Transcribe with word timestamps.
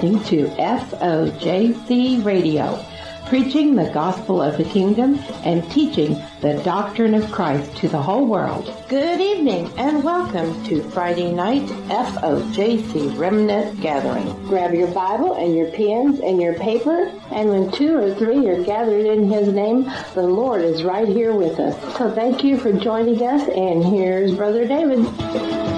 Listening 0.00 0.22
to 0.22 0.46
FOJC 0.54 2.24
Radio, 2.24 2.84
preaching 3.26 3.74
the 3.74 3.90
gospel 3.90 4.40
of 4.40 4.56
the 4.56 4.62
kingdom 4.62 5.18
and 5.42 5.68
teaching 5.72 6.16
the 6.40 6.54
doctrine 6.62 7.14
of 7.14 7.32
Christ 7.32 7.76
to 7.78 7.88
the 7.88 8.00
whole 8.00 8.24
world. 8.24 8.72
Good 8.88 9.20
evening 9.20 9.68
and 9.76 10.04
welcome 10.04 10.62
to 10.66 10.88
Friday 10.90 11.32
night 11.32 11.64
FOJC 11.88 13.18
Remnant 13.18 13.80
Gathering. 13.80 14.30
Grab 14.46 14.72
your 14.72 14.86
Bible 14.86 15.34
and 15.34 15.56
your 15.56 15.72
pens 15.72 16.20
and 16.20 16.40
your 16.40 16.54
paper, 16.54 17.10
and 17.32 17.48
when 17.50 17.72
two 17.72 17.96
or 17.96 18.14
three 18.14 18.46
are 18.46 18.62
gathered 18.62 19.04
in 19.04 19.28
His 19.28 19.48
name, 19.48 19.90
the 20.14 20.22
Lord 20.22 20.62
is 20.62 20.84
right 20.84 21.08
here 21.08 21.32
with 21.32 21.58
us. 21.58 21.74
So 21.96 22.14
thank 22.14 22.44
you 22.44 22.56
for 22.56 22.72
joining 22.72 23.20
us, 23.20 23.48
and 23.48 23.84
here's 23.84 24.32
Brother 24.36 24.64
David. 24.64 25.77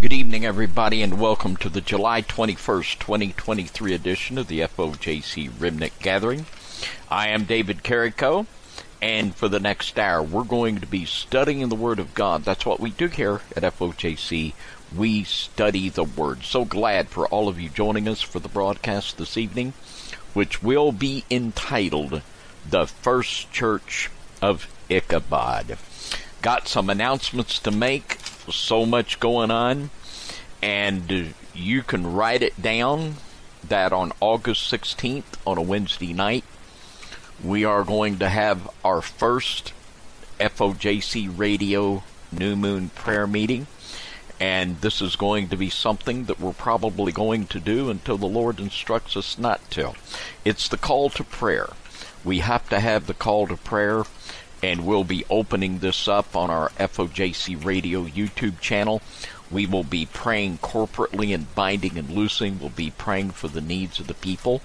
Good 0.00 0.12
evening, 0.12 0.44
everybody, 0.44 1.02
and 1.02 1.18
welcome 1.18 1.56
to 1.56 1.68
the 1.68 1.80
July 1.80 2.22
21st, 2.22 3.00
2023 3.00 3.92
edition 3.92 4.38
of 4.38 4.46
the 4.46 4.60
FOJC 4.60 5.50
Remnant 5.58 5.92
Gathering. 5.98 6.46
I 7.10 7.30
am 7.30 7.46
David 7.46 7.82
Carrico, 7.82 8.46
and 9.02 9.34
for 9.34 9.48
the 9.48 9.58
next 9.58 9.98
hour, 9.98 10.22
we're 10.22 10.44
going 10.44 10.78
to 10.78 10.86
be 10.86 11.04
studying 11.04 11.68
the 11.68 11.74
Word 11.74 11.98
of 11.98 12.14
God. 12.14 12.44
That's 12.44 12.64
what 12.64 12.78
we 12.78 12.90
do 12.90 13.08
here 13.08 13.40
at 13.56 13.64
FOJC. 13.64 14.52
We 14.96 15.24
study 15.24 15.88
the 15.88 16.04
Word. 16.04 16.44
So 16.44 16.64
glad 16.64 17.08
for 17.08 17.26
all 17.26 17.48
of 17.48 17.58
you 17.58 17.68
joining 17.68 18.06
us 18.06 18.22
for 18.22 18.38
the 18.38 18.48
broadcast 18.48 19.18
this 19.18 19.36
evening, 19.36 19.72
which 20.32 20.62
will 20.62 20.92
be 20.92 21.24
entitled 21.28 22.22
The 22.70 22.86
First 22.86 23.50
Church 23.50 24.10
of 24.40 24.72
Ichabod. 24.88 25.76
Got 26.40 26.68
some 26.68 26.88
announcements 26.88 27.58
to 27.58 27.72
make 27.72 28.18
so 28.54 28.86
much 28.86 29.20
going 29.20 29.50
on, 29.50 29.90
and 30.62 31.34
you 31.54 31.82
can 31.82 32.12
write 32.12 32.42
it 32.42 32.60
down 32.60 33.14
that 33.66 33.92
on 33.92 34.12
August 34.20 34.72
16th, 34.72 35.24
on 35.46 35.58
a 35.58 35.62
Wednesday 35.62 36.12
night, 36.12 36.44
we 37.42 37.64
are 37.64 37.84
going 37.84 38.18
to 38.18 38.28
have 38.28 38.68
our 38.84 39.00
first 39.00 39.72
FOJC 40.40 41.36
radio 41.38 42.02
New 42.32 42.56
Moon 42.56 42.90
prayer 42.90 43.26
meeting. 43.26 43.66
And 44.40 44.80
this 44.82 45.02
is 45.02 45.16
going 45.16 45.48
to 45.48 45.56
be 45.56 45.68
something 45.68 46.26
that 46.26 46.38
we're 46.38 46.52
probably 46.52 47.10
going 47.10 47.46
to 47.46 47.58
do 47.58 47.90
until 47.90 48.16
the 48.16 48.26
Lord 48.26 48.60
instructs 48.60 49.16
us 49.16 49.36
not 49.36 49.68
to. 49.72 49.94
It's 50.44 50.68
the 50.68 50.76
call 50.76 51.10
to 51.10 51.24
prayer. 51.24 51.70
We 52.24 52.38
have 52.38 52.68
to 52.68 52.78
have 52.78 53.06
the 53.08 53.14
call 53.14 53.48
to 53.48 53.56
prayer 53.56 54.04
and 54.62 54.86
we'll 54.86 55.04
be 55.04 55.24
opening 55.30 55.78
this 55.78 56.08
up 56.08 56.34
on 56.34 56.50
our 56.50 56.70
FOJC 56.70 57.64
Radio 57.64 58.04
YouTube 58.04 58.60
channel. 58.60 59.00
We 59.50 59.66
will 59.66 59.84
be 59.84 60.06
praying 60.06 60.58
corporately 60.58 61.34
and 61.34 61.54
binding 61.54 61.96
and 61.96 62.10
loosing. 62.10 62.58
We'll 62.58 62.70
be 62.70 62.90
praying 62.90 63.30
for 63.30 63.48
the 63.48 63.60
needs 63.60 63.98
of 63.98 64.06
the 64.06 64.14
people. 64.14 64.60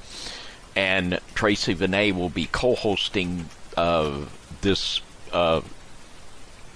And 0.76 1.20
Tracy 1.36 1.76
Vinay 1.76 2.14
will 2.14 2.30
be 2.30 2.48
co 2.52 2.76
hosting 2.76 3.50
uh, 3.78 4.26
this 4.62 5.02
uh, 5.32 5.62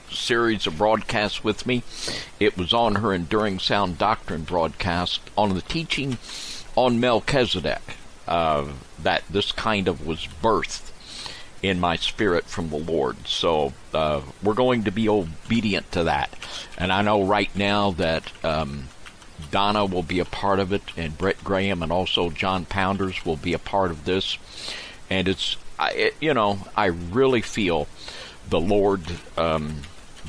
series 0.09 0.67
of 0.67 0.77
broadcasts 0.77 1.43
with 1.43 1.65
me. 1.65 1.83
It 2.39 2.57
was 2.57 2.73
on 2.73 2.95
her 2.95 3.13
Enduring 3.13 3.59
Sound 3.59 3.97
Doctrine 3.97 4.43
broadcast 4.43 5.21
on 5.37 5.53
the 5.53 5.61
teaching 5.61 6.17
on 6.75 6.99
Melchizedek 6.99 7.81
uh, 8.27 8.67
that 9.01 9.23
this 9.29 9.51
kind 9.51 9.87
of 9.87 10.05
was 10.05 10.27
birthed 10.41 10.91
in 11.61 11.79
my 11.79 11.95
spirit 11.95 12.45
from 12.45 12.69
the 12.69 12.77
Lord. 12.77 13.27
So 13.27 13.73
uh, 13.93 14.21
we're 14.43 14.53
going 14.53 14.83
to 14.83 14.91
be 14.91 15.09
obedient 15.09 15.91
to 15.93 16.03
that. 16.03 16.29
And 16.77 16.91
I 16.91 17.01
know 17.01 17.23
right 17.23 17.53
now 17.55 17.91
that 17.91 18.31
um, 18.45 18.89
Donna 19.51 19.85
will 19.85 20.03
be 20.03 20.19
a 20.19 20.25
part 20.25 20.59
of 20.59 20.71
it, 20.71 20.83
and 20.95 21.17
Brett 21.17 21.43
Graham, 21.43 21.81
and 21.81 21.91
also 21.91 22.29
John 22.29 22.65
Pounders 22.65 23.25
will 23.25 23.37
be 23.37 23.53
a 23.53 23.59
part 23.59 23.91
of 23.91 24.05
this. 24.05 24.37
And 25.09 25.27
it's, 25.27 25.57
I, 25.79 25.91
it, 25.91 26.15
you 26.19 26.33
know, 26.33 26.59
I 26.75 26.85
really 26.85 27.41
feel 27.41 27.87
the 28.49 28.59
Lord 28.59 29.01
um, 29.37 29.81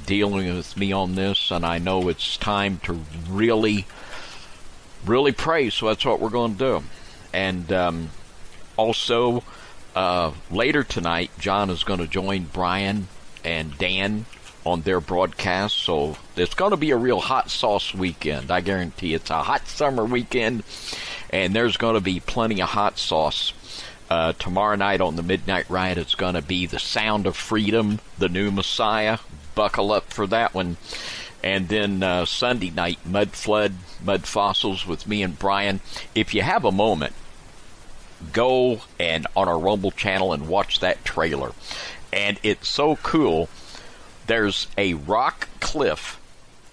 dealing 0.07 0.55
with 0.55 0.77
me 0.77 0.93
on 0.93 1.15
this, 1.15 1.51
and 1.51 1.65
I 1.65 1.79
know 1.79 2.09
it's 2.09 2.37
time 2.37 2.81
to 2.85 3.01
really, 3.29 3.87
really 5.05 5.33
pray. 5.33 5.71
So 5.71 5.87
that's 5.87 6.05
what 6.05 6.21
we're 6.21 6.31
going 6.31 6.57
to 6.57 6.59
do. 6.59 6.83
And 7.33 7.71
um, 7.73 8.11
also, 8.77 9.43
uh, 9.99 10.33
later 10.49 10.85
tonight, 10.85 11.29
John 11.41 11.71
is 11.71 11.83
going 11.83 11.99
to 11.99 12.07
join 12.07 12.45
Brian 12.45 13.09
and 13.43 13.77
Dan 13.79 14.27
on 14.65 14.83
their 14.83 15.01
broadcast. 15.01 15.77
So 15.77 16.17
it's 16.37 16.55
going 16.55 16.71
to 16.71 16.77
be 16.77 16.93
a 16.93 16.97
real 16.97 17.19
hot 17.19 17.51
sauce 17.51 17.93
weekend. 17.93 18.53
I 18.53 18.61
guarantee 18.61 19.13
it's 19.13 19.31
a 19.31 19.43
hot 19.43 19.67
summer 19.67 20.05
weekend, 20.05 20.63
and 21.31 21.53
there's 21.53 21.77
going 21.77 21.95
to 21.95 22.01
be 22.01 22.21
plenty 22.21 22.63
of 22.63 22.69
hot 22.69 22.97
sauce. 22.97 23.53
Uh, 24.09 24.35
tomorrow 24.35 24.77
night 24.77 25.01
on 25.01 25.17
the 25.17 25.23
Midnight 25.25 25.69
Ride, 25.69 25.99
it's 25.99 26.15
going 26.15 26.35
to 26.35 26.43
be 26.43 26.65
The 26.65 26.79
Sound 26.79 27.27
of 27.27 27.37
Freedom, 27.37 27.99
The 28.19 28.29
New 28.29 28.53
Messiah. 28.53 29.19
Buckle 29.57 29.91
up 29.91 30.13
for 30.13 30.29
that 30.29 30.55
one. 30.55 30.77
And 31.43 31.69
then 31.69 32.05
uh, 32.05 32.25
Sunday 32.25 32.71
night, 32.71 33.01
Mud 33.05 33.31
Flood, 33.33 33.73
Mud 34.05 34.27
Fossils 34.27 34.87
with 34.87 35.09
me 35.09 35.25
and 35.25 35.37
Brian. 35.37 35.81
If 36.15 36.35
you 36.35 36.43
have 36.43 36.65
a 36.65 36.71
moment, 36.71 37.15
go 38.33 38.83
and 38.99 39.27
on 39.37 39.49
our 39.49 39.59
Rumble 39.59 39.91
channel 39.91 40.33
and 40.33 40.49
watch 40.49 40.81
that 40.81 41.05
trailer. 41.05 41.53
And 42.13 42.39
it's 42.43 42.69
so 42.69 42.97
cool. 42.97 43.49
There's 44.27 44.67
a 44.77 44.95
rock 44.95 45.49
cliff, 45.61 46.21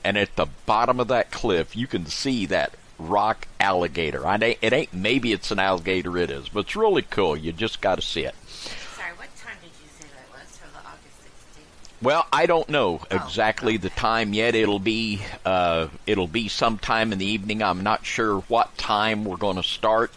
and 0.03 0.17
at 0.17 0.35
the 0.35 0.47
bottom 0.65 0.99
of 0.99 1.07
that 1.09 1.31
cliff, 1.31 1.75
you 1.75 1.87
can 1.87 2.05
see 2.05 2.45
that 2.47 2.73
rock 2.97 3.47
alligator. 3.59 4.25
I 4.25 4.57
it 4.61 4.73
ain't 4.73 4.93
maybe 4.93 5.33
it's 5.33 5.51
an 5.51 5.59
alligator. 5.59 6.17
It 6.17 6.29
is, 6.31 6.49
but 6.49 6.61
it's 6.61 6.75
really 6.75 7.01
cool. 7.01 7.35
You 7.35 7.51
just 7.51 7.81
got 7.81 7.95
to 7.95 8.01
see 8.01 8.21
it. 8.21 8.35
Sorry, 8.45 9.11
what 9.17 9.29
time 9.37 9.55
did 9.61 9.71
you 9.81 9.89
say 9.99 10.05
that 10.15 10.31
was 10.39 10.57
for 10.57 10.67
the 10.71 10.79
August 10.79 11.23
16th? 11.23 12.01
Well, 12.01 12.25
I 12.31 12.45
don't 12.45 12.69
know 12.69 13.01
Oh, 13.11 13.15
exactly 13.15 13.77
the 13.77 13.89
time 13.89 14.33
yet. 14.33 14.55
It'll 14.55 14.79
be 14.79 15.21
uh, 15.45 15.87
it'll 16.05 16.27
be 16.27 16.47
sometime 16.47 17.11
in 17.13 17.19
the 17.19 17.25
evening. 17.25 17.61
I'm 17.63 17.83
not 17.83 18.05
sure 18.05 18.39
what 18.41 18.77
time 18.77 19.25
we're 19.25 19.37
going 19.37 19.57
to 19.57 19.63
start. 19.63 20.11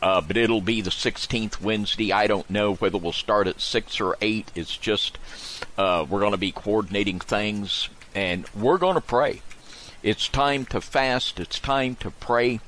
Uh, 0.00 0.20
but 0.20 0.36
it'll 0.36 0.60
be 0.60 0.80
the 0.80 0.90
16th 0.90 1.60
Wednesday. 1.60 2.12
I 2.12 2.28
don't 2.28 2.48
know 2.48 2.74
whether 2.74 2.98
we'll 2.98 3.12
start 3.12 3.48
at 3.48 3.60
6 3.60 4.00
or 4.00 4.16
8. 4.20 4.52
It's 4.54 4.76
just 4.76 5.18
uh, 5.76 6.06
we're 6.08 6.20
going 6.20 6.32
to 6.32 6.38
be 6.38 6.52
coordinating 6.52 7.18
things 7.18 7.88
and 8.14 8.46
we're 8.54 8.78
going 8.78 8.94
to 8.94 9.00
pray. 9.00 9.42
It's 10.02 10.28
time 10.28 10.64
to 10.66 10.80
fast. 10.80 11.40
It's 11.40 11.58
time 11.58 11.96
to 11.96 12.10
pray. 12.10 12.60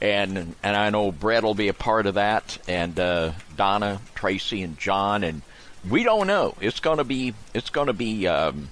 And 0.00 0.54
and 0.62 0.76
I 0.76 0.90
know 0.90 1.10
Brett 1.10 1.42
will 1.42 1.54
be 1.54 1.68
a 1.68 1.74
part 1.74 2.04
of 2.04 2.14
that, 2.14 2.58
and 2.68 3.00
uh, 3.00 3.32
Donna, 3.56 4.02
Tracy, 4.14 4.62
and 4.62 4.78
John, 4.78 5.24
and 5.24 5.40
we 5.88 6.02
don't 6.02 6.26
know. 6.26 6.54
It's 6.60 6.80
going 6.80 6.98
to 6.98 7.04
be 7.04 7.32
it's 7.54 7.70
to 7.70 7.94
be 7.94 8.26
um, 8.26 8.68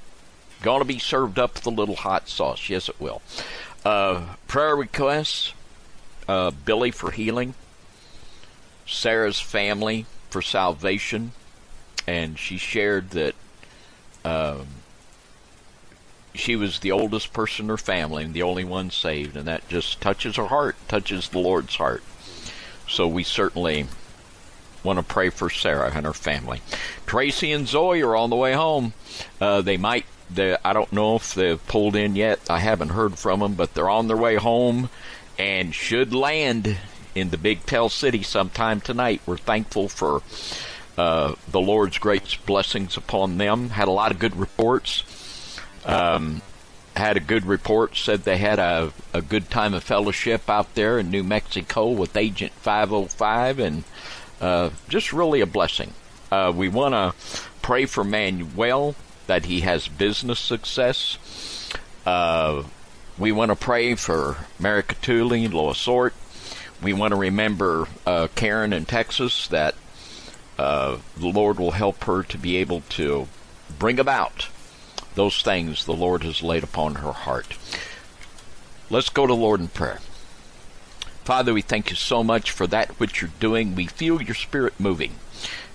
to 0.62 0.84
be 0.84 0.98
served 0.98 1.38
up 1.38 1.54
with 1.54 1.66
a 1.66 1.70
little 1.70 1.96
hot 1.96 2.28
sauce. 2.28 2.68
Yes, 2.68 2.90
it 2.90 3.00
will. 3.00 3.22
Uh, 3.86 4.34
prayer 4.48 4.76
requests: 4.76 5.54
uh, 6.28 6.50
Billy 6.50 6.90
for 6.90 7.10
healing. 7.10 7.54
Sarah's 8.94 9.40
family 9.40 10.06
for 10.30 10.40
salvation, 10.42 11.32
and 12.06 12.38
she 12.38 12.56
shared 12.56 13.10
that 13.10 13.34
um, 14.24 14.66
she 16.34 16.56
was 16.56 16.80
the 16.80 16.92
oldest 16.92 17.32
person 17.32 17.66
in 17.66 17.68
her 17.68 17.76
family 17.76 18.24
and 18.24 18.34
the 18.34 18.42
only 18.42 18.64
one 18.64 18.90
saved, 18.90 19.36
and 19.36 19.46
that 19.46 19.68
just 19.68 20.00
touches 20.00 20.36
her 20.36 20.46
heart, 20.46 20.76
touches 20.88 21.28
the 21.28 21.38
Lord's 21.38 21.76
heart. 21.76 22.02
So 22.88 23.06
we 23.06 23.22
certainly 23.22 23.86
want 24.82 24.98
to 24.98 25.02
pray 25.02 25.30
for 25.30 25.48
Sarah 25.48 25.92
and 25.94 26.04
her 26.04 26.12
family. 26.12 26.60
Tracy 27.06 27.52
and 27.52 27.66
Zoe 27.66 28.02
are 28.02 28.16
on 28.16 28.30
the 28.30 28.36
way 28.36 28.52
home. 28.52 28.92
Uh, 29.40 29.62
they 29.62 29.76
might. 29.76 30.04
I 30.36 30.72
don't 30.72 30.92
know 30.92 31.16
if 31.16 31.34
they've 31.34 31.64
pulled 31.66 31.94
in 31.96 32.16
yet. 32.16 32.40
I 32.50 32.58
haven't 32.58 32.88
heard 32.90 33.18
from 33.18 33.40
them, 33.40 33.54
but 33.54 33.74
they're 33.74 33.90
on 33.90 34.08
their 34.08 34.16
way 34.16 34.36
home 34.36 34.90
and 35.38 35.74
should 35.74 36.12
land 36.12 36.76
in 37.14 37.30
the 37.30 37.38
Big 37.38 37.64
Tell 37.66 37.88
City 37.88 38.22
sometime 38.22 38.80
tonight. 38.80 39.22
We're 39.26 39.36
thankful 39.36 39.88
for 39.88 40.22
uh, 40.96 41.34
the 41.48 41.60
Lord's 41.60 41.98
great 41.98 42.38
blessings 42.46 42.96
upon 42.96 43.38
them. 43.38 43.70
Had 43.70 43.88
a 43.88 43.92
lot 43.92 44.12
of 44.12 44.18
good 44.18 44.36
reports. 44.36 45.04
Um, 45.84 46.42
had 46.96 47.16
a 47.16 47.20
good 47.20 47.44
report. 47.44 47.96
Said 47.96 48.22
they 48.22 48.38
had 48.38 48.58
a, 48.58 48.92
a 49.12 49.22
good 49.22 49.50
time 49.50 49.74
of 49.74 49.82
fellowship 49.82 50.48
out 50.48 50.74
there 50.74 50.98
in 50.98 51.10
New 51.10 51.24
Mexico 51.24 51.88
with 51.88 52.16
Agent 52.16 52.52
505, 52.52 53.58
and 53.58 53.84
uh, 54.40 54.70
just 54.88 55.12
really 55.12 55.40
a 55.40 55.46
blessing. 55.46 55.92
Uh, 56.30 56.52
we 56.54 56.68
want 56.68 56.94
to 56.94 57.14
pray 57.62 57.86
for 57.86 58.04
Manuel 58.04 58.94
that 59.26 59.46
he 59.46 59.60
has 59.60 59.88
business 59.88 60.38
success. 60.38 61.18
Uh, 62.04 62.64
we 63.18 63.32
want 63.32 63.50
to 63.50 63.56
pray 63.56 63.94
for 63.94 64.36
Mary 64.58 64.82
Catuli, 64.82 65.52
Lois 65.52 65.86
Ort. 65.86 66.14
We 66.84 66.92
want 66.92 67.12
to 67.12 67.16
remember 67.16 67.88
uh, 68.06 68.28
Karen 68.34 68.74
in 68.74 68.84
Texas 68.84 69.48
that 69.48 69.74
uh, 70.58 70.98
the 71.16 71.28
Lord 71.28 71.58
will 71.58 71.70
help 71.70 72.04
her 72.04 72.22
to 72.24 72.36
be 72.36 72.56
able 72.56 72.82
to 72.90 73.26
bring 73.78 73.98
about 73.98 74.48
those 75.14 75.40
things 75.40 75.86
the 75.86 75.94
Lord 75.94 76.24
has 76.24 76.42
laid 76.42 76.62
upon 76.62 76.96
her 76.96 77.12
heart. 77.12 77.56
Let's 78.90 79.08
go 79.08 79.26
to 79.26 79.32
Lord 79.32 79.60
in 79.60 79.68
prayer. 79.68 80.00
Father, 81.24 81.54
we 81.54 81.62
thank 81.62 81.88
you 81.88 81.96
so 81.96 82.22
much 82.22 82.50
for 82.50 82.66
that 82.66 83.00
which 83.00 83.22
you're 83.22 83.30
doing. 83.40 83.74
We 83.74 83.86
feel 83.86 84.20
your 84.20 84.34
spirit 84.34 84.78
moving. 84.78 85.14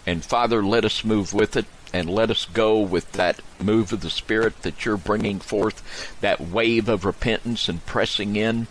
And 0.06 0.24
Father, 0.24 0.64
let 0.64 0.86
us 0.86 1.04
move 1.04 1.34
with 1.34 1.58
it 1.58 1.66
and 1.92 2.08
let 2.08 2.30
us 2.30 2.46
go 2.46 2.80
with 2.80 3.14
that 3.14 3.42
move 3.60 3.92
of 3.92 4.02
the 4.02 4.12
Spirit 4.12 4.62
that 4.62 4.86
you're 4.86 4.96
bringing 4.96 5.40
forth, 5.40 6.18
that 6.22 6.40
wave 6.40 6.88
of 6.88 7.04
repentance 7.04 7.68
and 7.68 7.84
pressing 7.88 8.36
in 8.36 8.68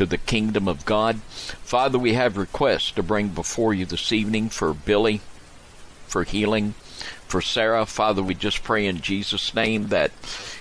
to 0.00 0.06
the 0.06 0.16
kingdom 0.16 0.66
of 0.66 0.86
God. 0.86 1.20
Father, 1.62 1.98
we 1.98 2.14
have 2.14 2.38
requests 2.38 2.90
to 2.90 3.02
bring 3.02 3.28
before 3.28 3.74
you 3.74 3.84
this 3.84 4.12
evening 4.12 4.48
for 4.48 4.72
Billy, 4.72 5.20
for 6.06 6.24
healing, 6.24 6.72
for 7.28 7.42
Sarah. 7.42 7.84
Father, 7.84 8.22
we 8.22 8.34
just 8.34 8.62
pray 8.62 8.86
in 8.86 9.02
Jesus' 9.02 9.54
name 9.54 9.88
that 9.88 10.10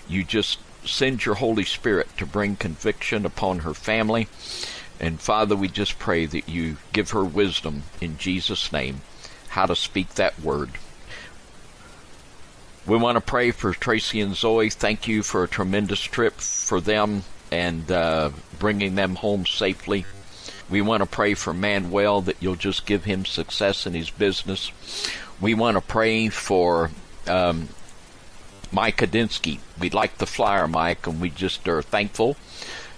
you 0.09 0.25
just 0.25 0.59
send 0.83 1.25
your 1.25 1.35
Holy 1.35 1.63
Spirit 1.63 2.09
to 2.17 2.25
bring 2.25 2.57
conviction 2.57 3.25
upon 3.25 3.59
her 3.59 3.73
family. 3.73 4.27
And 4.99 5.21
Father, 5.21 5.55
we 5.55 5.69
just 5.69 5.99
pray 5.99 6.25
that 6.25 6.49
you 6.49 6.75
give 6.91 7.11
her 7.11 7.23
wisdom 7.23 7.83
in 8.01 8.17
Jesus' 8.17 8.73
name 8.73 8.99
how 9.51 9.67
to 9.67 9.75
speak 9.77 10.15
that 10.15 10.37
word. 10.41 10.71
We 12.85 12.97
want 12.97 13.15
to 13.15 13.21
pray 13.21 13.51
for 13.51 13.71
Tracy 13.71 14.19
and 14.19 14.35
Zoe. 14.35 14.69
Thank 14.69 15.07
you 15.07 15.23
for 15.23 15.45
a 15.45 15.47
tremendous 15.47 16.01
trip 16.01 16.41
for 16.41 16.81
them 16.81 17.23
and 17.51 17.91
uh, 17.91 18.29
bringing 18.57 18.95
them 18.95 19.15
home 19.15 19.45
safely. 19.45 20.05
We 20.69 20.81
want 20.81 21.01
to 21.01 21.09
pray 21.09 21.33
for 21.33 21.53
Manuel 21.53 22.21
that 22.21 22.37
you'll 22.39 22.55
just 22.55 22.85
give 22.85 23.05
him 23.05 23.25
success 23.25 23.87
in 23.87 23.93
his 23.93 24.09
business. 24.09 24.71
We 25.41 25.53
want 25.53 25.77
to 25.77 25.81
pray 25.81 26.29
for 26.29 26.91
um, 27.27 27.69
Mike 28.71 28.97
Kadinsky. 28.97 29.59
We 29.79 29.89
like 29.89 30.17
the 30.17 30.27
flyer, 30.27 30.67
Mike, 30.67 31.07
and 31.07 31.19
we 31.19 31.29
just 31.29 31.67
are 31.67 31.81
thankful 31.81 32.37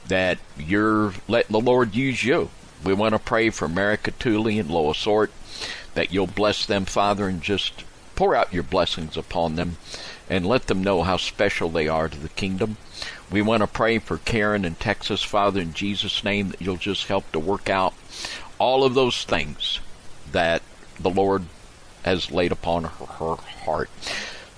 that 0.07 0.39
you're 0.57 1.13
letting 1.27 1.53
the 1.53 1.61
Lord 1.61 1.95
use 1.95 2.23
you. 2.23 2.49
We 2.83 2.93
want 2.93 3.13
to 3.13 3.19
pray 3.19 3.51
for 3.51 3.67
Mary 3.67 3.97
Catuli 3.97 4.59
and 4.59 4.69
Lois 4.69 5.05
Ort, 5.05 5.31
that 5.93 6.11
you'll 6.11 6.27
bless 6.27 6.65
them, 6.65 6.85
Father, 6.85 7.27
and 7.27 7.41
just 7.41 7.85
pour 8.15 8.35
out 8.35 8.53
your 8.53 8.63
blessings 8.63 9.15
upon 9.15 9.55
them 9.55 9.77
and 10.29 10.45
let 10.45 10.67
them 10.67 10.83
know 10.83 11.03
how 11.03 11.17
special 11.17 11.69
they 11.69 11.87
are 11.87 12.09
to 12.09 12.17
the 12.17 12.29
kingdom. 12.29 12.77
We 13.31 13.41
want 13.41 13.61
to 13.61 13.67
pray 13.67 13.99
for 13.99 14.17
Karen 14.17 14.65
in 14.65 14.75
Texas, 14.75 15.23
Father, 15.23 15.61
in 15.61 15.73
Jesus' 15.73 16.23
name, 16.23 16.49
that 16.49 16.61
you'll 16.61 16.75
just 16.75 17.07
help 17.07 17.31
to 17.31 17.39
work 17.39 17.69
out 17.69 17.93
all 18.59 18.83
of 18.83 18.93
those 18.93 19.23
things 19.23 19.79
that 20.31 20.61
the 20.99 21.09
Lord 21.09 21.45
has 22.03 22.29
laid 22.29 22.51
upon 22.51 22.83
her, 22.83 23.05
her 23.05 23.35
heart. 23.35 23.89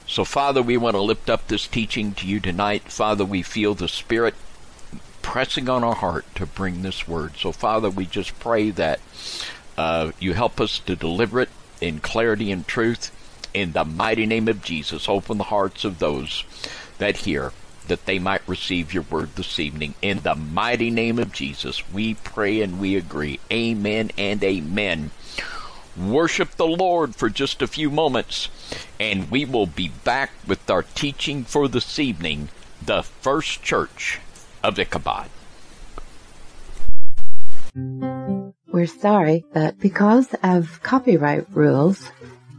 So, 0.07 0.25
Father, 0.25 0.61
we 0.61 0.75
want 0.75 0.95
to 0.95 1.01
lift 1.01 1.29
up 1.29 1.47
this 1.47 1.67
teaching 1.67 2.13
to 2.15 2.27
you 2.27 2.39
tonight. 2.39 2.91
Father, 2.91 3.23
we 3.23 3.43
feel 3.43 3.75
the 3.75 3.87
Spirit 3.87 4.33
pressing 5.21 5.69
on 5.69 5.83
our 5.83 5.95
heart 5.95 6.25
to 6.35 6.45
bring 6.45 6.81
this 6.81 7.07
word. 7.07 7.37
So, 7.37 7.51
Father, 7.51 7.89
we 7.89 8.05
just 8.05 8.37
pray 8.39 8.71
that 8.71 8.99
uh, 9.77 10.11
you 10.19 10.33
help 10.33 10.59
us 10.59 10.79
to 10.79 10.95
deliver 10.95 11.41
it 11.41 11.49
in 11.79 11.99
clarity 11.99 12.51
and 12.51 12.67
truth. 12.67 13.11
In 13.53 13.73
the 13.73 13.85
mighty 13.85 14.25
name 14.25 14.47
of 14.47 14.63
Jesus, 14.63 15.07
open 15.07 15.37
the 15.37 15.45
hearts 15.45 15.85
of 15.85 15.99
those 15.99 16.43
that 16.97 17.17
hear, 17.17 17.51
that 17.87 18.05
they 18.05 18.19
might 18.19 18.47
receive 18.47 18.93
your 18.93 19.03
word 19.03 19.35
this 19.35 19.59
evening. 19.59 19.93
In 20.01 20.19
the 20.19 20.35
mighty 20.35 20.89
name 20.89 21.19
of 21.19 21.33
Jesus, 21.33 21.83
we 21.91 22.15
pray 22.15 22.61
and 22.61 22.79
we 22.79 22.95
agree. 22.95 23.39
Amen 23.51 24.11
and 24.17 24.43
amen. 24.43 25.11
Worship 25.95 26.51
the 26.51 26.65
Lord 26.65 27.15
for 27.15 27.29
just 27.29 27.61
a 27.61 27.67
few 27.67 27.91
moments, 27.91 28.49
and 28.99 29.29
we 29.29 29.45
will 29.45 29.67
be 29.67 29.89
back 29.89 30.31
with 30.47 30.67
our 30.69 30.83
teaching 30.83 31.43
for 31.43 31.67
this 31.67 31.99
evening 31.99 32.49
the 32.81 33.03
First 33.03 33.61
Church 33.61 34.19
of 34.63 34.79
Ichabod. 34.79 35.29
We're 38.71 38.87
sorry, 38.87 39.45
but 39.53 39.79
because 39.79 40.33
of 40.41 40.81
copyright 40.81 41.45
rules, 41.51 42.09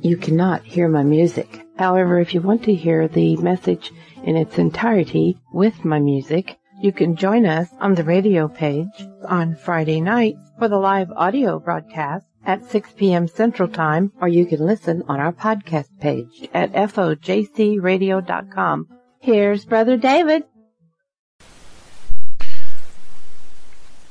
you 0.01 0.17
cannot 0.17 0.63
hear 0.63 0.89
my 0.89 1.03
music. 1.03 1.67
However, 1.77 2.21
if 2.21 2.35
you 2.35 2.41
want 2.41 2.63
to 2.65 2.75
hear 2.75 3.09
the 3.09 3.37
message 3.39 3.93
in 4.25 4.37
its 4.37 4.59
entirety 4.59 5.39
with 5.53 5.85
my 5.85 5.99
music, 5.99 6.57
you 6.81 6.93
can 6.93 7.15
join 7.15 7.45
us 7.47 7.69
on 7.81 7.95
the 7.95 8.05
radio 8.05 8.49
page 8.49 9.07
on 9.29 9.55
Friday 9.55 10.01
nights 10.01 10.41
for 10.59 10.69
the 10.69 10.79
live 10.79 11.11
audio 11.13 11.59
broadcast 11.59 12.27
at 12.47 12.69
6 12.71 12.93
p.m. 12.97 13.29
Central 13.29 13.69
Time, 13.69 14.13
or 14.21 14.29
you 14.29 14.47
can 14.47 14.65
listen 14.65 15.03
on 15.09 15.21
our 15.21 15.33
podcast 15.33 15.89
page 16.01 16.49
at 16.53 16.73
fojcradio.com. 16.73 18.89
Here's 19.21 19.65
Brother 19.65 19.97
David. 19.97 20.45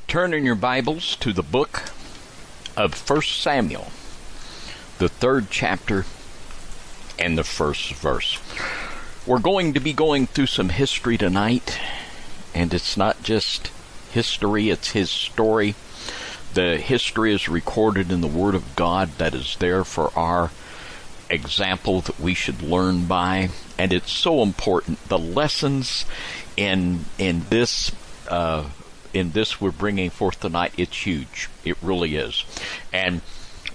Turn 0.07 0.33
in 0.33 0.45
your 0.45 0.56
Bibles 0.56 1.15
to 1.18 1.33
the 1.33 1.44
book 1.44 1.83
of 2.77 3.10
1 3.10 3.21
Samuel, 3.24 3.88
the 5.00 5.10
third 5.10 5.48
chapter 5.50 6.06
and 7.18 7.36
the 7.38 7.44
first 7.44 7.94
verse. 7.94 8.39
We're 9.25 9.39
going 9.39 9.73
to 9.75 9.79
be 9.79 9.93
going 9.93 10.27
through 10.27 10.47
some 10.47 10.67
history 10.67 11.17
tonight, 11.17 11.79
and 12.53 12.73
it's 12.73 12.97
not 12.97 13.23
just 13.23 13.71
history, 14.11 14.69
it's 14.69 14.91
his 14.91 15.09
story. 15.09 15.75
The 16.55 16.75
history 16.75 17.33
is 17.33 17.47
recorded 17.47 18.11
in 18.11 18.19
the 18.19 18.27
Word 18.27 18.53
of 18.53 18.75
God 18.75 19.17
that 19.19 19.33
is 19.33 19.55
there 19.55 19.85
for 19.85 20.11
our 20.19 20.51
example 21.29 22.01
that 22.01 22.19
we 22.19 22.33
should 22.33 22.62
learn 22.62 23.05
by, 23.05 23.50
and 23.79 23.93
it's 23.93 24.12
so 24.12 24.43
important. 24.43 25.01
The 25.07 25.17
lessons 25.17 26.03
in 26.57 27.05
in 27.17 27.45
this 27.50 27.93
uh, 28.27 28.67
in 29.13 29.31
this 29.31 29.62
we're 29.62 29.71
bringing 29.71 30.09
forth 30.09 30.41
tonight, 30.41 30.74
it's 30.75 31.05
huge. 31.05 31.50
It 31.63 31.77
really 31.81 32.17
is. 32.17 32.43
And 32.91 33.21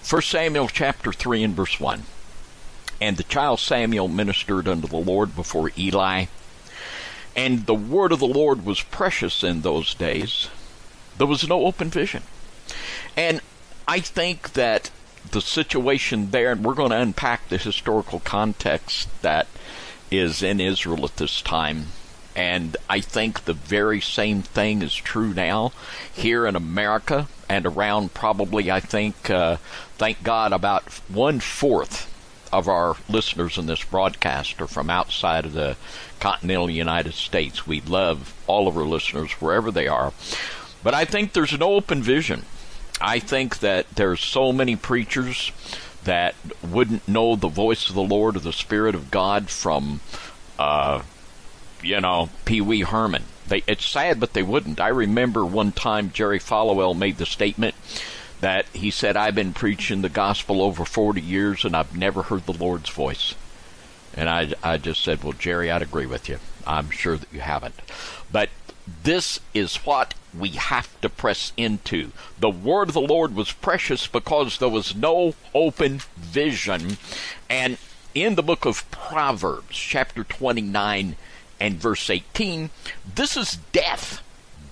1 0.09 0.21
Samuel 0.21 0.69
chapter 0.69 1.11
3 1.11 1.43
and 1.43 1.55
verse 1.57 1.81
1. 1.81 2.03
And 3.01 3.17
the 3.17 3.23
child 3.25 3.61
Samuel 3.61 4.09
ministered 4.09 4.67
unto 4.67 4.89
the 4.89 4.97
Lord 4.97 5.37
before 5.37 5.71
Eli. 5.79 6.27
And 7.37 7.67
the 7.67 7.75
word 7.75 8.13
of 8.13 8.19
the 8.19 8.27
Lord 8.27 8.65
was 8.65 8.83
precious 8.83 9.45
in 9.45 9.61
those 9.61 9.95
days. 9.95 10.49
There 11.17 11.27
was 11.27 11.49
no 11.49 11.67
open 11.67 11.91
vision. 11.91 12.23
And 13.17 13.41
I 13.87 14.01
think 14.01 14.55
that 14.55 14.91
the 15.31 15.41
situation 15.41 16.31
there, 16.31 16.53
and 16.53 16.65
we're 16.65 16.75
going 16.75 16.91
to 16.91 17.01
unpack 17.01 17.49
the 17.49 17.59
historical 17.59 18.21
context 18.21 19.09
that 19.23 19.47
is 20.11 20.43
in 20.43 20.61
Israel 20.61 21.05
at 21.05 21.17
this 21.17 21.43
time, 21.43 21.87
and 22.35 22.77
I 22.89 23.01
think 23.01 23.45
the 23.45 23.53
very 23.53 24.01
same 24.01 24.43
thing 24.43 24.83
is 24.83 24.95
true 24.95 25.35
now 25.35 25.73
here 26.13 26.47
in 26.47 26.55
America 26.55 27.27
and 27.49 27.67
around 27.67 28.15
probably, 28.15 28.71
I 28.71 28.81
think, 28.81 29.29
uh, 29.29 29.57
thank 29.97 30.23
God, 30.23 30.53
about 30.53 30.85
one 31.09 31.41
fourth 31.41 32.13
of 32.53 32.69
our 32.69 32.97
listeners 33.09 33.59
in 33.59 33.67
this 33.67 33.85
broadcast 33.85 34.61
are 34.61 34.67
from 34.67 34.91
outside 34.91 35.45
of 35.45 35.53
the 35.53 35.77
continental 36.21 36.71
United 36.71 37.15
States. 37.15 37.67
We 37.67 37.81
love 37.81 38.35
all 38.47 38.69
of 38.69 38.77
our 38.77 38.85
listeners 38.85 39.33
wherever 39.33 39.71
they 39.71 39.89
are. 39.89 40.13
But 40.83 40.95
I 40.95 41.05
think 41.05 41.33
there's 41.33 41.59
no 41.59 41.75
open 41.75 42.03
vision. 42.03 42.45
I 43.01 43.19
think 43.19 43.59
that 43.61 43.89
there's 43.95 44.21
so 44.21 44.53
many 44.53 44.77
preachers 44.77 45.53
that 46.05 46.35
wouldn't 46.63 47.07
know 47.07 47.37
the 47.37 47.49
voice 47.49 47.89
of 47.89 47.95
the 47.95 48.03
Lord 48.03 48.37
or 48.37 48.41
the 48.41 48.53
Spirit 48.53 48.95
of 48.95 49.11
God 49.11 49.51
from 49.51 50.01
uh, 50.59 51.03
you 51.83 52.01
know, 52.01 52.31
Pee 52.45 52.61
Wee 52.61 52.83
Herman. 52.83 53.25
They, 53.47 53.63
it's 53.67 53.87
sad, 53.87 54.21
but 54.21 54.35
they 54.35 54.43
wouldn't. 54.43 54.81
I 54.81 54.89
remember 54.89 55.45
one 55.45 55.73
time 55.73 56.11
Jerry 56.13 56.39
Falwell 56.39 56.97
made 56.97 57.17
the 57.17 57.27
statement 57.27 57.75
that 58.41 58.67
he 58.73 58.91
said, 58.91 59.17
I've 59.17 59.35
been 59.35 59.53
preaching 59.53 60.03
the 60.03 60.09
gospel 60.09 60.63
over 60.63 60.85
40 60.85 61.21
years 61.21 61.65
and 61.65 61.75
I've 61.75 61.97
never 61.97 62.23
heard 62.23 62.47
the 62.47 62.53
Lord's 62.53 62.91
voice. 62.91 63.35
And 64.15 64.29
I, 64.29 64.53
I 64.63 64.79
just 64.79 65.03
said, 65.03 65.23
Well, 65.23 65.33
Jerry, 65.33 65.71
I'd 65.71 65.83
agree 65.83 66.07
with 66.07 66.29
you. 66.29 66.39
I'm 66.67 66.91
sure 66.91 67.17
that 67.17 67.33
you 67.33 67.41
haven't. 67.41 67.75
But 68.31 68.51
this 69.03 69.41
is 69.55 69.77
what 69.77 70.15
we 70.37 70.51
have 70.51 71.01
to 71.01 71.09
press 71.09 71.53
into. 71.57 72.13
The 72.39 72.51
word 72.51 72.89
of 72.89 72.95
the 72.95 73.01
Lord 73.01 73.35
was 73.35 73.53
precious 73.53 74.07
because 74.07 74.59
there 74.59 74.69
was 74.69 74.95
no 74.95 75.35
open 75.55 76.01
vision. 76.17 76.99
And 77.49 77.79
in 78.15 78.35
the 78.35 78.43
book 78.43 78.65
of 78.65 78.91
Proverbs, 78.91 79.77
chapter 79.77 80.25
29 80.25 81.17
and 81.61 81.75
verse 81.77 82.09
18, 82.09 82.71
this 83.15 83.37
is 83.37 83.59
death. 83.73 84.23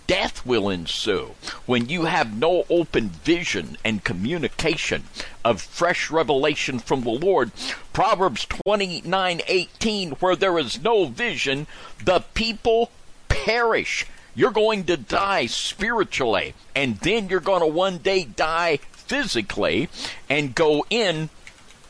Death 0.06 0.46
will 0.46 0.68
ensue 0.68 1.34
when 1.66 1.88
you 1.88 2.04
have 2.04 2.36
no 2.36 2.64
open 2.70 3.08
vision 3.08 3.76
and 3.84 4.04
communication 4.04 5.04
of 5.44 5.60
fresh 5.60 6.10
revelation 6.10 6.78
from 6.78 7.02
the 7.02 7.10
Lord. 7.10 7.50
Proverbs 7.92 8.46
29:18 8.46 10.12
where 10.20 10.36
there 10.36 10.58
is 10.58 10.80
no 10.82 11.06
vision, 11.06 11.66
the 12.04 12.20
people 12.34 12.90
perish. 13.28 14.06
You're 14.34 14.52
going 14.52 14.84
to 14.84 14.96
die 14.96 15.46
spiritually, 15.46 16.54
and 16.75 16.98
then 16.98 17.28
you're 17.28 17.40
going 17.40 17.62
to 17.62 17.66
one 17.66 17.98
day 17.98 18.25
die 18.25 18.78
physically 18.92 19.88
and 20.28 20.54
go 20.54 20.84
in 20.90 21.30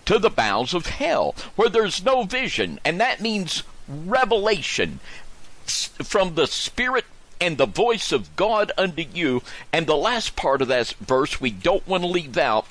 to 0.05 0.19
the 0.19 0.31
bowels 0.31 0.73
of 0.73 0.87
hell 0.87 1.35
where 1.57 1.69
there's 1.69 2.05
no 2.05 2.23
vision, 2.23 2.79
and 2.85 3.01
that 3.01 3.21
means 3.21 3.65
revelation 3.89 5.01
from 5.67 6.37
the 6.37 6.47
Spirit 6.47 7.05
and 7.41 7.59
the 7.59 7.67
voice 7.67 8.13
of 8.13 8.35
God 8.37 8.73
unto 8.79 9.03
you. 9.03 9.43
And 9.73 9.87
the 9.87 9.97
last 9.97 10.37
part 10.37 10.63
of 10.63 10.69
that 10.69 10.95
verse 11.01 11.41
we 11.41 11.51
don't 11.51 11.87
want 11.87 12.03
to 12.03 12.09
leave 12.09 12.37
out. 12.37 12.67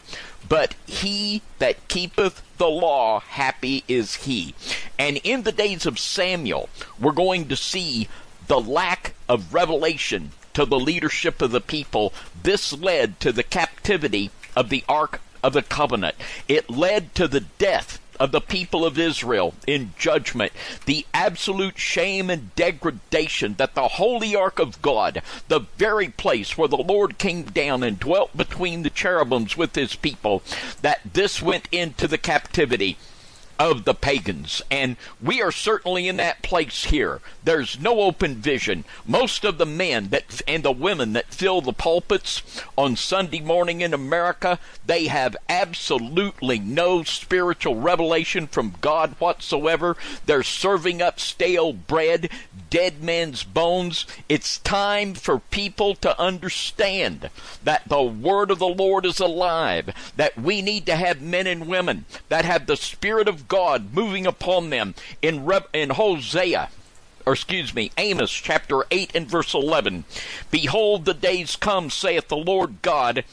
But 0.48 0.76
he 0.86 1.42
that 1.60 1.88
keepeth 1.88 2.42
the 2.58 2.68
law, 2.68 3.20
happy 3.20 3.84
is 3.88 4.16
he. 4.16 4.54
And 5.00 5.18
in 5.24 5.44
the 5.44 5.52
days 5.52 5.86
of 5.86 6.00
Samuel, 6.00 6.70
we're 7.00 7.12
going 7.12 7.48
to 7.48 7.56
see 7.56 8.08
the 8.48 8.62
lack 8.62 9.16
of 9.28 9.54
revelation 9.54 10.32
to 10.54 10.66
the 10.66 10.80
leadership 10.80 11.42
of 11.42 11.52
the 11.52 11.62
people. 11.62 12.14
This 12.42 12.72
led 12.74 13.20
to 13.22 13.32
the 13.32 13.44
captivity 13.44 14.32
of 14.56 14.70
the 14.70 14.84
Ark 14.88 15.22
of 15.44 15.54
the 15.54 15.62
Covenant. 15.62 16.16
It 16.48 16.70
led 16.70 17.14
to 17.16 17.28
the 17.28 17.42
death 17.42 18.00
of 18.20 18.32
the 18.32 18.42
people 18.42 18.86
of 18.86 19.00
Israel 19.00 19.54
in 19.68 19.94
judgment, 19.98 20.52
the 20.86 21.06
absolute 21.14 21.78
shame 21.78 22.30
and 22.30 22.56
degradation 22.56 23.56
that 23.56 23.76
the 23.76 23.88
holy 23.88 24.36
ark 24.36 24.60
of 24.60 24.82
God, 24.82 25.22
the 25.48 25.62
very 25.78 26.10
place 26.10 26.58
where 26.58 26.68
the 26.68 26.78
Lord 26.78 27.18
came 27.18 27.44
down 27.44 27.84
and 27.84 28.00
dwelt 28.00 28.36
between 28.36 28.84
the 28.84 28.90
cherubims 28.90 29.58
with 29.58 29.76
his 29.76 29.96
people, 29.96 30.44
that 30.82 31.02
this 31.14 31.42
went 31.42 31.68
into 31.72 32.08
the 32.08 32.18
captivity 32.18 32.98
of 33.60 33.86
the 33.86 33.94
pagans. 33.94 34.62
And 34.70 34.98
we 35.22 35.42
are 35.42 35.52
certainly 35.52 36.08
in 36.08 36.18
that 36.18 36.42
place 36.42 36.86
here. 36.86 37.22
There's 37.44 37.80
no 37.80 38.02
open 38.02 38.36
vision. 38.36 38.86
Most 39.06 39.46
of 39.46 39.58
the 39.58 39.66
men 39.66 40.10
that 40.10 40.42
and 40.48 40.64
the 40.64 40.72
women 40.72 41.14
that 41.14 41.34
fill 41.34 41.62
the 41.62 41.74
pulpits 41.74 42.42
on 42.78 42.96
Sunday 42.96 43.40
morning 43.40 43.82
in 43.82 43.94
America, 43.94 44.60
they 44.86 45.08
have 45.08 45.38
absolutely 45.48 46.60
no 46.60 47.04
spiritual 47.04 47.76
revelation 47.76 48.48
from 48.48 48.76
God 48.82 49.16
whatsoever. 49.20 49.96
They're 50.26 50.44
serving 50.44 51.02
up 51.02 51.20
stale 51.20 51.74
bread, 51.74 52.30
dead 52.70 53.02
men's 53.04 53.44
bones. 53.44 54.06
It's 54.28 54.60
time 54.60 55.14
for 55.14 55.40
people 55.40 55.96
to 55.96 56.20
understand 56.20 57.30
that 57.64 57.88
the 57.88 58.02
word 58.02 58.52
of 58.52 58.60
the 58.60 58.68
Lord 58.68 59.06
is 59.06 59.20
alive, 59.20 60.14
that 60.18 60.38
we 60.38 60.62
need 60.62 60.86
to 60.88 60.96
have 60.96 61.22
men 61.22 61.48
and 61.48 61.68
women 61.68 62.06
that 62.30 62.46
have 62.46 62.66
the 62.66 62.78
spirit 62.78 63.28
of 63.28 63.45
God 63.48 63.94
moving 63.94 64.26
upon 64.26 64.70
them 64.70 64.96
in 65.22 65.46
Re- 65.46 65.60
in 65.74 65.92
Hosea 65.92 66.70
or 67.26 67.34
excuse 67.34 67.74
me, 67.74 67.92
Amos 67.98 68.32
chapter 68.32 68.84
8 68.92 69.16
and 69.16 69.28
verse 69.28 69.54
11. 69.54 70.06
Behold, 70.52 71.06
the 71.06 71.14
days 71.14 71.56
come, 71.56 71.90
saith 71.90 72.28
the 72.28 72.38
Lord 72.38 72.82
God, 72.82 73.24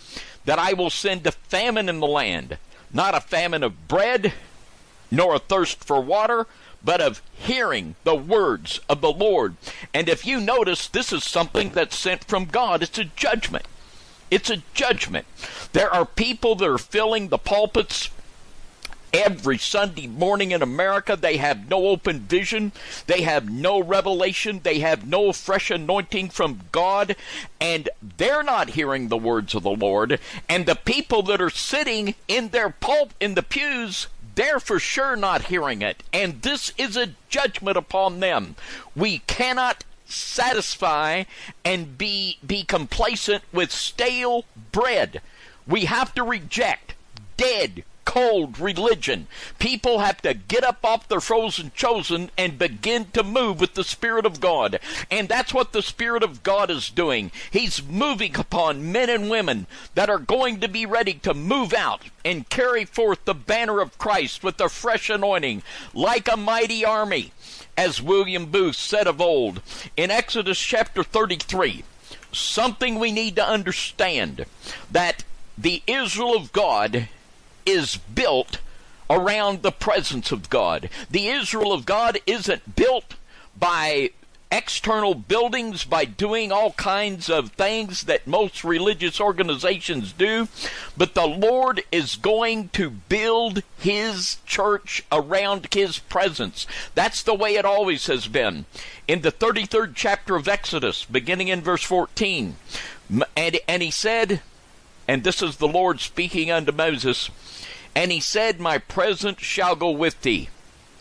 that 0.45 0.59
I 0.59 0.73
will 0.73 0.91
send 0.91 1.27
a 1.27 1.33
famine 1.33 1.89
in 1.89 2.01
the 2.01 2.07
land, 2.07 2.57
not 2.93 3.15
a 3.15 3.21
famine 3.21 3.63
of 3.63 3.89
bread, 3.89 4.33
nor 5.11 5.35
a 5.35 5.39
thirst 5.39 5.85
for 5.85 6.01
water, 6.01 6.47
but 6.83 7.01
of 7.01 7.23
hearing 7.33 7.95
the 8.05 8.15
words 8.15 8.81
of 8.89 9.01
the 9.01 9.13
Lord. 9.13 9.57
And 9.93 10.09
if 10.09 10.27
you 10.27 10.41
notice, 10.41 10.89
this 10.89 11.13
is 11.13 11.23
something 11.23 11.71
that's 11.71 11.97
sent 11.97 12.25
from 12.25 12.47
God. 12.47 12.83
It's 12.83 12.99
a 12.99 13.05
judgment. 13.05 13.67
It's 14.31 14.51
a 14.51 14.63
judgment. 14.73 15.27
There 15.75 15.93
are 15.93 16.07
people 16.07 16.55
that 16.57 16.69
are 16.69 16.79
filling 16.79 17.29
the 17.29 17.39
pulpits 17.39 18.11
every 19.13 19.59
Sunday 19.59 20.07
morning 20.07 20.53
in 20.53 20.63
America. 20.63 21.17
They 21.17 21.37
have 21.37 21.69
no 21.69 21.87
open 21.89 22.21
vision. 22.21 22.73
They 23.07 23.23
have 23.23 23.51
no 23.51 23.83
revelation. 23.83 24.61
They 24.63 24.79
have 24.79 25.07
no 25.07 25.33
fresh 25.33 25.71
anointing 25.71 26.31
from 26.31 26.61
God. 26.73 27.17
And 27.61 27.89
they're 28.17 28.43
not 28.43 28.71
hearing 28.71 29.09
the 29.09 29.19
words 29.19 29.55
of 29.55 29.63
the 29.63 29.71
Lord. 29.71 30.19
And 30.49 30.67
the 30.67 30.75
people 30.75 31.23
that 31.25 31.41
are 31.41 31.51
sitting 31.51 32.15
in 32.29 32.49
their 32.49 32.71
pulp 32.71 33.13
in 33.21 33.35
the 33.35 33.43
pews, 33.43 34.07
they're 34.35 34.61
for 34.61 34.79
sure 34.79 35.17
not 35.17 35.47
hearing 35.47 35.83
it. 35.83 36.03
And 36.13 36.43
this 36.43 36.73
is 36.79 36.97
a 36.97 37.15
judgment 37.29 37.77
upon 37.77 38.21
them. 38.21 38.57
We 38.97 39.19
cannot 39.21 39.85
satisfy 40.07 41.25
and 41.65 41.97
be 41.97 42.39
be 42.47 42.65
complacent 42.65 43.43
with 43.51 43.73
stale 43.73 44.45
bread. 44.71 45.23
We 45.67 45.87
have 45.87 46.15
to 46.15 46.23
reject 46.23 46.95
dead 47.37 47.85
cold 48.05 48.59
religion. 48.59 49.27
People 49.59 50.01
have 50.01 50.21
to 50.23 50.35
get 50.35 50.65
up 50.65 50.85
off 50.85 51.09
their 51.09 51.21
frozen 51.21 51.73
chosen 51.75 52.31
and 52.37 52.59
begin 52.59 53.07
to 53.13 53.23
move 53.23 53.61
with 53.61 53.75
the 53.75 53.85
Spirit 53.85 54.27
of 54.27 54.41
God. 54.41 54.81
And 55.11 55.29
that's 55.29 55.55
what 55.55 55.73
the 55.73 55.83
Spirit 55.83 56.23
of 56.23 56.43
God 56.43 56.71
is 56.71 56.91
doing. 56.91 57.31
He's 57.51 57.83
moving 57.83 58.37
upon 58.37 58.93
men 58.93 59.11
and 59.11 59.31
women 59.31 59.67
that 59.95 60.11
are 60.11 60.19
going 60.19 60.61
to 60.61 60.69
be 60.69 60.87
ready 60.87 61.15
to 61.15 61.35
move 61.35 61.73
out 61.73 62.03
and 62.25 62.49
carry 62.49 62.85
forth 62.85 63.25
the 63.25 63.35
banner 63.35 63.81
of 63.81 63.99
Christ 63.99 64.43
with 64.43 64.61
a 64.61 64.69
fresh 64.69 65.11
anointing 65.11 65.63
like 65.95 66.31
a 66.31 66.37
mighty 66.37 66.85
army. 66.85 67.33
As 67.77 68.03
William 68.03 68.47
Booth 68.47 68.77
said 68.77 69.07
of 69.07 69.21
old 69.21 69.63
in 69.97 70.11
Exodus 70.11 70.59
chapter 70.59 71.03
33, 71.03 71.85
something 72.31 72.99
we 72.99 73.13
need 73.13 73.37
to 73.37 73.47
understand 73.47 74.45
that 74.91 75.25
the 75.57 75.83
Israel 75.87 76.37
of 76.37 76.53
God 76.53 77.09
is 77.67 77.97
built 77.97 78.59
around 79.09 79.63
the 79.63 79.73
presence 79.73 80.33
of 80.33 80.51
God. 80.51 80.89
The 81.11 81.29
Israel 81.29 81.73
of 81.73 81.85
God 81.85 82.19
isn't 82.27 82.77
built 82.77 83.15
by 83.59 84.11
external 84.53 85.15
buildings 85.15 85.83
by 85.83 86.05
doing 86.05 86.53
all 86.53 86.73
kinds 86.73 87.31
of 87.31 87.53
things 87.53 88.03
that 88.03 88.27
most 88.27 88.63
religious 88.63 89.19
organizations 89.19 90.13
do, 90.13 90.47
but 90.95 91.15
the 91.15 91.27
Lord 91.27 91.83
is 91.91 92.17
going 92.17 92.69
to 92.71 92.91
build 92.91 93.63
His 93.79 94.37
church 94.45 95.05
around 95.11 95.69
His 95.73 95.99
presence. 95.99 96.67
That's 96.95 97.23
the 97.23 97.35
way 97.35 97.55
it 97.55 97.65
always 97.65 98.07
has 98.09 98.29
been. 98.29 98.67
In 99.09 99.23
the 99.23 99.33
33rd 99.33 99.93
chapter 99.95 100.37
of 100.37 100.47
Exodus, 100.47 101.07
beginning 101.07 101.49
in 101.49 101.63
verse 101.63 101.83
14, 101.83 102.57
and, 103.35 103.59
and 103.67 103.83
He 103.83 103.91
said, 103.91 104.43
and 105.09 105.25
this 105.25 105.43
is 105.43 105.57
the 105.57 105.69
Lord 105.69 106.01
speaking 106.01 106.51
unto 106.51 106.73
Moses, 106.73 107.31
and 107.95 108.11
he 108.11 108.21
said, 108.21 108.61
My 108.61 108.79
presence 108.79 109.41
shall 109.41 109.77
go 109.77 109.91
with 109.91 110.21
thee, 110.23 110.49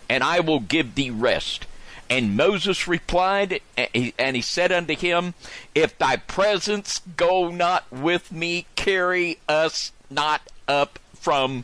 and 0.09 0.23
I 0.23 0.39
will 0.39 0.59
give 0.59 0.95
thee 0.95 1.09
rest. 1.09 1.65
And 2.09 2.35
Moses 2.35 2.89
replied, 2.89 3.61
and 3.77 4.35
he 4.35 4.41
said 4.41 4.71
unto 4.71 4.95
him, 4.95 5.33
If 5.73 5.97
thy 5.97 6.17
presence 6.17 6.99
go 7.15 7.49
not 7.49 7.89
with 7.89 8.33
me, 8.33 8.65
carry 8.75 9.39
us 9.47 9.93
not 10.09 10.41
up 10.67 10.99
from 11.13 11.63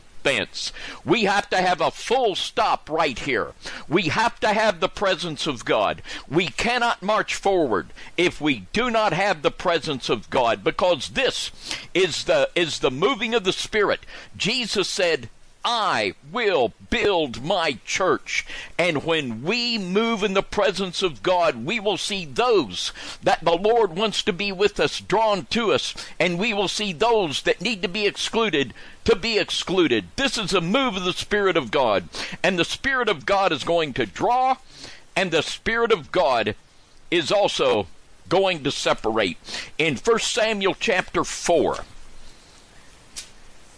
We 1.04 1.24
have 1.24 1.48
to 1.50 1.56
have 1.56 1.80
a 1.80 1.90
full 1.90 2.34
stop 2.34 2.90
right 2.90 3.18
here. 3.18 3.52
We 3.88 4.04
have 4.04 4.38
to 4.40 4.48
have 4.48 4.80
the 4.80 4.88
presence 4.88 5.46
of 5.46 5.64
God. 5.64 6.02
We 6.28 6.48
cannot 6.48 7.02
march 7.02 7.34
forward 7.34 7.88
if 8.16 8.40
we 8.40 8.66
do 8.72 8.90
not 8.90 9.12
have 9.12 9.42
the 9.42 9.50
presence 9.50 10.08
of 10.08 10.28
God 10.30 10.62
because 10.62 11.10
this 11.10 11.50
is 11.94 12.24
the 12.24 12.50
is 12.54 12.80
the 12.80 12.90
moving 12.90 13.34
of 13.34 13.44
the 13.44 13.52
spirit. 13.52 14.00
Jesus 14.36 14.88
said, 14.88 15.30
I 15.64 16.14
will 16.32 16.72
build 16.88 17.42
my 17.42 17.78
church. 17.84 18.46
And 18.78 19.04
when 19.04 19.42
we 19.42 19.76
move 19.76 20.22
in 20.22 20.34
the 20.34 20.42
presence 20.42 21.02
of 21.02 21.22
God, 21.22 21.66
we 21.66 21.80
will 21.80 21.96
see 21.96 22.24
those 22.24 22.92
that 23.22 23.44
the 23.44 23.56
Lord 23.56 23.96
wants 23.96 24.22
to 24.22 24.32
be 24.32 24.52
with 24.52 24.80
us 24.80 25.00
drawn 25.00 25.46
to 25.46 25.72
us, 25.72 25.94
and 26.18 26.38
we 26.38 26.54
will 26.54 26.68
see 26.68 26.92
those 26.92 27.42
that 27.42 27.60
need 27.60 27.82
to 27.82 27.88
be 27.88 28.06
excluded 28.06 28.72
to 29.08 29.16
be 29.16 29.38
excluded. 29.38 30.04
This 30.16 30.36
is 30.36 30.52
a 30.52 30.60
move 30.60 30.94
of 30.94 31.04
the 31.04 31.14
Spirit 31.14 31.56
of 31.56 31.70
God. 31.70 32.10
And 32.42 32.58
the 32.58 32.64
Spirit 32.64 33.08
of 33.08 33.24
God 33.24 33.52
is 33.52 33.64
going 33.64 33.94
to 33.94 34.04
draw, 34.04 34.56
and 35.16 35.30
the 35.30 35.42
Spirit 35.42 35.92
of 35.92 36.12
God 36.12 36.54
is 37.10 37.32
also 37.32 37.86
going 38.28 38.62
to 38.64 38.70
separate. 38.70 39.38
In 39.78 39.96
1 39.96 40.18
Samuel 40.18 40.76
chapter 40.78 41.24
4, 41.24 41.78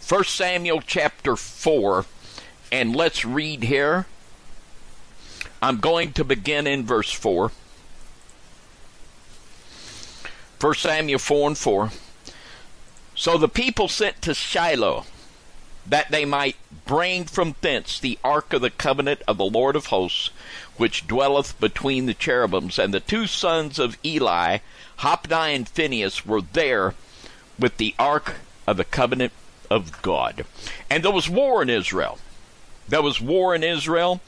1 0.07 0.23
Samuel 0.25 0.81
chapter 0.81 1.35
4, 1.35 2.05
and 2.71 2.95
let's 2.95 3.23
read 3.23 3.63
here. 3.63 4.07
I'm 5.61 5.79
going 5.79 6.11
to 6.13 6.23
begin 6.23 6.67
in 6.67 6.85
verse 6.85 7.11
4. 7.11 7.51
1 10.59 10.73
Samuel 10.75 11.19
4 11.19 11.47
and 11.47 11.57
4. 11.57 11.91
So 13.15 13.37
the 13.37 13.47
people 13.47 13.87
sent 13.87 14.21
to 14.23 14.33
Shiloh 14.33 15.05
that 15.87 16.11
they 16.11 16.25
might 16.25 16.55
bring 16.85 17.25
from 17.25 17.55
thence 17.61 17.99
the 17.99 18.19
ark 18.23 18.53
of 18.53 18.61
the 18.61 18.69
covenant 18.69 19.21
of 19.27 19.37
the 19.37 19.45
Lord 19.45 19.75
of 19.75 19.87
hosts, 19.87 20.29
which 20.77 21.07
dwelleth 21.07 21.59
between 21.59 22.05
the 22.05 22.13
cherubims. 22.13 22.77
And 22.77 22.93
the 22.93 22.99
two 22.99 23.27
sons 23.27 23.79
of 23.79 23.97
Eli, 24.05 24.59
Hophni 24.97 25.55
and 25.55 25.67
Phinehas, 25.67 26.25
were 26.25 26.41
there 26.41 26.95
with 27.57 27.77
the 27.77 27.95
ark 27.97 28.35
of 28.67 28.77
the 28.77 28.85
covenant 28.85 29.33
of 29.71 30.01
God. 30.01 30.45
And 30.89 31.03
there 31.03 31.11
was 31.11 31.29
war 31.29 31.61
in 31.61 31.69
Israel. 31.69 32.19
There 32.87 33.01
was 33.01 33.21
war 33.21 33.55
in 33.55 33.63
Israel, 33.63 34.21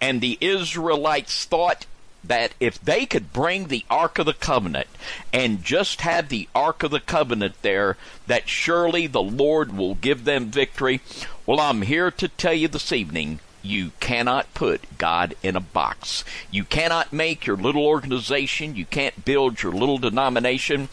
and 0.00 0.20
the 0.20 0.38
Israelites 0.40 1.44
thought 1.44 1.86
that 2.24 2.52
if 2.58 2.80
they 2.80 3.06
could 3.06 3.32
bring 3.32 3.68
the 3.68 3.84
Ark 3.88 4.18
of 4.18 4.26
the 4.26 4.34
Covenant 4.34 4.88
and 5.32 5.62
just 5.62 6.00
have 6.00 6.28
the 6.28 6.48
Ark 6.54 6.82
of 6.82 6.90
the 6.90 7.00
Covenant 7.00 7.54
there, 7.62 7.96
that 8.26 8.48
surely 8.48 9.06
the 9.06 9.22
Lord 9.22 9.76
will 9.76 9.94
give 9.94 10.24
them 10.24 10.46
victory. 10.46 11.00
Well, 11.46 11.60
I'm 11.60 11.82
here 11.82 12.10
to 12.10 12.28
tell 12.28 12.52
you 12.52 12.68
this 12.68 12.92
evening 12.92 13.38
you 13.62 13.92
cannot 14.00 14.52
put 14.54 14.80
God 14.98 15.34
in 15.42 15.56
a 15.56 15.60
box. 15.60 16.24
You 16.50 16.64
cannot 16.64 17.12
make 17.12 17.46
your 17.46 17.56
little 17.56 17.84
organization, 17.84 18.76
you 18.76 18.84
can't 18.84 19.24
build 19.24 19.62
your 19.62 19.72
little 19.72 19.98
denomination 19.98 20.88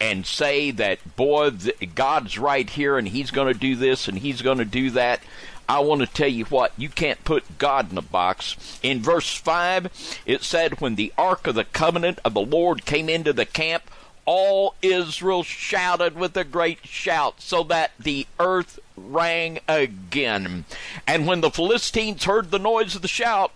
and 0.00 0.26
say 0.26 0.70
that, 0.72 1.16
boy, 1.16 1.50
God's 1.94 2.38
right 2.38 2.68
here 2.68 2.96
and 2.96 3.08
He's 3.08 3.30
going 3.30 3.52
to 3.52 3.58
do 3.58 3.76
this 3.76 4.08
and 4.08 4.18
He's 4.18 4.42
going 4.42 4.58
to 4.58 4.64
do 4.64 4.90
that. 4.90 5.20
I 5.68 5.78
want 5.80 6.00
to 6.00 6.06
tell 6.08 6.28
you 6.28 6.46
what, 6.46 6.72
you 6.76 6.88
can't 6.88 7.22
put 7.22 7.58
God 7.58 7.92
in 7.92 7.98
a 7.98 8.02
box. 8.02 8.80
In 8.82 9.00
verse 9.00 9.32
5, 9.36 10.22
it 10.26 10.42
said, 10.42 10.80
When 10.80 10.96
the 10.96 11.12
ark 11.16 11.46
of 11.46 11.54
the 11.54 11.64
covenant 11.64 12.18
of 12.24 12.34
the 12.34 12.40
Lord 12.40 12.84
came 12.84 13.08
into 13.08 13.32
the 13.32 13.46
camp, 13.46 13.84
all 14.24 14.74
Israel 14.82 15.42
shouted 15.42 16.14
with 16.14 16.36
a 16.36 16.44
great 16.44 16.86
shout, 16.86 17.40
so 17.40 17.62
that 17.64 17.92
the 17.98 18.26
earth 18.38 18.78
rang 18.96 19.60
again. 19.68 20.64
And 21.06 21.26
when 21.26 21.40
the 21.40 21.50
Philistines 21.50 22.24
heard 22.24 22.50
the 22.50 22.58
noise 22.58 22.94
of 22.94 23.02
the 23.02 23.08
shout, 23.08 23.52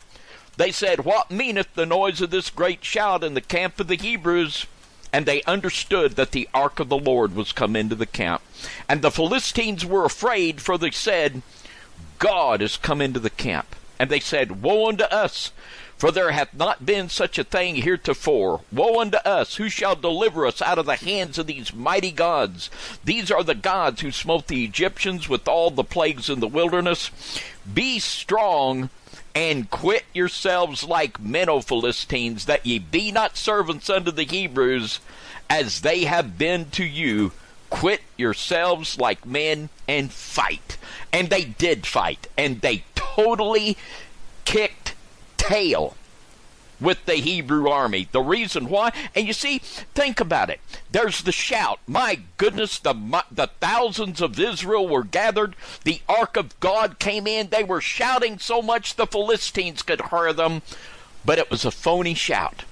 they 0.56 0.72
said, 0.72 1.04
What 1.04 1.30
meaneth 1.30 1.74
the 1.74 1.86
noise 1.86 2.20
of 2.20 2.30
this 2.30 2.50
great 2.50 2.84
shout 2.84 3.24
in 3.24 3.34
the 3.34 3.40
camp 3.40 3.80
of 3.80 3.88
the 3.88 3.96
Hebrews? 3.96 4.66
And 5.12 5.26
they 5.26 5.42
understood 5.42 6.12
that 6.16 6.32
the 6.32 6.48
ark 6.52 6.80
of 6.80 6.88
the 6.88 6.98
Lord 6.98 7.36
was 7.36 7.52
come 7.52 7.76
into 7.76 7.94
the 7.94 8.06
camp. 8.06 8.42
And 8.88 9.00
the 9.00 9.12
Philistines 9.12 9.86
were 9.86 10.04
afraid, 10.04 10.60
for 10.60 10.76
they 10.76 10.90
said, 10.90 11.42
God 12.18 12.60
is 12.60 12.76
come 12.76 13.00
into 13.00 13.20
the 13.20 13.30
camp. 13.30 13.76
And 13.98 14.10
they 14.10 14.20
said, 14.20 14.62
Woe 14.62 14.88
unto 14.88 15.04
us! 15.04 15.52
For 16.04 16.12
there 16.12 16.32
hath 16.32 16.52
not 16.52 16.84
been 16.84 17.08
such 17.08 17.38
a 17.38 17.44
thing 17.44 17.76
heretofore. 17.76 18.60
Woe 18.70 19.00
unto 19.00 19.16
us! 19.24 19.54
Who 19.54 19.70
shall 19.70 19.96
deliver 19.96 20.46
us 20.46 20.60
out 20.60 20.78
of 20.78 20.84
the 20.84 20.96
hands 20.96 21.38
of 21.38 21.46
these 21.46 21.72
mighty 21.72 22.12
gods? 22.12 22.68
These 23.02 23.30
are 23.30 23.42
the 23.42 23.54
gods 23.54 24.02
who 24.02 24.12
smote 24.12 24.48
the 24.48 24.66
Egyptians 24.66 25.30
with 25.30 25.48
all 25.48 25.70
the 25.70 25.82
plagues 25.82 26.28
in 26.28 26.40
the 26.40 26.46
wilderness. 26.46 27.10
Be 27.72 28.00
strong 28.00 28.90
and 29.34 29.70
quit 29.70 30.04
yourselves 30.12 30.84
like 30.84 31.22
men, 31.22 31.48
O 31.48 31.62
Philistines, 31.62 32.44
that 32.44 32.66
ye 32.66 32.78
be 32.78 33.10
not 33.10 33.38
servants 33.38 33.88
unto 33.88 34.10
the 34.10 34.24
Hebrews, 34.24 35.00
as 35.48 35.80
they 35.80 36.04
have 36.04 36.36
been 36.36 36.68
to 36.72 36.84
you. 36.84 37.32
Quit 37.70 38.02
yourselves 38.18 38.98
like 38.98 39.24
men 39.24 39.70
and 39.88 40.12
fight. 40.12 40.76
And 41.14 41.30
they 41.30 41.44
did 41.44 41.86
fight, 41.86 42.26
and 42.36 42.60
they 42.60 42.84
totally 42.94 43.78
kicked 44.44 44.83
tail 45.48 45.96
with 46.80 47.04
the 47.06 47.14
Hebrew 47.14 47.68
army. 47.68 48.08
The 48.10 48.20
reason 48.20 48.68
why, 48.68 48.92
and 49.14 49.26
you 49.26 49.32
see, 49.32 49.58
think 49.58 50.20
about 50.20 50.50
it. 50.50 50.60
There's 50.90 51.22
the 51.22 51.32
shout. 51.32 51.80
My 51.86 52.20
goodness, 52.36 52.78
the 52.78 52.94
the 53.30 53.48
thousands 53.60 54.20
of 54.20 54.38
Israel 54.38 54.88
were 54.88 55.04
gathered. 55.04 55.56
The 55.84 56.02
ark 56.08 56.36
of 56.36 56.58
God 56.60 56.98
came 56.98 57.26
in. 57.26 57.48
They 57.48 57.64
were 57.64 57.80
shouting 57.80 58.38
so 58.38 58.62
much 58.62 58.96
the 58.96 59.06
Philistines 59.06 59.82
could 59.82 60.02
hear 60.10 60.32
them, 60.32 60.62
but 61.24 61.38
it 61.38 61.50
was 61.50 61.64
a 61.64 61.70
phony 61.70 62.14
shout. 62.14 62.64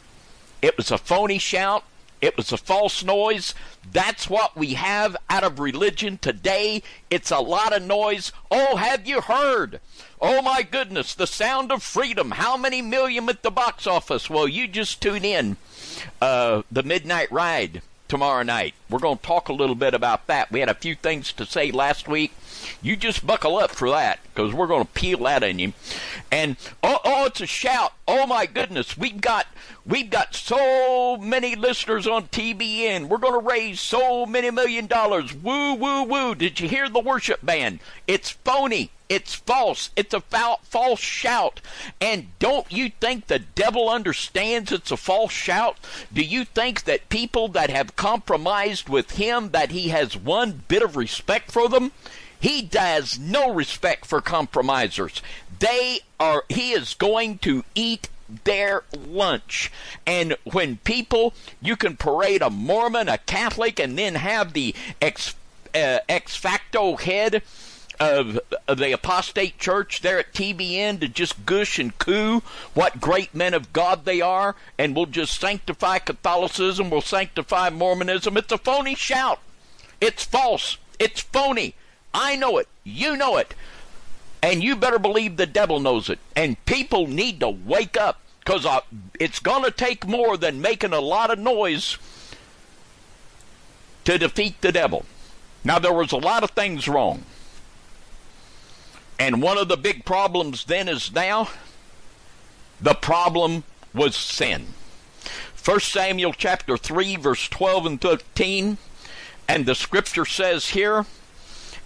It 0.61 0.77
was 0.77 0.91
a 0.91 0.99
phony 0.99 1.39
shout. 1.39 1.85
It 2.23 2.37
was 2.37 2.53
a 2.53 2.57
false 2.57 3.03
noise. 3.03 3.53
That's 3.91 4.31
what 4.31 4.57
we 4.57 4.75
have 4.75 5.17
out 5.29 5.43
of 5.43 5.59
religion 5.59 6.19
today. 6.19 6.85
It's 7.11 7.33
a 7.33 7.41
lot 7.41 7.77
of 7.77 7.83
noise. 7.83 8.31
Oh, 8.49 8.77
have 8.77 9.07
you 9.07 9.21
heard? 9.21 9.81
Oh 10.21 10.41
my 10.41 10.63
goodness, 10.63 11.15
the 11.15 11.27
sound 11.27 11.73
of 11.73 11.83
freedom. 11.83 12.31
How 12.31 12.57
many 12.57 12.81
million 12.81 13.29
at 13.29 13.43
the 13.43 13.51
box 13.51 13.89
office? 13.89 14.31
Well, 14.31 14.47
you 14.47 14.69
just 14.69 15.03
tune 15.03 15.25
in. 15.25 15.57
Uh, 16.21 16.63
the 16.71 16.85
Midnight 16.85 17.31
Ride 17.33 17.83
tomorrow 18.07 18.45
night. 18.45 18.75
We're 18.89 19.01
going 19.01 19.19
to 19.19 19.25
talk 19.25 19.49
a 19.49 19.53
little 19.53 19.75
bit 19.75 19.93
about 19.93 20.29
that. 20.29 20.53
We 20.53 20.61
had 20.61 20.69
a 20.69 20.75
few 20.75 20.95
things 20.95 21.33
to 21.33 21.45
say 21.45 21.73
last 21.73 22.07
week. 22.07 22.33
You 22.83 22.97
just 22.97 23.27
buckle 23.27 23.57
up 23.57 23.71
for 23.71 23.91
that 23.91 24.21
because 24.25 24.53
we're 24.53 24.67
going 24.67 24.85
to 24.85 24.93
peel 24.93 25.19
that 25.19 25.45
on 25.45 25.59
you. 25.59 25.73
And 26.31 26.57
oh, 26.83 26.99
oh, 27.05 27.27
it's 27.27 27.41
a 27.41 27.47
shout! 27.47 27.93
Oh 28.09 28.27
my 28.27 28.47
goodness, 28.47 28.97
we've 28.97 29.21
got 29.21 29.47
we've 29.87 30.11
got 30.11 30.35
so 30.35 31.17
many 31.17 31.55
listeners 31.55 32.07
on 32.07 32.29
TBN. 32.29 33.09
We're 33.09 33.19
going 33.19 33.41
to 33.41 33.49
raise 33.49 33.81
so 33.81 34.27
many 34.27 34.51
million 34.51 34.87
dollars. 34.87 35.35
Woo, 35.35 35.75
woo, 35.75 36.05
woo! 36.05 36.35
Did 36.35 36.61
you 36.61 36.69
hear 36.69 36.89
the 36.89 37.01
worship 37.01 37.45
band? 37.45 37.81
It's 38.07 38.31
phony. 38.31 38.91
It's 39.13 39.35
false. 39.35 39.91
It's 39.95 40.15
a 40.15 40.23
false 40.23 41.01
shout. 41.01 41.61
And 42.01 42.29
don't 42.39 42.73
you 42.73 42.91
think 42.99 43.27
the 43.27 43.41
devil 43.41 43.91
understands 43.91 44.73
it's 44.73 44.91
a 44.91 44.97
false 44.97 45.33
shout? 45.33 45.77
Do 46.11 46.23
you 46.23 46.47
think 46.47 46.85
that 46.85 47.11
people 47.11 47.49
that 47.49 47.69
have 47.69 47.95
compromised 47.95 48.89
with 48.89 49.11
him 49.11 49.51
that 49.51 49.73
he 49.73 49.89
has 49.89 50.17
one 50.17 50.63
bit 50.67 50.83
of 50.83 50.97
respect 50.97 51.53
for 51.53 51.69
them? 51.69 51.93
He 52.43 52.69
has 52.73 53.21
no 53.21 53.55
respect 53.55 54.05
for 54.05 54.21
compromisers. 54.21 55.23
They 55.61 56.01
are 56.19 56.43
he 56.49 56.73
is 56.73 56.95
going 56.95 57.39
to 57.39 57.65
eat 57.77 58.09
their 58.43 58.83
lunch. 58.99 59.71
And 60.05 60.37
when 60.43 60.79
people, 60.79 61.35
you 61.61 61.77
can 61.77 61.97
parade 61.97 62.43
a 62.43 62.51
Mormon, 62.51 63.09
a 63.09 63.19
Catholic, 63.19 63.79
and 63.79 63.97
then 63.97 64.17
have 64.17 64.55
the 64.55 64.75
ex, 65.01 65.37
uh, 65.73 65.99
ex 66.09 66.35
facto 66.35 66.97
head 66.97 67.43
of, 68.01 68.41
of 68.67 68.79
the 68.79 68.91
apostate 68.91 69.61
church 69.61 70.01
there 70.01 70.19
at 70.19 70.33
TBN 70.33 70.99
to 70.99 71.07
just 71.07 71.47
gush 71.47 71.79
and 71.79 71.97
coo 71.99 72.43
what 72.75 73.01
great 73.01 73.37
men 73.37 73.55
of 73.55 73.73
God 73.73 74.05
they 74.05 74.21
are, 74.21 74.57
and 74.77 74.97
we'll 74.97 75.07
just 75.07 75.41
sanctify 75.41 76.01
Catholicism, 76.01 76.91
we'll 76.91 77.03
sanctify 77.03 77.71
Mormonism. 77.71 78.37
It's 78.37 78.51
a 78.51 78.59
phony 78.59 78.97
shout. 78.97 79.39
It's 80.01 80.25
false. 80.25 80.79
It's 80.99 81.21
phony. 81.21 81.77
I 82.15 82.37
know 82.37 82.59
it. 82.59 82.69
You 82.85 83.17
know 83.17 83.37
it. 83.37 83.55
And 84.43 84.63
you 84.63 84.77
better 84.77 84.99
believe 84.99 85.37
the 85.37 85.47
devil 85.47 85.81
knows 85.81 86.09
it. 86.09 86.19
And 86.35 86.63
people 86.67 87.07
need 87.07 87.41
to 87.41 87.49
wake 87.49 87.97
up 87.97 88.21
because 88.41 88.67
uh, 88.67 88.81
it's 89.21 89.39
going 89.39 89.65
to 89.65 89.71
take 89.71 90.07
more 90.07 90.37
than 90.37 90.61
making 90.61 90.93
a 90.93 91.01
lot 91.01 91.31
of 91.31 91.39
noise 91.39 91.97
to 94.05 94.19
defeat 94.19 94.61
the 94.61 94.73
devil. 94.73 95.05
Now, 95.65 95.79
there 95.79 95.93
was 95.93 96.11
a 96.11 96.17
lot 96.17 96.43
of 96.43 96.51
things 96.51 96.89
wrong. 96.89 97.23
And 99.19 99.41
one 99.41 99.59
of 99.59 99.69
the 99.69 99.77
big 99.77 100.05
problems 100.05 100.65
then 100.65 100.89
is 100.89 101.13
now 101.13 101.49
the 102.81 102.95
problem 102.95 103.63
was 103.95 104.17
sin. 104.17 104.75
1 105.65 105.79
Samuel 105.79 106.33
chapter 106.33 106.77
3 106.77 107.15
verse 107.17 107.49
12 107.49 107.87
and 107.87 108.01
13 108.01 108.79
and 109.47 109.67
the 109.67 109.77
scripture 109.77 110.25
says 110.25 110.71
here 110.71 111.07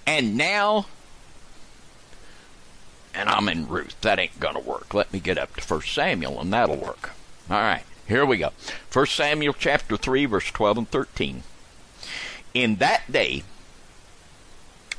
and 0.07 0.37
now 0.37 0.87
and 3.17 3.29
I'm 3.31 3.49
in 3.49 3.67
Ruth. 3.67 3.99
That 4.03 4.19
ain't 4.19 4.39
going 4.39 4.55
to 4.55 4.61
work. 4.61 4.93
Let 4.93 5.13
me 5.13 5.21
get 5.21 5.39
up 5.39 5.57
to 5.57 5.75
1 5.75 5.83
Samuel 5.83 6.41
and 6.41 6.53
that'll 6.53 6.77
work. 6.77 7.11
All 7.51 7.57
right. 7.57 7.83
Here 8.07 8.27
we 8.27 8.37
go. 8.37 8.53
1 8.93 9.07
Samuel 9.07 9.55
chapter 9.59 9.97
3 9.97 10.27
verse 10.27 10.51
12 10.51 10.79
and 10.79 10.91
13. 10.91 11.43
In 12.55 12.77
that 12.77 13.11
day 13.11 13.43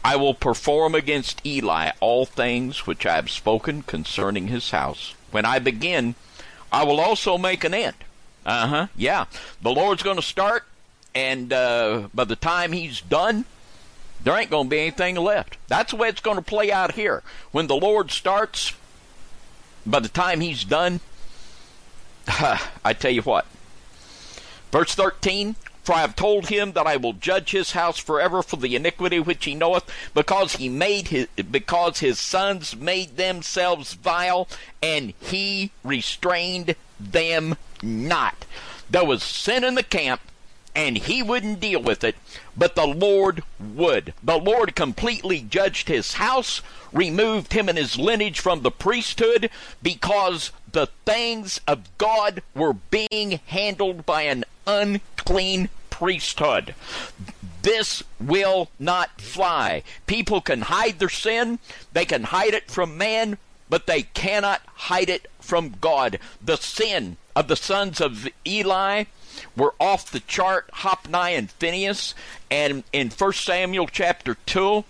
I 0.03 0.15
will 0.15 0.33
perform 0.33 0.95
against 0.95 1.45
Eli 1.45 1.91
all 1.99 2.25
things 2.25 2.87
which 2.87 3.05
I 3.05 3.15
have 3.15 3.29
spoken 3.29 3.83
concerning 3.83 4.47
his 4.47 4.71
house. 4.71 5.13
When 5.31 5.45
I 5.45 5.59
begin, 5.59 6.15
I 6.71 6.83
will 6.83 6.99
also 6.99 7.37
make 7.37 7.63
an 7.63 7.73
end. 7.73 7.95
Uh 8.45 8.67
huh. 8.67 8.87
Yeah. 8.95 9.25
The 9.61 9.71
Lord's 9.71 10.03
going 10.03 10.15
to 10.15 10.21
start, 10.21 10.63
and 11.13 11.51
uh, 11.51 12.07
by 12.13 12.23
the 12.23 12.37
time 12.37 12.71
he's 12.71 13.01
done, 13.01 13.43
there 14.23 14.38
ain't 14.38 14.49
going 14.49 14.65
to 14.65 14.69
be 14.69 14.80
anything 14.80 15.15
left. 15.15 15.58
That's 15.67 15.91
the 15.91 15.97
way 15.97 16.10
it's 16.10 16.21
going 16.21 16.38
to 16.38 16.43
play 16.43 16.71
out 16.71 16.93
here. 16.93 17.23
When 17.51 17.67
the 17.67 17.75
Lord 17.75 18.12
starts, 18.12 18.73
by 19.86 19.99
the 19.99 20.10
time 20.10 20.41
he's 20.41 20.63
done, 20.63 20.99
I 22.27 22.93
tell 22.93 23.12
you 23.12 23.21
what. 23.21 23.45
Verse 24.71 24.93
13 24.95 25.56
for 25.88 25.95
I 25.95 26.01
have 26.01 26.17
told 26.17 26.49
him 26.49 26.73
that 26.73 26.86
I 26.86 26.97
will 26.97 27.13
judge 27.13 27.51
his 27.51 27.71
house 27.71 27.97
forever 27.97 28.43
for 28.43 28.58
the 28.58 28.75
iniquity 28.75 29.21
which 29.21 29.45
he 29.45 29.56
knoweth, 29.56 29.89
because 30.13 30.58
he 30.58 30.67
made 30.67 31.08
his 31.08 31.27
because 31.49 31.99
his 31.99 32.19
sons 32.19 32.75
made 32.75 33.15
themselves 33.15 33.93
vile, 33.93 34.49
and 34.84 35.13
he 35.21 35.71
restrained 35.86 36.75
them 36.99 37.56
not. 37.82 38.43
There 38.89 39.06
was 39.06 39.23
sin 39.23 39.63
in 39.63 39.75
the 39.75 39.84
camp, 39.84 40.19
and 40.77 40.95
he 40.95 41.23
wouldn't 41.23 41.59
deal 41.59 41.81
with 41.81 42.03
it, 42.03 42.15
but 42.55 42.75
the 42.75 42.85
Lord 42.85 43.41
would. 43.59 44.13
The 44.21 44.37
Lord 44.37 44.75
completely 44.75 45.41
judged 45.41 45.87
his 45.87 46.13
house, 46.13 46.61
removed 46.93 47.53
him 47.53 47.67
and 47.67 47.79
his 47.79 47.97
lineage 47.97 48.39
from 48.39 48.61
the 48.61 48.69
priesthood 48.69 49.49
because 49.81 50.51
the 50.71 50.85
things 51.03 51.59
of 51.67 51.97
God 51.97 52.43
were 52.53 52.73
being 52.73 53.39
handled 53.47 54.05
by 54.05 54.21
an 54.21 54.45
unclean 54.67 55.69
priesthood. 55.89 56.75
This 57.63 58.03
will 58.19 58.69
not 58.77 59.19
fly. 59.19 59.81
People 60.05 60.41
can 60.41 60.61
hide 60.61 60.99
their 60.99 61.09
sin, 61.09 61.57
they 61.91 62.05
can 62.05 62.25
hide 62.25 62.53
it 62.53 62.69
from 62.69 62.99
man, 62.99 63.39
but 63.67 63.87
they 63.87 64.03
cannot 64.03 64.61
hide 64.75 65.09
it 65.09 65.25
from 65.39 65.73
God. 65.81 66.19
The 66.39 66.57
sin 66.57 67.17
of 67.35 67.47
the 67.47 67.55
sons 67.55 67.99
of 67.99 68.27
Eli 68.45 69.05
were 69.56 69.73
off 69.80 70.12
the 70.12 70.19
chart, 70.21 70.69
Hophni 70.73 71.36
and 71.36 71.52
Phinehas, 71.52 72.15
and 72.50 72.84
in 72.93 73.10
1 73.10 73.34
Samuel 73.34 73.88
chapter 73.88 74.36
2 74.45 74.84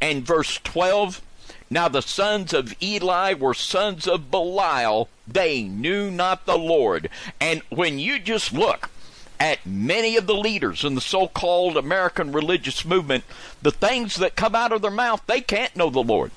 and 0.00 0.24
verse 0.24 0.58
12, 0.64 1.22
now 1.70 1.88
the 1.88 2.02
sons 2.02 2.52
of 2.52 2.74
Eli 2.82 3.34
were 3.34 3.54
sons 3.54 4.08
of 4.08 4.30
Belial. 4.30 5.08
They 5.28 5.62
knew 5.62 6.10
not 6.10 6.44
the 6.44 6.58
Lord. 6.58 7.08
And 7.40 7.62
when 7.68 7.98
you 8.00 8.18
just 8.18 8.52
look 8.52 8.90
at 9.38 9.64
many 9.64 10.16
of 10.16 10.26
the 10.26 10.34
leaders 10.34 10.84
in 10.84 10.96
the 10.96 11.00
so 11.00 11.28
called 11.28 11.76
American 11.76 12.32
religious 12.32 12.84
movement, 12.84 13.24
the 13.62 13.70
things 13.70 14.16
that 14.16 14.36
come 14.36 14.54
out 14.54 14.72
of 14.72 14.82
their 14.82 14.90
mouth, 14.90 15.22
they 15.26 15.40
can't 15.40 15.76
know 15.76 15.90
the 15.90 16.02
Lord. 16.02 16.32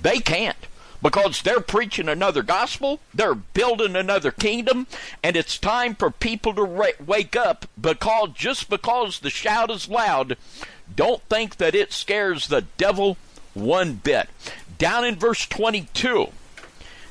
They 0.00 0.20
can't 0.20 0.56
because 1.02 1.42
they're 1.42 1.60
preaching 1.60 2.08
another 2.08 2.42
gospel, 2.42 3.00
they're 3.14 3.34
building 3.34 3.96
another 3.96 4.30
kingdom, 4.30 4.86
and 5.22 5.36
it's 5.36 5.58
time 5.58 5.94
for 5.94 6.10
people 6.10 6.54
to 6.54 6.92
wake 7.04 7.36
up 7.36 7.66
because 7.80 8.30
just 8.34 8.68
because 8.68 9.20
the 9.20 9.30
shout 9.30 9.70
is 9.70 9.88
loud, 9.88 10.36
don't 10.94 11.22
think 11.22 11.56
that 11.56 11.74
it 11.74 11.92
scares 11.92 12.48
the 12.48 12.62
devil 12.76 13.16
one 13.54 13.94
bit. 13.94 14.28
Down 14.78 15.04
in 15.04 15.16
verse 15.16 15.46
22, 15.46 16.28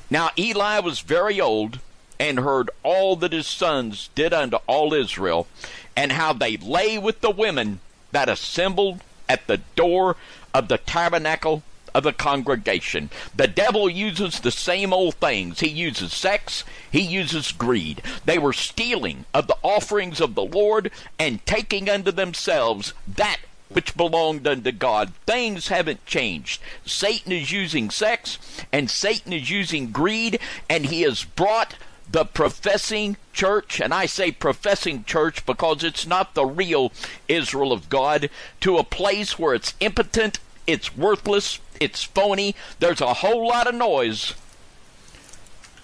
now 0.09 0.29
Eli 0.37 0.79
was 0.79 0.99
very 0.99 1.39
old 1.39 1.79
and 2.19 2.39
heard 2.39 2.69
all 2.83 3.15
that 3.15 3.31
his 3.31 3.47
sons 3.47 4.09
did 4.13 4.33
unto 4.33 4.57
all 4.67 4.93
Israel, 4.93 5.47
and 5.95 6.11
how 6.11 6.33
they 6.33 6.57
lay 6.57 6.97
with 6.97 7.21
the 7.21 7.31
women 7.31 7.79
that 8.11 8.27
assembled 8.27 9.01
at 9.27 9.47
the 9.47 9.61
door 9.75 10.15
of 10.53 10.67
the 10.67 10.77
tabernacle 10.77 11.63
of 11.93 12.03
the 12.03 12.13
congregation. 12.13 13.09
The 13.35 13.47
devil 13.47 13.89
uses 13.89 14.39
the 14.39 14.51
same 14.51 14.93
old 14.93 15.15
things. 15.15 15.59
He 15.59 15.69
uses 15.69 16.13
sex, 16.13 16.63
he 16.91 17.01
uses 17.01 17.51
greed. 17.51 18.01
They 18.25 18.37
were 18.37 18.53
stealing 18.53 19.25
of 19.33 19.47
the 19.47 19.57
offerings 19.63 20.21
of 20.21 20.35
the 20.35 20.43
Lord 20.43 20.91
and 21.17 21.45
taking 21.45 21.89
unto 21.89 22.11
themselves 22.11 22.93
that 23.07 23.39
which 23.69 23.95
belonged 23.95 24.47
unto 24.47 24.71
God. 24.71 25.13
Things 25.25 25.67
haven't 25.67 26.05
changed. 26.05 26.61
Satan 26.85 27.31
is 27.31 27.51
using 27.51 27.89
sex 27.89 28.39
and 28.73 28.89
Satan 28.89 29.31
is 29.31 29.49
using 29.49 29.91
greed, 29.91 30.39
and 30.69 30.87
he 30.87 31.03
has 31.03 31.23
brought 31.23 31.75
the 32.11 32.25
professing 32.25 33.17
church, 33.33 33.79
and 33.79 33.93
I 33.93 34.07
say 34.07 34.31
professing 34.31 35.03
church 35.03 35.45
because 35.45 35.83
it's 35.83 36.07
not 36.07 36.33
the 36.33 36.45
real 36.45 36.91
Israel 37.27 37.71
of 37.71 37.89
God, 37.89 38.29
to 38.61 38.77
a 38.77 38.83
place 38.83 39.37
where 39.37 39.53
it's 39.53 39.75
impotent, 39.79 40.39
it's 40.65 40.97
worthless, 40.97 41.59
it's 41.79 42.03
phony, 42.03 42.55
there's 42.79 43.01
a 43.01 43.15
whole 43.15 43.47
lot 43.47 43.67
of 43.67 43.75
noise, 43.75 44.33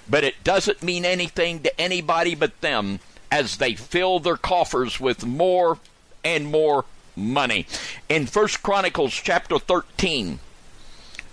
but 0.09 0.23
it 0.23 0.43
doesn't 0.43 0.83
mean 0.83 1.05
anything 1.05 1.61
to 1.61 1.81
anybody 1.81 2.35
but 2.35 2.61
them 2.61 2.99
as 3.31 3.57
they 3.57 3.73
fill 3.75 4.19
their 4.19 4.37
coffers 4.37 4.99
with 4.99 5.25
more 5.25 5.79
and 6.23 6.47
more 6.47 6.85
money. 7.15 7.65
In 8.09 8.27
First 8.27 8.61
Chronicles 8.61 9.13
chapter 9.13 9.57
13 9.57 10.39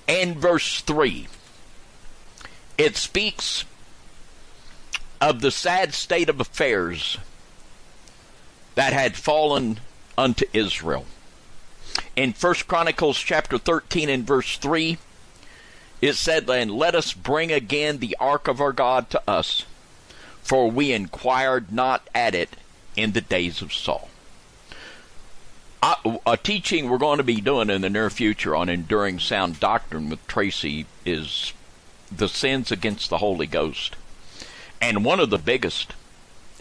and 0.09 0.37
verse 0.37 0.81
3, 0.81 1.29
it 2.79 2.96
speaks 2.96 3.64
of 5.20 5.40
the 5.40 5.51
sad 5.51 5.94
state 5.94 6.29
of 6.29 6.40
affairs 6.40 7.18
that 8.75 8.92
had 8.92 9.16
fallen 9.16 9.79
unto 10.16 10.44
Israel 10.53 11.07
in 12.16 12.33
First 12.33 12.68
Chronicles 12.68 13.18
chapter 13.18 13.59
13 13.59 14.09
and 14.09 14.26
verse 14.26 14.57
3, 14.59 14.98
it 16.00 16.14
said, 16.14 16.48
And 16.48 16.70
let 16.70 16.94
us 16.94 17.12
bring 17.12 17.52
again 17.52 17.98
the 17.98 18.16
ark 18.20 18.48
of 18.48 18.61
our 18.61 18.72
God 18.72 19.09
to 19.11 19.22
us, 19.28 19.64
for 20.42 20.70
we 20.70 20.92
inquired 20.92 21.72
not 21.72 22.09
at 22.14 22.35
it 22.35 22.57
in 22.96 23.12
the 23.12 23.20
days 23.20 23.62
of 23.62 23.72
Saul. 23.72 24.09
a 26.26 26.37
teaching 26.37 26.88
we're 26.88 26.98
going 26.98 27.18
to 27.18 27.24
be 27.24 27.40
doing 27.40 27.68
in 27.70 27.83
the 27.83 27.90
near 27.90 28.11
future 28.11 28.55
on 28.55 28.68
enduring 28.68 29.18
sound 29.18 29.59
doctrine 29.59 30.11
with 30.11 30.24
Tracy 30.28 30.87
is 31.05 31.52
the 32.11 32.28
sins 32.28 32.70
against 32.70 33.11
the 33.11 33.18
Holy 33.18 33.46
Ghost. 33.46 33.96
And 34.81 35.05
one 35.05 35.20
of 35.20 35.31
the 35.31 35.38
biggest 35.38 35.94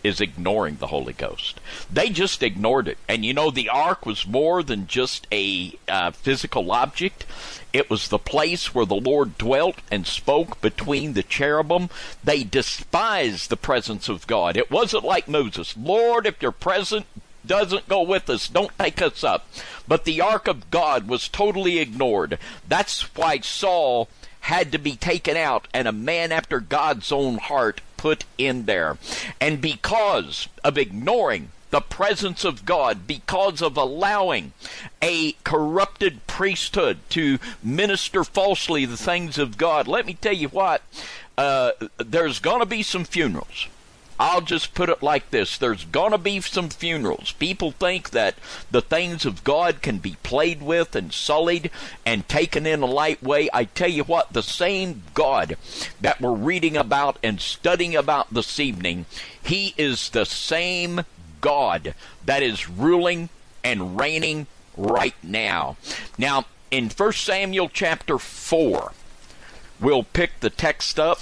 is 0.03 0.21
ignoring 0.21 0.77
the 0.77 0.87
Holy 0.87 1.13
Ghost. 1.13 1.59
They 1.91 2.09
just 2.09 2.43
ignored 2.43 2.87
it. 2.87 2.97
And 3.07 3.25
you 3.25 3.33
know, 3.33 3.51
the 3.51 3.69
ark 3.69 4.05
was 4.05 4.27
more 4.27 4.63
than 4.63 4.87
just 4.87 5.27
a 5.31 5.77
uh, 5.87 6.11
physical 6.11 6.71
object. 6.71 7.25
It 7.73 7.89
was 7.89 8.07
the 8.07 8.19
place 8.19 8.75
where 8.75 8.85
the 8.85 8.95
Lord 8.95 9.37
dwelt 9.37 9.77
and 9.89 10.05
spoke 10.05 10.59
between 10.59 11.13
the 11.13 11.23
cherubim. 11.23 11.89
They 12.23 12.43
despised 12.43 13.49
the 13.49 13.57
presence 13.57 14.09
of 14.09 14.27
God. 14.27 14.57
It 14.57 14.69
wasn't 14.69 15.05
like 15.05 15.27
Moses. 15.27 15.75
Lord, 15.77 16.25
if 16.25 16.41
you're 16.41 16.51
present, 16.51 17.05
doesn't 17.45 17.87
go 17.87 18.01
with 18.01 18.29
us. 18.29 18.47
Don't 18.47 18.77
take 18.77 19.01
us 19.01 19.23
up. 19.23 19.47
But 19.87 20.05
the 20.05 20.21
ark 20.21 20.47
of 20.47 20.69
God 20.69 21.07
was 21.07 21.29
totally 21.29 21.79
ignored. 21.79 22.37
That's 22.67 23.01
why 23.15 23.39
Saul 23.39 24.09
had 24.41 24.71
to 24.71 24.77
be 24.77 24.95
taken 24.95 25.37
out 25.37 25.67
and 25.73 25.87
a 25.87 25.91
man 25.91 26.31
after 26.31 26.59
God's 26.59 27.11
own 27.11 27.37
heart 27.37 27.81
put 28.01 28.25
in 28.39 28.65
there. 28.65 28.97
And 29.39 29.61
because 29.61 30.47
of 30.63 30.75
ignoring 30.75 31.49
the 31.69 31.81
presence 31.81 32.43
of 32.43 32.65
God, 32.65 33.05
because 33.05 33.61
of 33.61 33.77
allowing 33.77 34.53
a 35.03 35.33
corrupted 35.43 36.25
priesthood 36.25 36.97
to 37.09 37.37
minister 37.61 38.23
falsely 38.23 38.85
the 38.85 38.97
things 38.97 39.37
of 39.37 39.55
God, 39.55 39.87
let 39.87 40.07
me 40.07 40.15
tell 40.15 40.33
you 40.33 40.47
what, 40.47 40.81
uh, 41.37 41.73
there's 41.99 42.39
going 42.39 42.59
to 42.59 42.65
be 42.65 42.81
some 42.81 43.03
funerals. 43.03 43.67
I'll 44.21 44.41
just 44.41 44.75
put 44.75 44.89
it 44.89 45.01
like 45.01 45.31
this 45.31 45.57
there's 45.57 45.83
going 45.85 46.11
to 46.11 46.19
be 46.19 46.41
some 46.41 46.69
funerals. 46.69 47.31
People 47.31 47.71
think 47.71 48.11
that 48.11 48.35
the 48.69 48.79
things 48.79 49.25
of 49.25 49.43
God 49.43 49.81
can 49.81 49.97
be 49.97 50.15
played 50.21 50.61
with 50.61 50.95
and 50.95 51.11
sullied 51.11 51.71
and 52.05 52.29
taken 52.29 52.67
in 52.67 52.83
a 52.83 52.85
light 52.85 53.23
way. 53.23 53.49
I 53.51 53.63
tell 53.63 53.89
you 53.89 54.03
what, 54.03 54.31
the 54.31 54.43
same 54.43 55.01
God 55.15 55.57
that 55.99 56.21
we're 56.21 56.35
reading 56.35 56.77
about 56.77 57.17
and 57.23 57.41
studying 57.41 57.95
about 57.95 58.31
this 58.31 58.59
evening, 58.59 59.07
He 59.41 59.73
is 59.75 60.09
the 60.09 60.27
same 60.27 61.01
God 61.41 61.95
that 62.23 62.43
is 62.43 62.69
ruling 62.69 63.29
and 63.63 63.99
reigning 63.99 64.45
right 64.77 65.15
now. 65.23 65.77
Now, 66.19 66.45
in 66.69 66.91
1 66.91 67.13
Samuel 67.13 67.69
chapter 67.69 68.19
4, 68.19 68.93
we'll 69.79 70.03
pick 70.03 70.41
the 70.41 70.51
text 70.51 70.99
up 70.99 71.21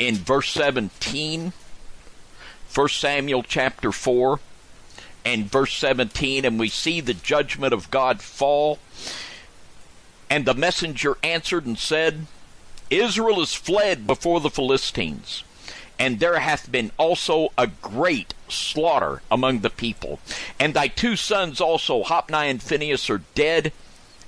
in 0.00 0.16
verse 0.16 0.50
17, 0.50 1.52
1 2.74 2.88
Samuel 2.88 3.42
chapter 3.42 3.92
4 3.92 4.40
and 5.26 5.44
verse 5.44 5.74
17, 5.74 6.46
and 6.46 6.58
we 6.58 6.70
see 6.70 7.00
the 7.00 7.14
judgment 7.14 7.74
of 7.74 7.90
God 7.90 8.22
fall. 8.22 8.78
And 10.30 10.46
the 10.46 10.54
messenger 10.54 11.18
answered 11.22 11.66
and 11.66 11.78
said, 11.78 12.26
Israel 12.88 13.42
is 13.42 13.54
fled 13.54 14.06
before 14.06 14.40
the 14.40 14.48
Philistines, 14.48 15.44
and 15.98 16.18
there 16.18 16.38
hath 16.38 16.72
been 16.72 16.92
also 16.96 17.50
a 17.58 17.66
great 17.66 18.32
slaughter 18.48 19.20
among 19.30 19.60
the 19.60 19.70
people. 19.70 20.18
And 20.58 20.72
thy 20.72 20.88
two 20.88 21.14
sons 21.14 21.60
also, 21.60 22.02
Hophni 22.02 22.48
and 22.48 22.62
Phinehas, 22.62 23.10
are 23.10 23.22
dead, 23.34 23.72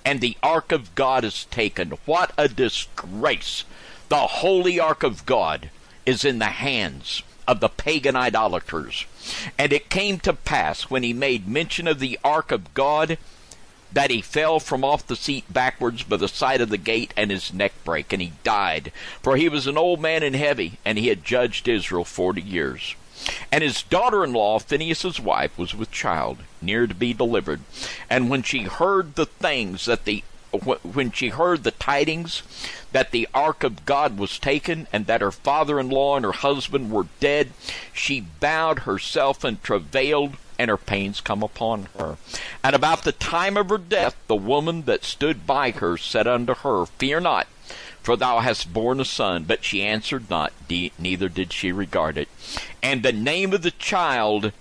and 0.05 0.21
the 0.21 0.37
ark 0.43 0.71
of 0.71 0.95
God 0.95 1.25
is 1.25 1.47
taken. 1.47 1.93
What 2.05 2.33
a 2.37 2.47
disgrace! 2.47 3.65
The 4.13 4.27
holy 4.27 4.79
ark 4.79 5.05
of 5.05 5.25
God 5.25 5.71
is 6.05 6.23
in 6.23 6.39
the 6.39 6.45
hands 6.45 7.23
of 7.49 7.61
the 7.61 7.71
pagan 7.71 8.15
idolaters. 8.15 9.07
And 9.57 9.73
it 9.73 9.89
came 9.89 10.19
to 10.19 10.35
pass 10.35 10.91
when 10.91 11.03
he 11.03 11.15
made 11.15 11.49
mention 11.49 11.89
of 11.89 11.99
the 11.99 12.19
ark 12.23 12.53
of 12.53 12.75
God 12.75 13.17
that 13.91 14.11
he 14.11 14.21
fell 14.21 14.61
from 14.61 14.85
off 14.85 15.07
the 15.07 15.17
seat 15.17 15.51
backwards 15.51 16.03
by 16.03 16.19
the 16.19 16.29
side 16.29 16.61
of 16.61 16.69
the 16.69 16.77
gate 16.77 17.15
and 17.17 17.31
his 17.31 17.55
neck 17.55 17.73
brake, 17.85 18.13
and 18.13 18.21
he 18.21 18.35
died. 18.45 18.93
For 19.23 19.39
he 19.39 19.49
was 19.49 19.67
an 19.67 19.79
old 19.79 19.99
man 19.99 20.23
and 20.23 20.37
heavy, 20.37 20.79
and 20.85 20.99
he 20.99 21.09
had 21.09 21.25
judged 21.25 21.67
Israel 21.67 22.05
forty 22.05 22.43
years. 22.43 22.95
And 23.51 23.65
his 23.65 23.83
daughter 23.83 24.25
in 24.25 24.35
law, 24.35 24.59
Phinehas's 24.59 25.21
wife, 25.21 25.57
was 25.57 25.75
with 25.75 25.91
child, 25.91 26.41
near 26.61 26.87
to 26.87 26.95
be 26.95 27.15
delivered. 27.15 27.61
And 28.11 28.29
when 28.29 28.43
she 28.43 28.65
heard 28.65 29.15
the 29.15 29.25
things 29.25 29.87
that 29.87 30.05
the 30.05 30.23
when 30.53 31.11
she 31.13 31.31
heard 31.31 31.65
the 31.65 31.71
tidings 31.71 32.43
that 32.93 33.11
the 33.11 33.29
ark 33.33 33.65
of 33.65 33.87
God 33.87 34.19
was 34.19 34.39
taken 34.39 34.87
and 34.93 35.07
that 35.07 35.21
her 35.21 35.31
father-in-law 35.31 36.17
and 36.17 36.25
her 36.25 36.33
husband 36.33 36.91
were 36.91 37.07
dead, 37.21 37.53
she 37.93 38.21
bowed 38.21 38.81
herself 38.81 39.45
and 39.45 39.63
travailed 39.63 40.37
and 40.59 40.69
her 40.69 40.77
pains 40.77 41.21
come 41.21 41.43
upon 41.43 41.89
her. 41.99 42.17
And 42.63 42.77
about 42.77 43.03
the 43.03 43.13
time 43.13 43.57
of 43.57 43.69
her 43.71 43.79
death, 43.79 44.15
the 44.27 44.37
woman 44.37 44.83
that 44.83 45.05
stood 45.05 45.47
by 45.47 45.71
her 45.73 45.97
said 45.97 46.27
unto 46.27 46.55
her, 46.55 46.87
Fear 46.87 47.21
not, 47.21 47.49
for 48.03 48.17
thou 48.17 48.41
hast 48.41 48.73
borne 48.73 49.01
a 49.01 49.05
son. 49.05 49.45
But 49.45 49.65
she 49.65 49.83
answered 49.83 50.31
not, 50.31 50.53
neither 50.69 51.29
did 51.29 51.53
she 51.53 51.73
regard 51.73 52.17
it. 52.19 52.29
And 52.83 53.03
the 53.03 53.13
name 53.13 53.53
of 53.53 53.63
the 53.63 53.73
child, 53.73 54.53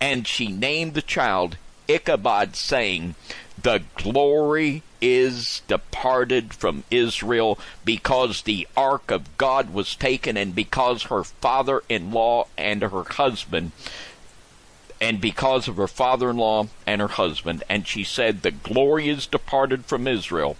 and 0.00 0.26
she 0.26 0.48
named 0.48 0.94
the 0.94 1.02
child 1.02 1.56
Ichabod, 1.88 2.56
saying, 2.56 3.14
The 3.60 3.82
glory 3.96 4.82
is 5.04 5.60
departed 5.68 6.54
from 6.54 6.82
Israel 6.90 7.58
because 7.84 8.40
the 8.40 8.66
ark 8.74 9.10
of 9.10 9.36
God 9.36 9.74
was 9.74 9.94
taken, 9.94 10.38
and 10.38 10.54
because 10.54 11.04
her 11.04 11.22
father 11.22 11.82
in 11.90 12.10
law 12.10 12.46
and 12.56 12.80
her 12.80 13.04
husband 13.04 13.72
and 15.02 15.20
because 15.20 15.68
of 15.68 15.76
her 15.76 15.86
father 15.86 16.30
in 16.30 16.38
law 16.38 16.66
and 16.86 17.02
her 17.02 17.08
husband. 17.08 17.62
And 17.68 17.86
she 17.86 18.02
said, 18.02 18.40
The 18.40 18.50
glory 18.50 19.10
is 19.10 19.26
departed 19.26 19.84
from 19.84 20.08
Israel, 20.08 20.56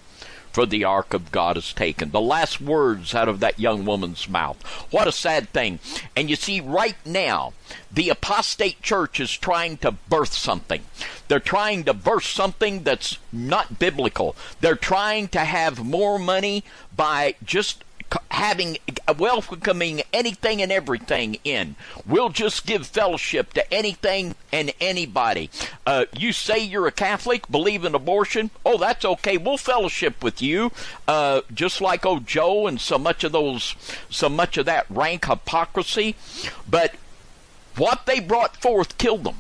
for 0.54 0.64
the 0.66 0.84
ark 0.84 1.12
of 1.12 1.32
God 1.32 1.56
is 1.56 1.72
taken. 1.72 2.12
The 2.12 2.20
last 2.20 2.60
words 2.60 3.12
out 3.12 3.28
of 3.28 3.40
that 3.40 3.58
young 3.58 3.84
woman's 3.84 4.28
mouth. 4.28 4.62
What 4.92 5.08
a 5.08 5.12
sad 5.12 5.48
thing. 5.48 5.80
And 6.14 6.30
you 6.30 6.36
see, 6.36 6.60
right 6.60 6.94
now, 7.04 7.54
the 7.90 8.08
apostate 8.08 8.80
church 8.80 9.18
is 9.18 9.32
trying 9.32 9.78
to 9.78 9.90
birth 9.90 10.32
something. 10.32 10.82
They're 11.26 11.40
trying 11.40 11.82
to 11.84 11.92
birth 11.92 12.26
something 12.26 12.84
that's 12.84 13.18
not 13.32 13.80
biblical. 13.80 14.36
They're 14.60 14.76
trying 14.76 15.26
to 15.28 15.40
have 15.40 15.84
more 15.84 16.20
money 16.20 16.62
by 16.94 17.34
just 17.42 17.82
having 18.30 18.78
welcoming 19.18 20.02
anything 20.12 20.60
and 20.62 20.72
everything 20.72 21.36
in. 21.44 21.76
We'll 22.06 22.30
just 22.30 22.66
give 22.66 22.86
fellowship 22.86 23.52
to 23.54 23.72
anything 23.72 24.34
and 24.52 24.72
anybody. 24.80 25.50
Uh, 25.86 26.06
you 26.16 26.32
say 26.32 26.58
you're 26.58 26.86
a 26.86 26.92
Catholic, 26.92 27.50
believe 27.50 27.84
in 27.84 27.94
abortion. 27.94 28.50
Oh, 28.64 28.78
that's 28.78 29.04
okay. 29.04 29.36
We'll 29.36 29.56
fellowship 29.56 30.22
with 30.22 30.42
you, 30.42 30.72
uh, 31.06 31.42
just 31.52 31.80
like 31.80 32.04
old 32.04 32.26
Joe 32.26 32.66
and 32.66 32.80
so 32.80 32.98
much 32.98 33.24
of 33.24 33.32
those, 33.32 33.74
so 34.10 34.28
much 34.28 34.56
of 34.56 34.66
that 34.66 34.86
rank 34.90 35.26
hypocrisy. 35.26 36.16
But 36.68 36.94
what 37.76 38.06
they 38.06 38.20
brought 38.20 38.56
forth 38.56 38.98
killed 38.98 39.24
them. 39.24 39.36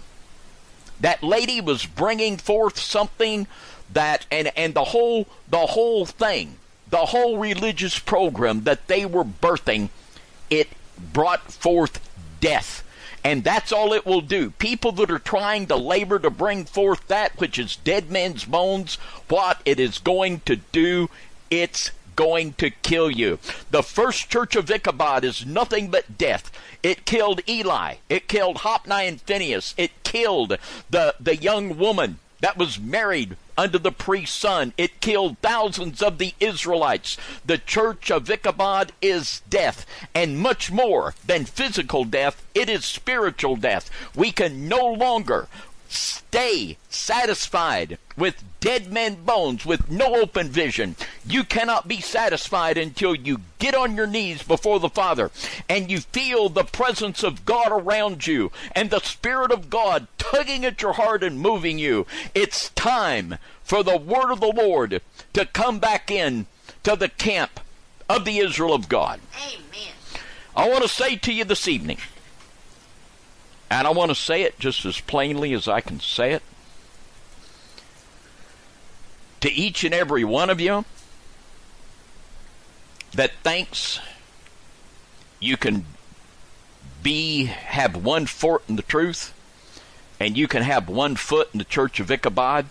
That 1.00 1.22
lady 1.22 1.60
was 1.60 1.86
bringing 1.86 2.36
forth 2.36 2.78
something 2.78 3.46
that, 3.92 4.26
and 4.30 4.50
and 4.56 4.74
the 4.74 4.84
whole 4.84 5.26
the 5.48 5.66
whole 5.66 6.06
thing 6.06 6.56
the 6.94 7.06
whole 7.06 7.38
religious 7.38 7.98
program 7.98 8.62
that 8.62 8.86
they 8.86 9.04
were 9.04 9.24
birthing, 9.24 9.88
it 10.48 10.68
brought 11.12 11.50
forth 11.50 11.98
death. 12.38 12.84
And 13.24 13.42
that's 13.42 13.72
all 13.72 13.92
it 13.92 14.06
will 14.06 14.20
do. 14.20 14.50
People 14.50 14.92
that 14.92 15.10
are 15.10 15.18
trying 15.18 15.66
to 15.66 15.74
labor 15.74 16.20
to 16.20 16.30
bring 16.30 16.64
forth 16.64 17.08
that 17.08 17.36
which 17.40 17.58
is 17.58 17.74
dead 17.74 18.12
men's 18.12 18.44
bones, 18.44 18.94
what 19.28 19.60
it 19.64 19.80
is 19.80 19.98
going 19.98 20.42
to 20.44 20.54
do, 20.54 21.10
it's 21.50 21.90
going 22.14 22.52
to 22.58 22.70
kill 22.70 23.10
you. 23.10 23.40
The 23.72 23.82
first 23.82 24.30
church 24.30 24.54
of 24.54 24.70
Ichabod 24.70 25.24
is 25.24 25.44
nothing 25.44 25.90
but 25.90 26.16
death. 26.16 26.52
It 26.80 27.06
killed 27.06 27.40
Eli. 27.48 27.96
It 28.08 28.28
killed 28.28 28.58
Hophni 28.58 29.08
and 29.08 29.20
Phinehas. 29.20 29.74
It 29.76 30.04
killed 30.04 30.58
the, 30.90 31.16
the 31.18 31.34
young 31.34 31.76
woman 31.76 32.20
that 32.40 32.56
was 32.56 32.78
married 32.78 33.36
unto 33.56 33.78
the 33.78 33.92
priest's 33.92 34.36
son. 34.36 34.72
It 34.76 35.00
killed 35.00 35.38
thousands 35.38 36.02
of 36.02 36.18
the 36.18 36.34
Israelites. 36.40 37.16
The 37.44 37.58
church 37.58 38.10
of 38.10 38.30
Ichabod 38.30 38.92
is 39.00 39.42
death, 39.48 39.86
and 40.14 40.38
much 40.38 40.70
more 40.70 41.14
than 41.26 41.44
physical 41.44 42.04
death, 42.04 42.44
it 42.54 42.68
is 42.68 42.84
spiritual 42.84 43.56
death. 43.56 43.90
We 44.14 44.32
can 44.32 44.68
no 44.68 44.86
longer 44.86 45.48
stay 45.88 46.76
satisfied 46.88 47.98
with 48.16 48.42
dead 48.64 48.90
men 48.90 49.14
bones 49.26 49.66
with 49.66 49.90
no 49.90 50.16
open 50.16 50.48
vision. 50.48 50.96
You 51.26 51.44
cannot 51.44 51.86
be 51.86 52.00
satisfied 52.00 52.78
until 52.78 53.14
you 53.14 53.42
get 53.58 53.74
on 53.74 53.94
your 53.94 54.06
knees 54.06 54.42
before 54.42 54.80
the 54.80 54.88
Father 54.88 55.30
and 55.68 55.90
you 55.90 56.00
feel 56.00 56.48
the 56.48 56.64
presence 56.64 57.22
of 57.22 57.44
God 57.44 57.68
around 57.70 58.26
you 58.26 58.50
and 58.72 58.88
the 58.88 59.00
Spirit 59.00 59.52
of 59.52 59.68
God 59.68 60.06
tugging 60.16 60.64
at 60.64 60.80
your 60.80 60.94
heart 60.94 61.22
and 61.22 61.40
moving 61.40 61.78
you. 61.78 62.06
It's 62.34 62.70
time 62.70 63.36
for 63.62 63.82
the 63.82 63.98
word 63.98 64.32
of 64.32 64.40
the 64.40 64.54
Lord 64.56 65.02
to 65.34 65.44
come 65.44 65.78
back 65.78 66.10
in 66.10 66.46
to 66.84 66.96
the 66.96 67.10
camp 67.10 67.60
of 68.08 68.24
the 68.24 68.38
Israel 68.38 68.72
of 68.72 68.88
God. 68.88 69.20
Amen. 69.46 69.92
I 70.56 70.70
want 70.70 70.84
to 70.84 70.88
say 70.88 71.16
to 71.16 71.32
you 71.34 71.44
this 71.44 71.68
evening, 71.68 71.98
and 73.70 73.86
I 73.86 73.90
want 73.90 74.10
to 74.10 74.14
say 74.14 74.40
it 74.40 74.58
just 74.58 74.86
as 74.86 75.00
plainly 75.00 75.52
as 75.52 75.68
I 75.68 75.82
can 75.82 76.00
say 76.00 76.32
it. 76.32 76.42
To 79.44 79.52
each 79.52 79.84
and 79.84 79.92
every 79.92 80.24
one 80.24 80.48
of 80.48 80.58
you 80.58 80.86
that 83.12 83.32
thinks 83.42 84.00
you 85.38 85.58
can 85.58 85.84
be 87.02 87.44
have 87.44 87.94
one 87.94 88.24
foot 88.24 88.62
in 88.70 88.76
the 88.76 88.82
truth 88.82 89.34
and 90.18 90.38
you 90.38 90.48
can 90.48 90.62
have 90.62 90.88
one 90.88 91.14
foot 91.14 91.50
in 91.52 91.58
the 91.58 91.64
church 91.66 92.00
of 92.00 92.10
Ichabod, 92.10 92.64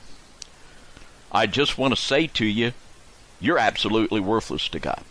I 1.32 1.46
just 1.46 1.78
want 1.78 1.96
to 1.96 2.02
say 2.02 2.26
to 2.26 2.46
you, 2.48 2.72
you're 3.40 3.60
absolutely 3.60 4.20
worthless 4.20 4.68
to 4.70 4.80
God. 4.80 5.04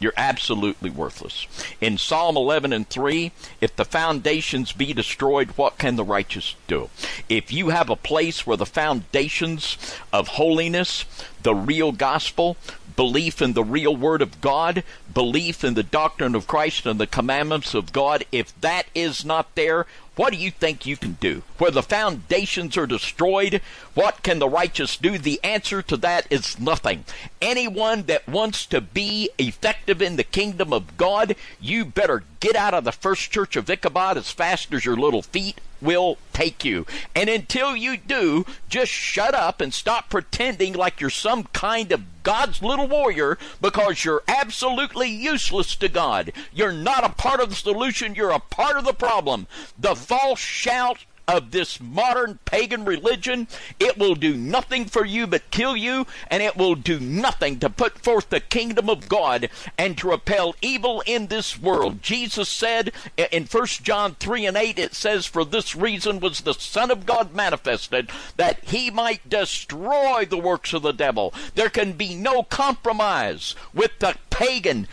You're 0.00 0.14
absolutely 0.16 0.88
worthless. 0.88 1.46
In 1.80 1.98
Psalm 1.98 2.36
11 2.36 2.72
and 2.72 2.88
3, 2.88 3.30
if 3.60 3.76
the 3.76 3.84
foundations 3.84 4.72
be 4.72 4.94
destroyed, 4.94 5.50
what 5.50 5.78
can 5.78 5.96
the 5.96 6.04
righteous 6.04 6.56
do? 6.66 6.88
If 7.28 7.52
you 7.52 7.68
have 7.68 7.90
a 7.90 7.96
place 7.96 8.46
where 8.46 8.56
the 8.56 8.66
foundations 8.66 9.76
of 10.12 10.28
holiness, 10.28 11.04
the 11.42 11.54
real 11.54 11.92
gospel, 11.92 12.56
belief 12.96 13.40
in 13.40 13.52
the 13.52 13.64
real 13.64 13.94
Word 13.94 14.22
of 14.22 14.40
God, 14.40 14.82
belief 15.12 15.62
in 15.64 15.74
the 15.74 15.82
doctrine 15.82 16.34
of 16.34 16.46
Christ 16.46 16.86
and 16.86 16.98
the 16.98 17.06
commandments 17.06 17.74
of 17.74 17.92
God, 17.92 18.24
if 18.32 18.58
that 18.60 18.86
is 18.94 19.24
not 19.24 19.54
there, 19.54 19.86
what 20.20 20.34
do 20.34 20.38
you 20.38 20.50
think 20.50 20.84
you 20.84 20.98
can 20.98 21.12
do? 21.12 21.42
Where 21.56 21.70
the 21.70 21.82
foundations 21.82 22.76
are 22.76 22.86
destroyed, 22.86 23.62
what 23.94 24.22
can 24.22 24.38
the 24.38 24.50
righteous 24.50 24.98
do? 24.98 25.16
The 25.16 25.40
answer 25.42 25.80
to 25.80 25.96
that 25.96 26.26
is 26.28 26.60
nothing. 26.60 27.06
Anyone 27.40 28.02
that 28.02 28.28
wants 28.28 28.66
to 28.66 28.82
be 28.82 29.30
effective 29.38 30.02
in 30.02 30.16
the 30.16 30.24
kingdom 30.24 30.74
of 30.74 30.98
God, 30.98 31.36
you 31.58 31.86
better 31.86 32.24
get 32.40 32.56
out 32.56 32.74
of 32.74 32.84
the 32.84 32.92
first 32.92 33.30
church 33.30 33.54
of 33.56 33.68
Ichabod 33.70 34.16
as 34.16 34.30
fast 34.30 34.72
as 34.72 34.84
your 34.84 34.96
little 34.96 35.22
feet 35.22 35.60
will 35.80 36.18
take 36.32 36.64
you. 36.64 36.86
And 37.14 37.28
until 37.28 37.76
you 37.76 37.96
do, 37.96 38.44
just 38.68 38.92
shut 38.92 39.34
up 39.34 39.60
and 39.60 39.72
stop 39.72 40.10
pretending 40.10 40.74
like 40.74 41.00
you're 41.00 41.10
some 41.10 41.44
kind 41.44 41.92
of 41.92 42.22
God's 42.22 42.62
little 42.62 42.86
warrior 42.86 43.38
because 43.60 44.04
you're 44.04 44.22
absolutely 44.28 45.08
useless 45.08 45.74
to 45.76 45.88
God. 45.88 46.32
You're 46.52 46.72
not 46.72 47.04
a 47.04 47.10
part 47.10 47.40
of 47.40 47.50
the 47.50 47.56
solution, 47.56 48.14
you're 48.14 48.30
a 48.30 48.40
part 48.40 48.76
of 48.76 48.84
the 48.84 48.92
problem. 48.92 49.46
The 49.78 49.94
false 49.94 50.38
shout 50.38 50.98
of 51.30 51.50
this 51.52 51.80
modern 51.80 52.38
pagan 52.44 52.84
religion, 52.84 53.46
it 53.78 53.96
will 53.96 54.14
do 54.14 54.34
nothing 54.36 54.84
for 54.84 55.04
you 55.04 55.26
but 55.26 55.50
kill 55.50 55.76
you, 55.76 56.06
and 56.28 56.42
it 56.42 56.56
will 56.56 56.74
do 56.74 56.98
nothing 56.98 57.58
to 57.60 57.70
put 57.70 57.98
forth 57.98 58.30
the 58.30 58.40
kingdom 58.40 58.90
of 58.90 59.08
God 59.08 59.48
and 59.78 59.96
to 59.98 60.10
repel 60.10 60.54
evil 60.60 61.02
in 61.06 61.28
this 61.28 61.58
world. 61.58 62.02
Jesus 62.02 62.48
said 62.48 62.92
in 63.16 63.44
1 63.44 63.66
John 63.82 64.16
3 64.16 64.46
and 64.46 64.56
8, 64.56 64.78
it 64.78 64.94
says, 64.94 65.26
For 65.26 65.44
this 65.44 65.76
reason 65.76 66.20
was 66.20 66.40
the 66.40 66.54
Son 66.54 66.90
of 66.90 67.06
God 67.06 67.34
manifested, 67.34 68.10
that 68.36 68.64
he 68.64 68.90
might 68.90 69.28
destroy 69.28 70.24
the 70.24 70.38
works 70.38 70.72
of 70.72 70.82
the 70.82 70.92
devil. 70.92 71.32
There 71.54 71.70
can 71.70 71.92
be 71.92 72.14
no 72.14 72.42
compromise 72.42 73.54
with 73.72 73.98
the 74.00 74.16
pagan 74.30 74.88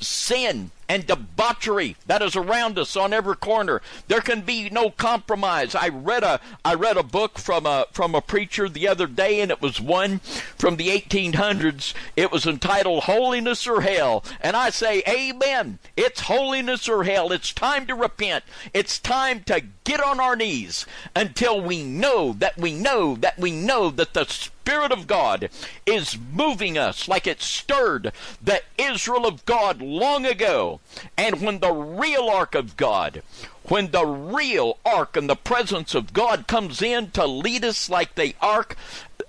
sin 0.00 0.70
and 0.88 1.06
debauchery 1.06 1.96
that 2.06 2.22
is 2.22 2.34
around 2.36 2.78
us 2.78 2.96
on 2.96 3.12
every 3.12 3.36
corner. 3.36 3.82
There 4.08 4.20
can 4.20 4.40
be 4.40 4.70
no 4.70 4.90
compromise. 4.90 5.74
I 5.74 5.88
read 5.88 6.22
a 6.22 6.40
I 6.64 6.74
read 6.74 6.96
a 6.96 7.02
book 7.02 7.38
from 7.38 7.66
a 7.66 7.86
from 7.92 8.14
a 8.14 8.20
preacher 8.20 8.68
the 8.68 8.88
other 8.88 9.06
day, 9.06 9.40
and 9.40 9.50
it 9.50 9.60
was 9.60 9.80
one 9.80 10.20
from 10.56 10.76
the 10.76 10.88
1800s. 10.88 11.94
It 12.16 12.32
was 12.32 12.46
entitled 12.46 13.04
"Holiness 13.04 13.66
or 13.66 13.82
Hell," 13.82 14.24
and 14.40 14.56
I 14.56 14.70
say, 14.70 15.02
Amen. 15.08 15.78
It's 15.96 16.22
holiness 16.22 16.88
or 16.88 17.04
hell. 17.04 17.32
It's 17.32 17.52
time 17.52 17.86
to 17.86 17.94
repent. 17.94 18.44
It's 18.72 18.98
time 18.98 19.42
to 19.44 19.62
get 19.84 20.00
on 20.00 20.20
our 20.20 20.36
knees 20.36 20.86
until 21.14 21.60
we 21.60 21.82
know 21.82 22.32
that 22.34 22.56
we 22.56 22.72
know 22.72 23.16
that 23.16 23.38
we 23.38 23.50
know 23.50 23.90
that 23.90 24.14
the 24.14 24.48
Spirit 24.68 24.92
of 24.92 25.06
God 25.06 25.48
is 25.86 26.18
moving 26.30 26.76
us 26.76 27.08
like 27.08 27.26
it 27.26 27.40
stirred 27.40 28.12
the 28.42 28.60
Israel 28.76 29.24
of 29.24 29.46
God 29.46 29.80
long 29.80 30.26
ago. 30.26 30.80
And 31.16 31.40
when 31.40 31.60
the 31.60 31.72
real 31.72 32.28
ark 32.28 32.54
of 32.54 32.76
God, 32.76 33.22
when 33.64 33.92
the 33.92 34.04
real 34.04 34.76
ark 34.84 35.16
and 35.16 35.26
the 35.26 35.36
presence 35.36 35.94
of 35.94 36.12
God 36.12 36.46
comes 36.46 36.82
in 36.82 37.12
to 37.12 37.24
lead 37.24 37.64
us 37.64 37.88
like 37.88 38.14
the 38.14 38.34
ark 38.42 38.76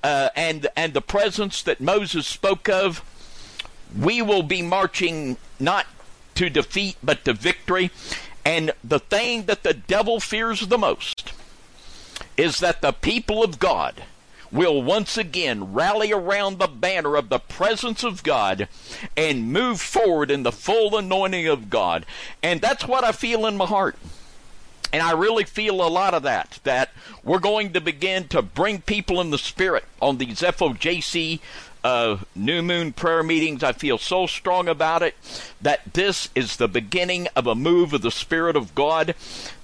uh, 0.03 0.27
and 0.35 0.67
and 0.75 0.93
the 0.93 0.99
presence 0.99 1.63
that 1.63 1.79
Moses 1.79 2.27
spoke 2.27 2.67
of, 2.67 3.01
we 3.97 4.21
will 4.21 4.43
be 4.43 4.61
marching 4.61 5.37
not 5.57 5.85
to 6.35 6.49
defeat 6.49 6.97
but 7.01 7.23
to 7.23 7.31
victory. 7.31 7.91
And 8.43 8.73
the 8.83 8.99
thing 8.99 9.45
that 9.45 9.63
the 9.63 9.73
devil 9.73 10.19
fears 10.19 10.67
the 10.67 10.77
most 10.77 11.31
is 12.35 12.59
that 12.59 12.81
the 12.81 12.91
people 12.91 13.41
of 13.41 13.57
God 13.57 14.03
will 14.51 14.81
once 14.81 15.17
again 15.17 15.73
rally 15.73 16.11
around 16.11 16.57
the 16.57 16.67
banner 16.67 17.15
of 17.15 17.29
the 17.29 17.39
presence 17.39 18.03
of 18.03 18.23
God 18.23 18.67
and 19.15 19.51
move 19.51 19.81
forward 19.81 20.31
in 20.31 20.43
the 20.43 20.51
full 20.51 20.97
anointing 20.97 21.47
of 21.47 21.69
God. 21.69 22.05
And 22.41 22.61
that's 22.61 22.87
what 22.87 23.03
I 23.03 23.11
feel 23.11 23.45
in 23.45 23.57
my 23.57 23.65
heart. 23.65 23.95
And 24.91 25.03
I 25.03 25.11
really 25.11 25.43
feel 25.43 25.85
a 25.85 25.87
lot 25.87 26.15
of 26.15 26.23
that, 26.23 26.59
that 26.63 26.89
we're 27.23 27.39
going 27.39 27.73
to 27.73 27.81
begin 27.81 28.27
to 28.29 28.41
bring 28.41 28.81
people 28.81 29.21
in 29.21 29.29
the 29.29 29.37
spirit 29.37 29.85
on 30.01 30.17
these 30.17 30.41
FOJC 30.41 31.39
uh, 31.83 32.17
new 32.35 32.61
moon 32.61 32.91
prayer 32.93 33.23
meetings. 33.23 33.63
I 33.63 33.71
feel 33.71 33.97
so 33.97 34.27
strong 34.27 34.67
about 34.67 35.03
it 35.03 35.15
that 35.61 35.93
this 35.93 36.29
is 36.35 36.57
the 36.57 36.67
beginning 36.67 37.27
of 37.35 37.47
a 37.47 37.55
move 37.55 37.93
of 37.93 38.01
the 38.01 38.11
Spirit 38.11 38.55
of 38.55 38.75
God 38.75 39.15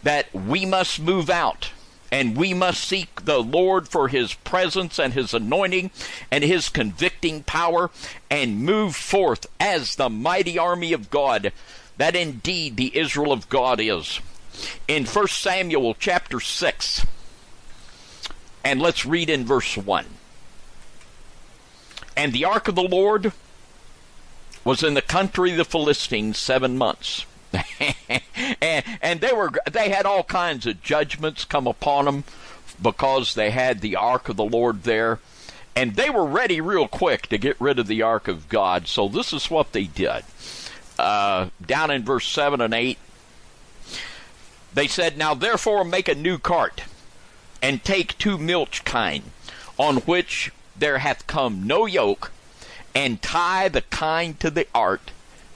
that 0.03 0.33
we 0.33 0.65
must 0.65 0.99
move 0.99 1.29
out. 1.29 1.71
And 2.11 2.37
we 2.37 2.53
must 2.53 2.83
seek 2.83 3.25
the 3.25 3.39
Lord 3.41 3.87
for 3.87 4.07
His 4.07 4.33
presence 4.33 4.99
and 4.99 5.13
His 5.13 5.33
anointing 5.33 5.91
and 6.31 6.43
His 6.43 6.69
convicting 6.69 7.43
power 7.43 7.89
and 8.29 8.63
move 8.63 8.95
forth 8.95 9.47
as 9.59 9.95
the 9.95 10.09
mighty 10.09 10.57
army 10.57 10.93
of 10.93 11.09
God 11.09 11.51
that 11.97 12.15
indeed 12.15 12.77
the 12.77 12.97
Israel 12.97 13.31
of 13.31 13.49
God 13.49 13.79
is. 13.79 14.19
In 14.87 15.05
1 15.05 15.27
Samuel 15.27 15.95
chapter 15.95 16.39
6, 16.39 17.05
and 18.63 18.81
let's 18.81 19.05
read 19.05 19.29
in 19.29 19.45
verse 19.45 19.77
1. 19.77 20.05
And 22.17 22.33
the 22.33 22.45
ark 22.45 22.67
of 22.67 22.75
the 22.75 22.81
Lord 22.81 23.33
was 24.63 24.83
in 24.83 24.93
the 24.93 25.01
country 25.01 25.51
of 25.51 25.57
the 25.57 25.65
Philistines 25.65 26.37
seven 26.37 26.77
months. 26.77 27.25
and, 28.61 28.85
and 29.01 29.21
they 29.21 29.33
were 29.33 29.51
they 29.71 29.89
had 29.89 30.05
all 30.05 30.23
kinds 30.23 30.65
of 30.65 30.81
judgments 30.81 31.45
come 31.45 31.67
upon 31.67 32.05
them 32.05 32.23
because 32.81 33.35
they 33.35 33.51
had 33.51 33.81
the 33.81 33.95
ark 33.95 34.29
of 34.29 34.37
the 34.37 34.45
Lord 34.45 34.83
there. 34.83 35.19
And 35.75 35.95
they 35.95 36.09
were 36.09 36.25
ready 36.25 36.61
real 36.61 36.87
quick 36.87 37.27
to 37.27 37.37
get 37.37 37.59
rid 37.59 37.79
of 37.79 37.87
the 37.87 38.01
ark 38.01 38.27
of 38.27 38.47
God. 38.47 38.87
So 38.87 39.09
this 39.09 39.33
is 39.33 39.49
what 39.49 39.73
they 39.73 39.85
did. 39.85 40.23
Uh, 40.97 41.49
down 41.65 41.91
in 41.91 42.03
verse 42.03 42.27
7 42.27 42.61
and 42.61 42.73
8, 42.73 42.97
they 44.73 44.87
said, 44.87 45.17
Now 45.17 45.33
therefore 45.33 45.83
make 45.83 46.07
a 46.07 46.15
new 46.15 46.37
cart, 46.37 46.83
and 47.61 47.83
take 47.83 48.17
two 48.17 48.37
milch 48.37 48.85
kine, 48.85 49.23
on 49.77 49.97
which 49.97 50.51
there 50.77 50.99
hath 50.99 51.27
come 51.27 51.67
no 51.67 51.85
yoke, 51.85 52.31
and 52.93 53.21
tie 53.21 53.67
the 53.67 53.81
kine 53.81 54.35
to 54.35 54.49
the 54.49 54.67
art 54.73 55.11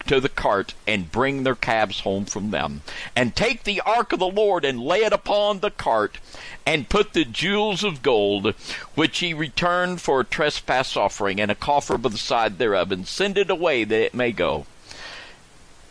to 0.08 0.20
the 0.20 0.30
cart 0.30 0.74
and 0.88 1.12
bring 1.12 1.44
their 1.44 1.56
calves 1.56 2.02
home 2.02 2.26
from 2.26 2.52
them. 2.52 2.82
And 3.16 3.36
take 3.36 3.64
the 3.64 3.82
ark 3.82 4.14
of 4.14 4.20
the 4.20 4.28
Lord 4.28 4.66
and 4.66 4.82
lay 4.82 5.00
it 5.00 5.14
upon 5.14 5.60
the 5.60 5.72
cart, 5.72 6.20
and 6.66 6.90
put 6.90 7.14
the 7.14 7.26
jewels 7.26 7.84
of 7.84 8.02
gold, 8.02 8.54
which 8.96 9.20
he 9.20 9.34
returned 9.34 10.02
for 10.02 10.20
a 10.20 10.26
trespass 10.26 10.96
offering, 10.96 11.40
and 11.40 11.52
a 11.52 11.56
coffer 11.56 11.98
by 11.98 12.10
the 12.10 12.18
side 12.18 12.58
thereof, 12.58 12.92
and 12.92 13.08
send 13.08 13.38
it 13.38 13.50
away 13.50 13.84
that 13.84 14.06
it 14.06 14.14
may 14.14 14.32
go. 14.32 14.66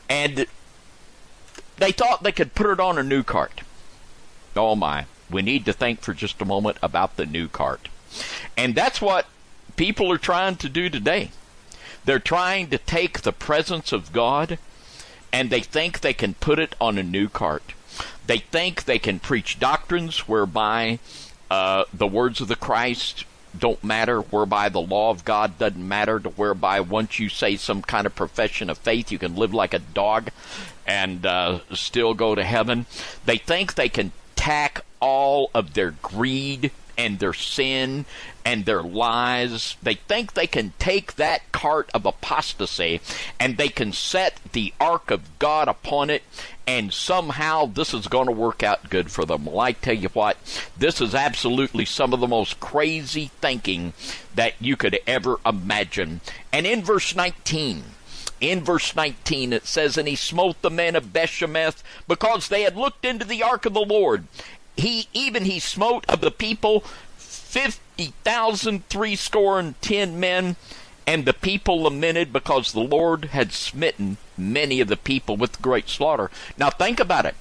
And 0.09 0.47
they 1.77 1.93
thought 1.93 2.23
they 2.23 2.33
could 2.33 2.55
put 2.55 2.71
it 2.71 2.81
on 2.81 2.99
a 2.99 3.03
new 3.03 3.23
cart. 3.23 3.61
Oh 4.57 4.75
my. 4.75 5.07
We 5.31 5.43
need 5.43 5.67
to 5.67 5.73
think 5.73 6.01
for 6.01 6.15
just 6.15 6.41
a 6.41 6.47
moment 6.47 6.79
about 6.83 7.17
the 7.17 7.27
new 7.27 7.49
cart. 7.49 7.89
And 8.57 8.75
that's 8.75 9.01
what 9.01 9.27
people 9.77 10.11
are 10.11 10.19
trying 10.19 10.57
to 10.57 10.69
do 10.69 10.89
today. 10.89 11.31
They're 12.09 12.19
trying 12.19 12.69
to 12.69 12.79
take 12.79 13.21
the 13.21 13.35
presence 13.35 13.93
of 13.93 14.15
God 14.15 14.57
and 15.31 15.51
they 15.51 15.61
think 15.61 16.01
they 16.01 16.15
can 16.15 16.33
put 16.33 16.59
it 16.59 16.75
on 16.81 16.97
a 16.97 17.03
new 17.03 17.29
cart. 17.29 17.75
They 18.27 18.39
think 18.39 18.85
they 18.85 18.99
can 18.99 19.19
preach 19.19 19.59
doctrines 19.59 20.27
whereby 20.27 21.01
uh, 21.51 21.85
the 21.93 22.07
words 22.07 22.41
of 22.41 22.49
the 22.49 22.57
Christ 22.57 23.27
don't 23.59 23.85
matter, 23.85 24.23
whereby 24.23 24.71
the 24.71 24.81
law 24.81 25.11
of 25.11 25.27
God 25.27 25.59
doesn't 25.59 25.87
matter, 25.87 26.19
to 26.19 26.31
whereby 26.31 26.81
once 26.81 27.19
you 27.19 27.29
say 27.29 27.57
some 27.57 27.83
kind 27.83 28.07
of 28.07 28.17
profession 28.17 28.71
of 28.71 28.79
faith, 28.79 29.13
you 29.13 29.19
can 29.19 29.37
live 29.37 29.53
like 29.53 29.75
a 29.75 29.79
dog 29.79 30.31
and 30.87 31.27
uh, 31.27 31.59
still 31.75 32.15
go 32.15 32.35
to 32.35 32.43
heaven. 32.43 32.87
They 33.27 33.37
think 33.37 33.75
they 33.75 33.91
can 33.91 34.13
tack 34.35 34.83
all 34.99 35.51
of 35.55 35.75
their 35.75 35.91
greed 35.91 36.71
and 36.99 37.21
their 37.21 37.33
sin 37.33 38.05
and 38.45 38.65
their 38.65 38.83
lies. 38.83 39.77
They 39.83 39.95
think 39.95 40.35
they 40.35 40.49
can 40.49 40.73
take 40.79 41.15
that 41.15 41.51
cart 41.53 41.89
of 41.95 42.05
apostasy 42.05 43.01
and 43.39 43.57
they 43.57 43.69
can 43.69 43.93
set 43.93 44.41
the 44.53 44.75
ark 44.81 45.11
of 45.11 45.39
God 45.39 45.69
upon 45.69 46.11
it 46.11 46.25
and 46.67 46.93
somehow 46.93 47.65
this 47.65 47.95
is 47.95 48.09
going 48.09 48.27
to 48.27 48.33
work 48.33 48.63
out 48.63 48.91
good 48.91 49.11
for 49.11 49.25
them. 49.25 49.47
Well, 49.47 49.61
I 49.61 49.73
tell 49.73 49.95
you 49.95 50.11
what, 50.11 50.37
this 50.77 51.01
is 51.01 51.15
absolutely 51.15 51.87
some 51.87 52.13
of 52.13 52.21
the 52.21 52.27
most 52.27 52.61
crazy 52.61 53.31
thinking 53.41 53.95
that 54.35 54.53
you 54.61 54.77
could 54.77 54.99
ever 55.07 55.37
imagine. 55.47 56.21
And 56.53 56.67
in 56.67 56.83
verse 56.83 57.17
19, 57.17 57.85
in 58.41 58.63
verse 58.63 58.95
19 58.95 59.55
it 59.55 59.67
says, 59.67 59.97
And 59.97 60.07
he 60.07 60.15
smote 60.15 60.61
the 60.61 60.71
men 60.71 60.95
of 60.95 61.13
Bethshemesh 61.13 61.83
because 62.07 62.49
they 62.49 62.63
had 62.63 62.77
looked 62.77 63.05
into 63.05 63.25
the 63.25 63.43
ark 63.43 63.65
of 63.65 63.73
the 63.73 63.81
Lord 63.81 64.25
he 64.79 65.09
even 65.13 65.45
he 65.45 65.59
smote 65.59 66.07
of 66.09 66.21
the 66.21 66.31
people 66.31 66.81
fifty 67.17 68.15
thousand 68.25 68.89
three 68.89 69.17
score 69.17 69.59
and 69.59 69.81
ten 69.83 70.19
men, 70.21 70.57
and 71.07 71.25
the 71.25 71.35
people 71.35 71.83
lamented 71.83 72.33
because 72.33 72.73
the 72.73 72.81
Lord 72.81 73.27
had 73.27 73.53
smitten 73.53 74.19
many 74.37 74.81
of 74.81 74.89
the 74.89 74.97
people 74.97 75.37
with 75.37 75.61
great 75.61 75.89
slaughter. 75.89 76.31
Now 76.57 76.71
think 76.71 77.01
about 77.01 77.27
it. 77.27 77.35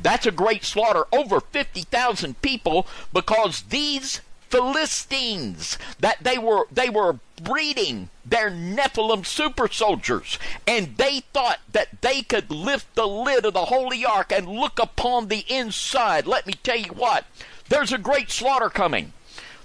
That's 0.00 0.26
a 0.26 0.30
great 0.30 0.64
slaughter, 0.64 1.04
over 1.12 1.40
fifty 1.40 1.82
thousand 1.82 2.40
people, 2.40 2.86
because 3.12 3.62
these 3.62 4.20
Philistines 4.50 5.78
that 6.00 6.22
they 6.22 6.36
were 6.36 6.66
they 6.70 6.90
were 6.90 7.18
breeding 7.42 8.10
their 8.24 8.50
Nephilim 8.50 9.24
super 9.24 9.68
soldiers, 9.68 10.38
and 10.66 10.96
they 10.96 11.20
thought 11.32 11.60
that 11.72 12.02
they 12.02 12.22
could 12.22 12.50
lift 12.50 12.94
the 12.94 13.06
lid 13.06 13.46
of 13.46 13.54
the 13.54 13.66
holy 13.66 14.04
ark 14.04 14.32
and 14.32 14.48
look 14.48 14.78
upon 14.78 15.28
the 15.28 15.44
inside. 15.48 16.26
Let 16.26 16.46
me 16.46 16.54
tell 16.62 16.78
you 16.78 16.92
what, 16.92 17.24
there's 17.68 17.92
a 17.92 17.98
great 17.98 18.30
slaughter 18.30 18.68
coming. 18.68 19.12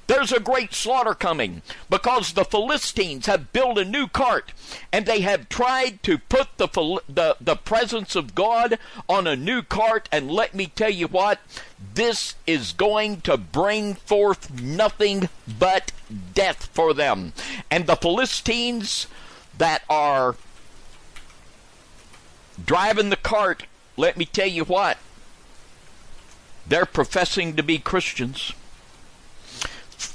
There's 0.07 0.31
a 0.31 0.39
great 0.39 0.73
slaughter 0.73 1.15
coming 1.15 1.63
because 1.89 2.33
the 2.33 2.45
Philistines 2.45 3.25
have 3.25 3.51
built 3.51 3.79
a 3.79 3.85
new 3.85 4.07
cart 4.07 4.53
and 4.91 5.05
they 5.05 5.21
have 5.21 5.49
tried 5.49 6.03
to 6.03 6.19
put 6.19 6.57
the, 6.57 6.67
the, 7.09 7.37
the 7.41 7.55
presence 7.55 8.15
of 8.15 8.35
God 8.35 8.77
on 9.09 9.25
a 9.25 9.35
new 9.35 9.63
cart. 9.63 10.07
And 10.11 10.29
let 10.29 10.53
me 10.53 10.67
tell 10.67 10.91
you 10.91 11.07
what, 11.07 11.39
this 11.95 12.35
is 12.45 12.71
going 12.71 13.21
to 13.21 13.35
bring 13.35 13.95
forth 13.95 14.61
nothing 14.61 15.29
but 15.47 15.91
death 16.35 16.67
for 16.67 16.93
them. 16.93 17.33
And 17.71 17.87
the 17.87 17.95
Philistines 17.95 19.07
that 19.57 19.83
are 19.89 20.35
driving 22.63 23.09
the 23.09 23.15
cart, 23.15 23.65
let 23.97 24.17
me 24.17 24.25
tell 24.25 24.47
you 24.47 24.65
what, 24.65 24.99
they're 26.67 26.85
professing 26.85 27.55
to 27.55 27.63
be 27.63 27.79
Christians 27.79 28.53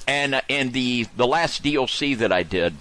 and 0.06 0.34
uh, 0.34 0.40
in 0.48 0.72
the 0.72 1.06
the 1.16 1.26
last 1.26 1.62
DLC 1.62 2.16
that 2.18 2.32
I 2.32 2.42
did, 2.42 2.74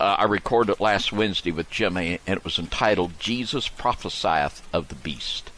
uh, 0.00 0.16
I 0.18 0.24
recorded 0.24 0.80
last 0.80 1.12
Wednesday 1.12 1.50
with 1.50 1.70
Jimmy, 1.70 2.20
and 2.26 2.36
it 2.36 2.44
was 2.44 2.58
entitled 2.58 3.18
"Jesus 3.18 3.68
Prophesieth 3.68 4.62
of 4.72 4.88
the 4.88 4.94
Beast," 4.94 5.50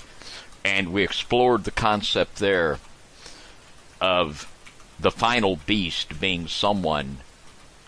and 0.64 0.92
we 0.92 1.02
explored 1.02 1.64
the 1.64 1.70
concept 1.70 2.36
there 2.36 2.78
of 4.00 4.50
the 4.98 5.10
final 5.10 5.56
beast 5.66 6.20
being 6.20 6.46
someone 6.46 7.18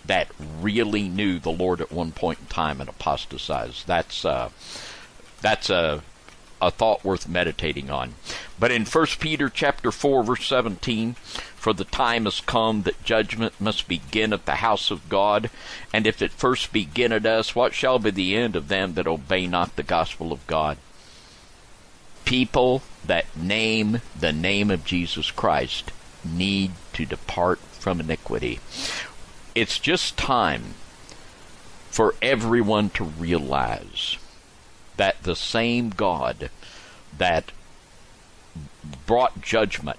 that 0.04 0.28
really 0.60 1.08
knew 1.08 1.38
the 1.38 1.50
Lord 1.50 1.80
at 1.80 1.92
one 1.92 2.12
point 2.12 2.40
in 2.40 2.46
time 2.46 2.80
and 2.80 2.88
apostatized. 2.88 3.86
That's 3.86 4.24
uh, 4.24 4.50
that's 5.40 5.70
a 5.70 6.02
a 6.62 6.70
thought 6.70 7.04
worth 7.04 7.28
meditating 7.28 7.90
on. 7.90 8.14
But 8.58 8.70
in 8.70 8.86
1 8.86 9.06
Peter 9.18 9.48
chapter 9.48 9.90
4 9.90 10.22
verse 10.22 10.46
17, 10.46 11.14
for 11.56 11.72
the 11.72 11.84
time 11.84 12.24
has 12.24 12.40
come 12.40 12.82
that 12.82 13.04
judgment 13.04 13.60
must 13.60 13.88
begin 13.88 14.32
at 14.32 14.46
the 14.46 14.56
house 14.56 14.90
of 14.90 15.08
God, 15.08 15.50
and 15.92 16.06
if 16.06 16.22
it 16.22 16.30
first 16.30 16.72
begin 16.72 17.12
at 17.12 17.26
us, 17.26 17.54
what 17.54 17.74
shall 17.74 17.98
be 17.98 18.10
the 18.10 18.36
end 18.36 18.56
of 18.56 18.68
them 18.68 18.94
that 18.94 19.06
obey 19.06 19.46
not 19.46 19.76
the 19.76 19.82
gospel 19.82 20.32
of 20.32 20.46
God? 20.46 20.78
People 22.24 22.82
that 23.04 23.36
name 23.36 24.00
the 24.18 24.32
name 24.32 24.70
of 24.70 24.84
Jesus 24.84 25.30
Christ 25.32 25.90
need 26.24 26.70
to 26.92 27.04
depart 27.04 27.58
from 27.58 27.98
iniquity. 27.98 28.60
It's 29.54 29.80
just 29.80 30.16
time 30.16 30.74
for 31.90 32.14
everyone 32.22 32.90
to 32.90 33.04
realize 33.04 34.16
that 34.96 35.22
the 35.22 35.36
same 35.36 35.90
God 35.90 36.50
that 37.16 37.52
brought 39.06 39.40
judgment 39.40 39.98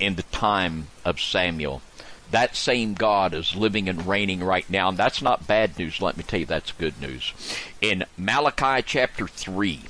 in 0.00 0.16
the 0.16 0.22
time 0.24 0.88
of 1.04 1.20
Samuel, 1.20 1.82
that 2.30 2.56
same 2.56 2.94
God 2.94 3.34
is 3.34 3.54
living 3.54 3.88
and 3.88 4.06
reigning 4.06 4.42
right 4.42 4.68
now. 4.68 4.88
And 4.88 4.98
that's 4.98 5.22
not 5.22 5.46
bad 5.46 5.78
news. 5.78 6.00
Let 6.00 6.16
me 6.16 6.24
tell 6.24 6.40
you, 6.40 6.46
that's 6.46 6.72
good 6.72 7.00
news. 7.00 7.32
In 7.80 8.04
Malachi 8.16 8.82
chapter 8.84 9.28
3, 9.28 9.82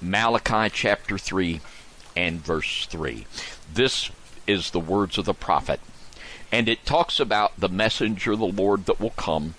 Malachi 0.00 0.70
chapter 0.72 1.18
3 1.18 1.60
and 2.16 2.40
verse 2.40 2.86
3. 2.86 3.26
This 3.72 4.10
is 4.46 4.70
the 4.70 4.80
words 4.80 5.18
of 5.18 5.24
the 5.24 5.34
prophet. 5.34 5.80
And 6.52 6.68
it 6.68 6.86
talks 6.86 7.20
about 7.20 7.58
the 7.58 7.68
messenger 7.68 8.32
of 8.32 8.38
the 8.38 8.46
Lord 8.46 8.86
that 8.86 9.00
will 9.00 9.10
come. 9.10 9.54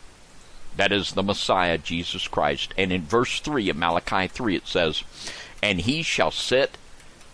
That 0.77 0.91
is 0.91 1.13
the 1.13 1.23
Messiah, 1.23 1.77
Jesus 1.77 2.27
Christ. 2.27 2.73
And 2.77 2.91
in 2.93 3.01
verse 3.01 3.39
3 3.39 3.69
of 3.69 3.77
Malachi 3.77 4.27
3, 4.27 4.55
it 4.55 4.67
says, 4.67 5.03
And 5.61 5.81
he 5.81 6.03
shall 6.03 6.31
sit 6.31 6.77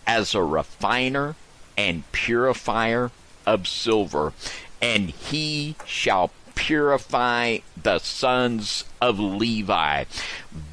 as 0.06 0.34
a 0.34 0.42
refiner 0.42 1.36
and 1.76 2.10
purifier 2.12 3.10
of 3.46 3.68
silver, 3.68 4.32
and 4.80 5.10
he 5.10 5.76
shall 5.84 6.30
purify 6.54 7.58
the 7.80 7.98
sons 7.98 8.84
of 9.00 9.18
Levi. 9.18 10.04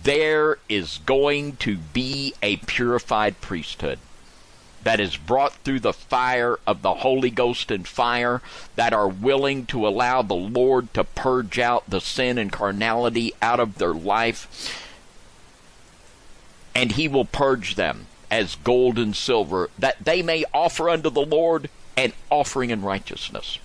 There 0.03 0.59
is 0.69 0.99
going 1.05 1.57
to 1.57 1.77
be 1.77 2.33
a 2.41 2.57
purified 2.57 3.41
priesthood 3.41 3.99
that 4.83 4.99
is 4.99 5.17
brought 5.17 5.53
through 5.57 5.79
the 5.79 5.93
fire 5.93 6.59
of 6.65 6.81
the 6.81 6.95
Holy 6.95 7.29
Ghost 7.29 7.71
and 7.71 7.87
fire, 7.87 8.41
that 8.75 8.93
are 8.93 9.07
willing 9.07 9.65
to 9.67 9.87
allow 9.87 10.21
the 10.21 10.33
Lord 10.33 10.93
to 10.93 11.03
purge 11.03 11.59
out 11.59 11.89
the 11.89 12.01
sin 12.01 12.37
and 12.37 12.51
carnality 12.51 13.33
out 13.41 13.59
of 13.59 13.77
their 13.77 13.93
life, 13.93 14.87
and 16.73 16.93
He 16.93 17.07
will 17.07 17.25
purge 17.25 17.75
them 17.75 18.07
as 18.29 18.55
gold 18.55 18.97
and 18.97 19.15
silver, 19.15 19.69
that 19.77 20.03
they 20.03 20.21
may 20.21 20.45
offer 20.53 20.89
unto 20.89 21.09
the 21.09 21.25
Lord 21.25 21.69
an 21.97 22.13
offering 22.29 22.69
in 22.69 22.81
righteousness. 22.81 23.59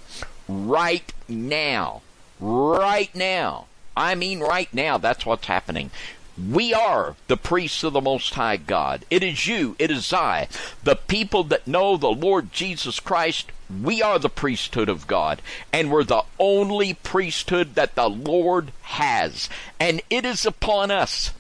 Right 0.49 1.13
now, 1.29 2.03
right 2.41 3.15
now, 3.15 3.67
I 3.97 4.15
mean 4.15 4.41
right 4.41 4.73
now, 4.75 4.99
that's 4.99 5.25
what's 5.25 5.47
happening. 5.47 5.91
We 6.39 6.75
are 6.75 7.17
the 7.29 7.39
priests 7.39 7.83
of 7.83 7.95
the 7.95 8.01
Most 8.01 8.35
High 8.35 8.59
God. 8.59 9.07
It 9.09 9.23
is 9.23 9.47
you, 9.47 9.75
it 9.79 9.91
is 9.91 10.13
I, 10.13 10.49
the 10.85 10.97
people 10.97 11.45
that 11.45 11.67
know 11.67 11.97
the 11.97 12.11
Lord 12.11 12.53
Jesus 12.53 13.01
Christ. 13.01 13.51
We 13.83 14.03
are 14.03 14.19
the 14.19 14.29
priesthood 14.29 14.89
of 14.89 15.07
God, 15.07 15.41
and 15.73 15.91
we're 15.91 16.05
the 16.05 16.25
only 16.39 16.95
priesthood 16.95 17.75
that 17.75 17.95
the 17.95 18.11
Lord 18.11 18.73
has. 18.83 19.49
And 19.81 20.03
it 20.11 20.27
is 20.27 20.45
upon 20.45 20.91
us 20.91 21.33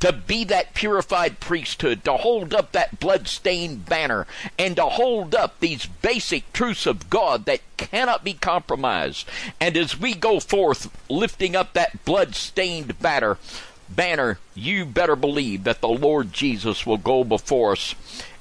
to 0.00 0.12
be 0.12 0.44
that 0.44 0.74
purified 0.74 1.40
priesthood, 1.40 2.04
to 2.04 2.12
hold 2.12 2.54
up 2.54 2.72
that 2.72 3.00
blood-stained 3.00 3.84
banner, 3.84 4.26
and 4.58 4.76
to 4.76 4.84
hold 4.84 5.34
up 5.34 5.58
these 5.58 5.86
basic 5.86 6.52
truths 6.52 6.86
of 6.86 7.10
God 7.10 7.44
that 7.46 7.60
cannot 7.76 8.24
be 8.24 8.32
compromised. 8.32 9.28
And 9.60 9.76
as 9.76 9.98
we 9.98 10.14
go 10.14 10.40
forth 10.40 10.90
lifting 11.10 11.56
up 11.56 11.72
that 11.72 12.04
blood-stained 12.04 12.98
banner, 13.00 13.38
banner, 13.88 14.38
you 14.54 14.84
better 14.84 15.16
believe 15.16 15.64
that 15.64 15.80
the 15.80 15.88
Lord 15.88 16.32
Jesus 16.32 16.86
will 16.86 16.98
go 16.98 17.24
before 17.24 17.72
us, 17.72 17.94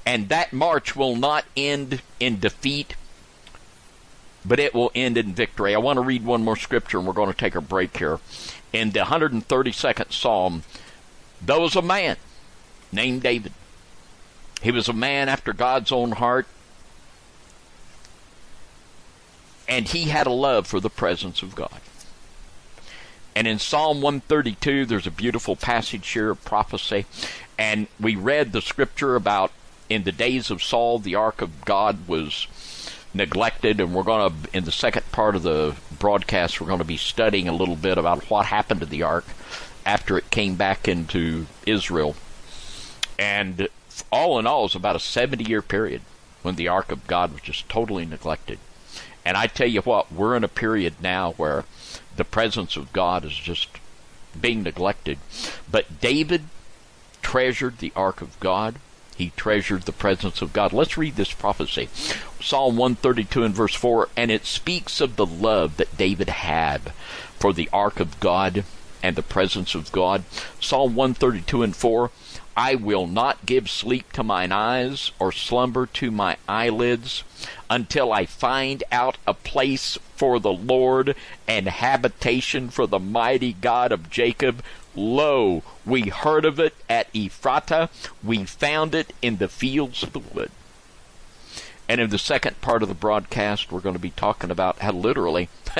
and 0.05 0.29
that 0.29 0.53
march 0.53 0.95
will 0.95 1.15
not 1.15 1.45
end 1.55 2.01
in 2.19 2.39
defeat, 2.39 2.95
but 4.45 4.59
it 4.59 4.73
will 4.73 4.91
end 4.95 5.17
in 5.17 5.33
victory. 5.33 5.75
I 5.75 5.79
want 5.79 5.97
to 5.97 6.01
read 6.01 6.25
one 6.25 6.43
more 6.43 6.55
scripture, 6.55 6.97
and 6.97 7.07
we're 7.07 7.13
going 7.13 7.31
to 7.31 7.37
take 7.37 7.55
a 7.55 7.61
break 7.61 7.97
here. 7.97 8.19
In 8.71 8.91
the 8.91 9.01
132nd 9.01 10.11
Psalm, 10.11 10.63
there 11.41 11.59
was 11.59 11.75
a 11.75 11.81
man 11.81 12.17
named 12.91 13.23
David. 13.23 13.53
He 14.61 14.71
was 14.71 14.87
a 14.87 14.93
man 14.93 15.29
after 15.29 15.53
God's 15.53 15.91
own 15.91 16.13
heart. 16.13 16.47
And 19.67 19.87
he 19.89 20.05
had 20.05 20.27
a 20.27 20.31
love 20.31 20.65
for 20.65 20.79
the 20.79 20.89
presence 20.89 21.41
of 21.41 21.53
God. 21.53 21.81
And 23.37 23.45
in 23.45 23.59
Psalm 23.59 24.01
132, 24.01 24.87
there's 24.87 25.05
a 25.05 25.11
beautiful 25.11 25.55
passage 25.55 26.07
here 26.09 26.31
of 26.31 26.43
prophecy. 26.43 27.05
And 27.55 27.85
we 27.99 28.15
read 28.15 28.51
the 28.51 28.63
scripture 28.63 29.15
about 29.15 29.51
in 29.89 30.05
the 30.05 30.11
days 30.11 30.49
of 30.49 30.63
Saul, 30.63 30.97
the 30.97 31.13
ark 31.13 31.43
of 31.43 31.63
God 31.63 32.07
was 32.07 32.47
neglected. 33.13 33.79
And 33.79 33.93
we're 33.93 34.01
going 34.01 34.31
to, 34.31 34.57
in 34.57 34.63
the 34.63 34.71
second 34.71 35.11
part 35.11 35.35
of 35.35 35.43
the 35.43 35.75
broadcast, 35.99 36.59
we're 36.59 36.65
going 36.65 36.79
to 36.79 36.83
be 36.83 36.97
studying 36.97 37.47
a 37.47 37.55
little 37.55 37.75
bit 37.75 37.99
about 37.99 38.23
what 38.31 38.47
happened 38.47 38.79
to 38.79 38.87
the 38.87 39.03
ark 39.03 39.25
after 39.85 40.17
it 40.17 40.31
came 40.31 40.55
back 40.55 40.87
into 40.87 41.45
Israel. 41.67 42.15
And 43.19 43.67
all 44.11 44.39
in 44.39 44.47
all, 44.47 44.61
it 44.61 44.63
was 44.63 44.75
about 44.75 44.95
a 44.95 44.99
70 44.99 45.43
year 45.43 45.61
period 45.61 46.01
when 46.41 46.55
the 46.55 46.69
Ark 46.69 46.91
of 46.91 47.05
God 47.05 47.33
was 47.33 47.41
just 47.41 47.69
totally 47.69 48.03
neglected. 48.03 48.57
And 49.25 49.35
I 49.35 49.47
tell 49.47 49.67
you 49.67 49.81
what, 49.81 50.11
we're 50.11 50.35
in 50.35 50.43
a 50.43 50.49
period 50.49 50.95
now 51.01 51.33
where 51.33 51.65
the 52.15 52.23
presence 52.23 52.75
of 52.75 52.93
God 52.93 53.25
is 53.25 53.35
just 53.35 53.67
being 54.39 54.63
neglected. 54.63 55.17
But 55.69 55.99
David 55.99 56.43
treasured 57.21 57.79
the 57.79 57.91
Ark 57.95 58.21
of 58.21 58.39
God. 58.39 58.75
He 59.17 59.31
treasured 59.35 59.81
the 59.83 59.91
presence 59.91 60.41
of 60.41 60.53
God. 60.53 60.71
Let's 60.71 60.97
read 60.97 61.15
this 61.15 61.33
prophecy. 61.33 61.89
Psalm 62.39 62.77
132 62.77 63.43
and 63.43 63.53
verse 63.53 63.73
4, 63.73 64.09
and 64.15 64.29
it 64.29 64.45
speaks 64.45 65.01
of 65.01 65.15
the 65.15 65.25
love 65.25 65.77
that 65.77 65.97
David 65.97 66.29
had 66.29 66.93
for 67.39 67.51
the 67.51 67.69
Ark 67.73 67.99
of 67.99 68.19
God 68.19 68.63
and 69.03 69.15
the 69.15 69.23
presence 69.23 69.75
of 69.75 69.91
God. 69.91 70.23
Psalm 70.61 70.95
132 70.95 71.63
and 71.63 71.75
4 71.75 72.11
I 72.57 72.73
will 72.73 73.05
not 73.05 73.45
give 73.45 73.69
sleep 73.69 74.11
to 74.13 74.23
mine 74.23 74.51
eyes 74.51 75.11
or 75.19 75.31
slumber 75.31 75.85
to 75.85 76.09
my 76.09 76.37
eyelids 76.49 77.23
until 77.69 78.11
I 78.11 78.25
find 78.25 78.83
out 78.91 79.19
a 79.27 79.35
place 79.35 79.99
for 80.15 80.39
the 80.39 80.51
Lord 80.51 81.15
and 81.47 81.67
habitation 81.67 82.71
for 82.71 82.87
the 82.87 82.97
mighty 82.97 83.53
God 83.53 83.91
of 83.91 84.09
Jacob. 84.09 84.63
Lo, 84.95 85.61
we 85.85 86.09
heard 86.09 86.45
of 86.45 86.59
it 86.59 86.73
at 86.89 87.13
Ephratah, 87.13 87.89
we 88.23 88.43
found 88.43 88.95
it 88.95 89.13
in 89.21 89.37
the 89.37 89.49
fields 89.49 90.01
of 90.01 90.13
the 90.13 90.19
wood. 90.19 90.49
And 91.87 92.01
in 92.01 92.09
the 92.09 92.17
second 92.17 92.59
part 92.61 92.81
of 92.81 92.89
the 92.89 92.95
broadcast, 92.95 93.71
we're 93.71 93.81
going 93.81 93.93
to 93.93 93.99
be 93.99 94.09
talking 94.09 94.49
about 94.49 94.79
how 94.79 94.93
literally 94.93 95.49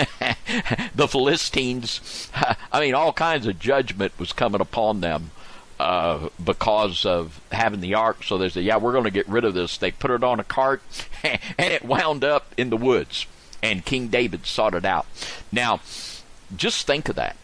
the 0.93 1.07
Philistines, 1.07 2.30
I 2.71 2.82
mean, 2.82 2.93
all 2.93 3.13
kinds 3.13 3.47
of 3.47 3.57
judgment 3.57 4.13
was 4.19 4.32
coming 4.32 4.61
upon 4.61 5.01
them 5.01 5.32
uh, 5.80 6.30
because 6.43 7.05
of 7.05 7.39
having 7.51 7.82
the 7.82 7.93
ark. 7.93 8.23
So 8.23 8.38
they 8.38 8.49
said, 8.49 8.63
yeah, 8.63 8.78
we're 8.78 8.93
going 8.93 9.03
to 9.03 9.11
get 9.11 9.28
rid 9.28 9.45
of 9.45 9.53
this. 9.53 9.78
They 9.78 9.91
put 9.91 10.11
it 10.11 10.23
on 10.23 10.39
a 10.39 10.43
cart, 10.43 10.82
and 11.23 11.39
it 11.57 11.86
wound 11.86 12.23
up 12.23 12.53
in 12.57 12.69
the 12.69 12.78
woods. 12.78 13.25
And 13.61 13.86
King 13.86 14.07
David 14.07 14.45
sought 14.45 14.73
it 14.73 14.86
out. 14.86 15.07
Now, 15.51 15.80
just 16.55 16.86
think 16.86 17.09
of 17.09 17.15
that. 17.15 17.36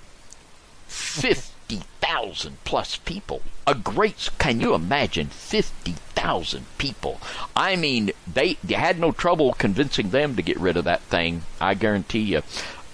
50,000 0.88 2.58
plus 2.66 2.98
people. 2.98 3.42
A 3.66 3.74
great, 3.74 4.30
can 4.38 4.60
you 4.60 4.76
imagine 4.76 5.28
50,000 5.28 6.66
people? 6.78 7.20
I 7.56 7.76
mean, 7.76 8.12
they, 8.32 8.58
they 8.64 8.76
had 8.76 9.00
no 9.00 9.12
trouble 9.12 9.54
convincing 9.54 10.10
them 10.10 10.36
to 10.36 10.42
get 10.42 10.60
rid 10.60 10.78
of 10.78 10.84
that 10.86 11.02
thing, 11.02 11.44
I 11.60 11.74
guarantee 11.74 12.20
you. 12.20 12.44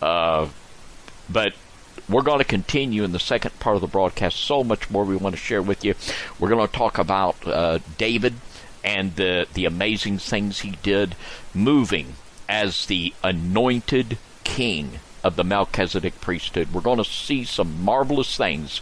Uh, 0.02 0.48
but 1.30 1.54
we're 2.10 2.24
going 2.24 2.40
to 2.40 2.46
continue 2.46 3.04
in 3.04 3.12
the 3.12 3.20
second 3.20 3.60
part 3.60 3.76
of 3.76 3.82
the 3.82 3.88
broadcast. 3.88 4.40
So 4.40 4.64
much 4.64 4.90
more 4.90 5.04
we 5.06 5.16
want 5.16 5.36
to 5.36 5.42
share 5.42 5.62
with 5.62 5.86
you. 5.86 5.96
We're 6.40 6.50
going 6.50 6.66
to 6.66 6.74
talk 6.74 6.98
about 6.98 7.36
uh, 7.48 7.80
David 7.98 8.34
and 8.84 9.16
the 9.16 9.48
the 9.54 9.66
amazing 9.66 10.18
things 10.18 10.62
he 10.62 10.72
did, 10.82 11.16
moving 11.54 12.16
as 12.48 12.86
the 12.88 13.14
anointed 13.24 14.18
king 14.44 15.00
of 15.24 15.36
the 15.36 15.44
Melchizedek 15.44 16.22
priesthood. 16.22 16.74
We're 16.74 16.82
going 16.82 16.98
to 16.98 17.04
see 17.04 17.44
some 17.44 17.84
marvelous 17.84 18.38
things, 18.38 18.82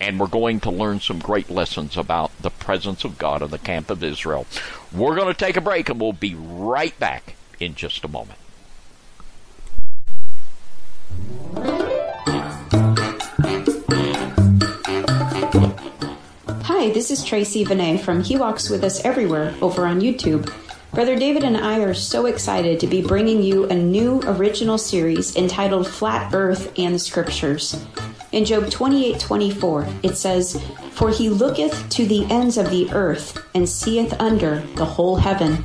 and 0.00 0.18
we're 0.18 0.26
going 0.26 0.60
to 0.60 0.70
learn 0.70 1.00
some 1.00 1.18
great 1.18 1.50
lessons 1.50 1.96
about 1.96 2.30
the 2.40 2.50
presence 2.50 3.04
of 3.04 3.18
God 3.18 3.42
in 3.42 3.50
the 3.50 3.58
camp 3.58 3.90
of 3.90 4.02
Israel. 4.02 4.46
We're 4.92 5.14
going 5.14 5.32
to 5.32 5.34
take 5.34 5.56
a 5.56 5.60
break, 5.60 5.88
and 5.88 6.00
we'll 6.00 6.12
be 6.12 6.34
right 6.34 6.98
back 6.98 7.34
in 7.60 7.74
just 7.74 8.04
a 8.04 8.08
moment. 8.08 8.38
Hi, 16.78 16.90
this 16.90 17.10
is 17.10 17.24
Tracy 17.24 17.64
Vinay 17.64 17.98
from 17.98 18.22
He 18.22 18.36
Walks 18.36 18.68
With 18.68 18.84
Us 18.84 19.02
Everywhere 19.02 19.54
over 19.62 19.86
on 19.86 20.02
YouTube. 20.02 20.52
Brother 20.92 21.16
David 21.16 21.42
and 21.42 21.56
I 21.56 21.78
are 21.78 21.94
so 21.94 22.26
excited 22.26 22.78
to 22.78 22.86
be 22.86 23.00
bringing 23.00 23.42
you 23.42 23.64
a 23.64 23.74
new 23.74 24.20
original 24.26 24.76
series 24.76 25.36
entitled 25.36 25.88
Flat 25.88 26.34
Earth 26.34 26.78
and 26.78 26.94
the 26.94 26.98
Scriptures. 26.98 27.82
In 28.32 28.44
Job 28.44 28.70
28 28.70 29.18
24, 29.18 29.88
it 30.02 30.18
says, 30.18 30.62
For 30.90 31.08
he 31.08 31.30
looketh 31.30 31.88
to 31.88 32.04
the 32.04 32.26
ends 32.26 32.58
of 32.58 32.68
the 32.68 32.92
earth 32.92 33.42
and 33.54 33.66
seeth 33.66 34.12
under 34.20 34.60
the 34.74 34.84
whole 34.84 35.16
heaven. 35.16 35.64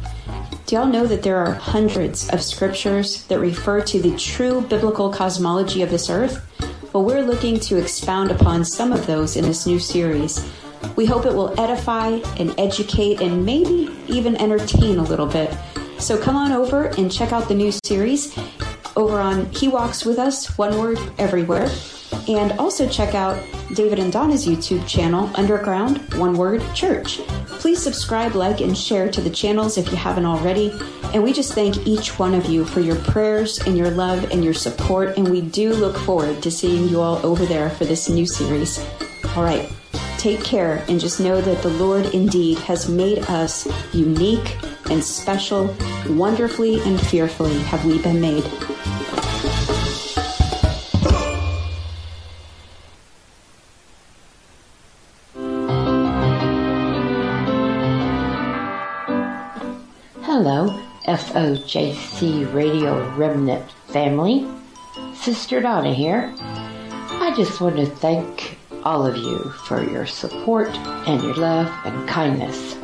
Do 0.66 0.78
y'all 0.78 0.86
know 0.86 1.06
that 1.08 1.24
there 1.24 1.38
are 1.46 1.52
hundreds 1.52 2.30
of 2.30 2.42
scriptures 2.42 3.26
that 3.26 3.40
refer 3.40 3.82
to 3.82 4.02
the 4.02 4.16
true 4.16 4.62
biblical 4.62 5.12
cosmology 5.12 5.82
of 5.82 5.90
this 5.90 6.10
earth? 6.10 6.42
Well, 6.94 7.04
we're 7.04 7.26
looking 7.26 7.60
to 7.60 7.78
expound 7.78 8.32
upon 8.32 8.64
some 8.64 8.94
of 8.94 9.08
those 9.08 9.36
in 9.36 9.44
this 9.44 9.68
new 9.68 9.78
series. 9.78 10.50
We 10.96 11.06
hope 11.06 11.26
it 11.26 11.34
will 11.34 11.60
edify 11.60 12.20
and 12.38 12.54
educate 12.60 13.22
and 13.22 13.46
maybe 13.46 13.90
even 14.08 14.36
entertain 14.38 14.98
a 14.98 15.04
little 15.04 15.28
bit. 15.28 15.56
So 16.00 16.18
come 16.18 16.36
on 16.36 16.52
over 16.52 16.86
and 16.98 17.12
check 17.12 17.32
out 17.32 17.48
the 17.48 17.56
new 17.56 17.72
series 17.86 18.38
over 18.96 19.20
on 19.20 19.46
He 19.52 19.68
Walks 19.68 20.06
With 20.06 20.20
Us, 20.20 20.58
one 20.58 20.78
word 20.78 21.00
everywhere. 21.18 21.70
And 22.28 22.52
also 22.54 22.88
check 22.88 23.16
out 23.16 23.42
David 23.74 24.00
and 24.00 24.12
Donna's 24.12 24.46
YouTube 24.46 24.86
channel, 24.88 25.32
Underground 25.36 26.14
One 26.16 26.34
Word 26.34 26.64
Church. 26.76 27.20
Please 27.62 27.82
subscribe, 27.82 28.36
like, 28.36 28.62
and 28.62 28.78
share 28.78 29.10
to 29.12 29.22
the 29.22 29.30
channels 29.30 29.78
if 29.78 29.90
you 29.92 29.98
haven't 29.98 30.26
already. 30.26 30.74
And 31.14 31.24
we 31.24 31.34
just 31.34 31.54
thank 31.54 31.88
each 31.88 32.20
one 32.20 32.34
of 32.34 32.48
you 32.48 32.66
for 32.66 32.80
your 32.80 32.98
prayers 32.98 33.60
and 33.60 33.78
your 33.78 33.92
love 33.92 34.32
and 34.32 34.44
your 34.44 34.54
support. 34.54 35.18
And 35.18 35.30
we 35.30 35.42
do 35.42 35.74
look 35.74 35.98
forward 35.98 36.42
to 36.44 36.52
seeing 36.52 36.90
you 36.90 37.00
all 37.00 37.26
over 37.26 37.46
there 37.46 37.70
for 37.70 37.86
this 37.86 38.10
new 38.10 38.26
series. 38.26 38.84
All 39.36 39.44
right, 39.44 39.72
take 40.18 40.44
care 40.44 40.84
and 40.88 41.00
just 41.00 41.20
know 41.20 41.42
that 41.42 41.62
the 41.62 41.70
Lord 41.70 42.06
indeed 42.14 42.58
has 42.60 42.90
made 42.90 43.20
us 43.30 43.68
unique 43.94 44.58
and 44.90 45.04
special. 45.04 45.76
Wonderfully 46.10 46.82
and 46.82 47.00
fearfully 47.00 47.60
have 47.60 47.86
we 47.86 48.02
been 48.02 48.22
made. 48.22 48.44
Hello, 60.24 60.82
FOJC 61.06 62.54
Radio 62.54 63.08
Remnant 63.16 63.72
family. 63.88 64.48
Sister 65.14 65.62
Donna 65.62 65.94
here. 65.94 66.34
I 66.40 67.34
just 67.36 67.62
want 67.62 67.76
to 67.76 67.86
thank 67.86 68.58
all 68.84 69.06
of 69.06 69.18
you 69.18 69.38
for 69.66 69.84
your 69.84 70.06
support 70.06 70.70
and 71.08 71.22
your 71.24 71.36
love 71.36 71.72
and 71.86 72.08
kindness. 72.08 72.78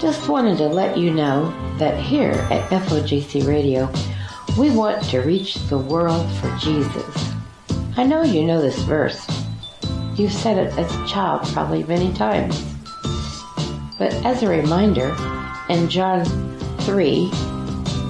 Just 0.00 0.28
wanted 0.28 0.58
to 0.58 0.68
let 0.68 0.96
you 0.96 1.12
know 1.12 1.52
that 1.78 1.98
here 2.00 2.32
at 2.50 2.68
FOJC 2.70 3.46
Radio, 3.46 3.90
we 4.56 4.70
want 4.70 5.02
to 5.04 5.20
reach 5.20 5.54
the 5.68 5.78
world 5.78 6.30
for 6.38 6.54
Jesus. 6.58 7.32
I 7.96 8.04
know 8.04 8.22
you 8.22 8.44
know 8.44 8.60
this 8.60 8.78
verse. 8.82 9.26
You've 10.14 10.32
said 10.32 10.58
it 10.58 10.76
as 10.78 10.94
a 10.94 11.06
child 11.06 11.46
probably 11.52 11.84
many 11.84 12.12
times. 12.12 12.62
But 13.98 14.12
as 14.24 14.42
a 14.42 14.48
reminder, 14.48 15.16
in 15.68 15.88
John 15.88 16.24
3, 16.80 17.28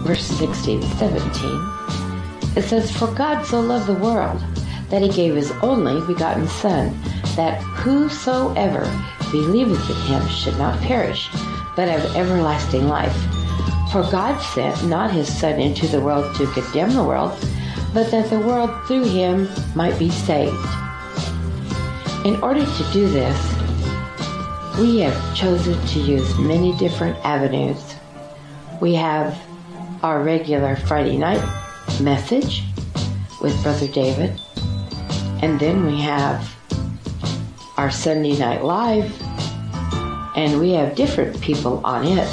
verse 0.05 0.24
16 0.24 0.82
17, 0.82 1.78
it 2.57 2.64
says, 2.64 2.91
For 2.91 3.07
God 3.14 3.45
so 3.45 3.61
loved 3.61 3.86
the 3.86 3.95
world 3.95 4.43
that 4.91 5.03
he 5.03 5.09
gave 5.09 5.34
his 5.34 5.51
only 5.62 6.05
begotten 6.07 6.49
Son, 6.49 6.95
that 7.39 7.62
whosoever 7.62 8.82
believeth 9.30 9.89
in 9.89 9.97
him 10.09 10.26
should 10.26 10.59
not 10.59 10.80
perish, 10.80 11.30
but 11.76 11.89
have 11.89 12.16
everlasting 12.16 12.89
life. 12.89 13.16
For 13.93 14.03
God 14.11 14.36
sent 14.41 14.89
not 14.89 15.12
his 15.12 15.32
Son 15.39 15.61
into 15.61 15.86
the 15.86 16.01
world 16.01 16.34
to 16.34 16.51
condemn 16.51 16.95
the 16.95 17.05
world, 17.05 17.39
but 17.95 18.11
that 18.11 18.28
the 18.28 18.41
world 18.41 18.70
through 18.89 19.05
him 19.05 19.49
might 19.76 19.97
be 20.01 20.11
saved. 20.11 20.57
In 22.24 22.41
order 22.43 22.66
to 22.66 22.93
do 22.93 23.09
this, 23.09 23.39
we 24.80 24.99
have 24.99 25.36
chosen 25.36 25.80
to 25.86 26.01
use 26.01 26.36
many 26.39 26.76
different 26.76 27.16
avenues. 27.24 27.95
We 28.80 28.95
have 28.95 29.41
our 30.03 30.24
regular 30.24 30.74
Friday 30.74 31.16
night 31.16 31.43
message 32.01 32.64
with 33.41 33.62
Brother 33.62 33.86
David, 33.86 34.41
and 35.41 35.61
then 35.61 35.86
we 35.86 36.01
have 36.01 36.58
our 37.79 37.93
Sunday 37.93 38.37
Night 38.37 38.64
Live, 38.64 39.22
and 40.35 40.59
we 40.59 40.72
have 40.72 40.97
different 40.97 41.41
people 41.41 41.81
on 41.85 42.05
it, 42.05 42.29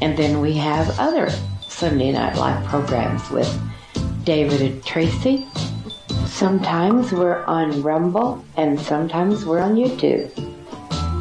and 0.00 0.18
then 0.18 0.40
we 0.40 0.54
have 0.54 0.98
other 0.98 1.30
Sunday 1.60 2.10
Night 2.10 2.34
Live 2.34 2.66
programs 2.66 3.30
with 3.30 3.48
David 4.24 4.60
and 4.60 4.84
Tracy. 4.84 5.46
Sometimes 6.26 7.12
we're 7.12 7.44
on 7.44 7.80
Rumble, 7.80 8.44
and 8.56 8.78
sometimes 8.80 9.44
we're 9.44 9.60
on 9.60 9.76
YouTube. 9.76 10.28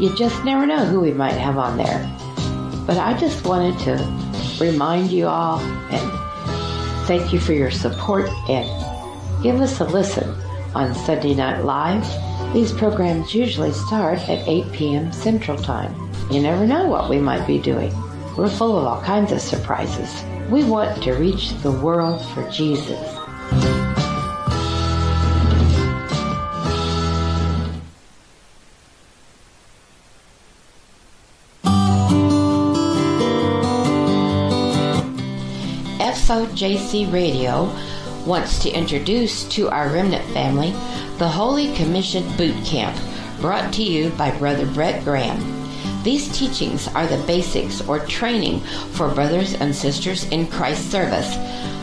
You 0.01 0.15
just 0.15 0.43
never 0.43 0.65
know 0.65 0.83
who 0.83 0.99
we 0.99 1.11
might 1.11 1.33
have 1.33 1.59
on 1.59 1.77
there. 1.77 1.99
But 2.87 2.97
I 2.97 3.15
just 3.19 3.45
wanted 3.45 3.77
to 3.81 3.93
remind 4.59 5.11
you 5.11 5.27
all 5.27 5.59
and 5.59 7.05
thank 7.05 7.31
you 7.31 7.39
for 7.39 7.53
your 7.53 7.69
support 7.69 8.27
and 8.49 8.65
give 9.43 9.61
us 9.61 9.79
a 9.79 9.85
listen 9.85 10.27
on 10.73 10.95
Sunday 10.95 11.35
Night 11.35 11.63
Live. 11.63 12.30
These 12.53 12.73
programs 12.73 13.33
usually 13.33 13.71
start 13.71 14.19
at 14.27 14.45
8 14.45 14.73
p.m. 14.73 15.13
Central 15.13 15.57
Time. 15.57 15.95
You 16.29 16.41
never 16.41 16.67
know 16.67 16.85
what 16.85 17.09
we 17.09 17.17
might 17.17 17.47
be 17.47 17.57
doing. 17.57 17.93
We're 18.35 18.49
full 18.49 18.77
of 18.77 18.83
all 18.83 19.01
kinds 19.01 19.31
of 19.31 19.39
surprises. 19.39 20.25
We 20.49 20.65
want 20.65 21.01
to 21.03 21.13
reach 21.13 21.53
the 21.61 21.71
world 21.71 22.21
for 22.33 22.49
Jesus. 22.49 22.99
FOJC 36.01 37.11
Radio 37.13 37.73
wants 38.25 38.59
to 38.59 38.71
introduce 38.71 39.43
to 39.49 39.69
our 39.69 39.89
remnant 39.89 40.25
family 40.33 40.71
the 41.17 41.27
Holy 41.27 41.73
Commission 41.75 42.25
Boot 42.37 42.55
Camp, 42.65 42.95
brought 43.39 43.73
to 43.73 43.83
you 43.83 44.09
by 44.11 44.31
Brother 44.37 44.65
Brett 44.65 45.03
Graham. 45.03 45.39
These 46.03 46.35
teachings 46.37 46.87
are 46.89 47.05
the 47.05 47.23
basics 47.25 47.81
or 47.87 47.99
training 47.99 48.61
for 48.93 49.13
brothers 49.13 49.53
and 49.53 49.75
sisters 49.75 50.23
in 50.29 50.47
Christ's 50.47 50.89
service. 50.89 51.35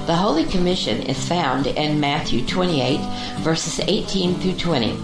The 0.07 0.17
Holy 0.17 0.45
Commission 0.45 1.03
is 1.03 1.29
found 1.29 1.67
in 1.67 2.01
Matthew 2.01 2.45
28, 2.45 2.99
verses 3.41 3.81
18 3.87 4.35
through 4.37 4.55
20. 4.55 4.99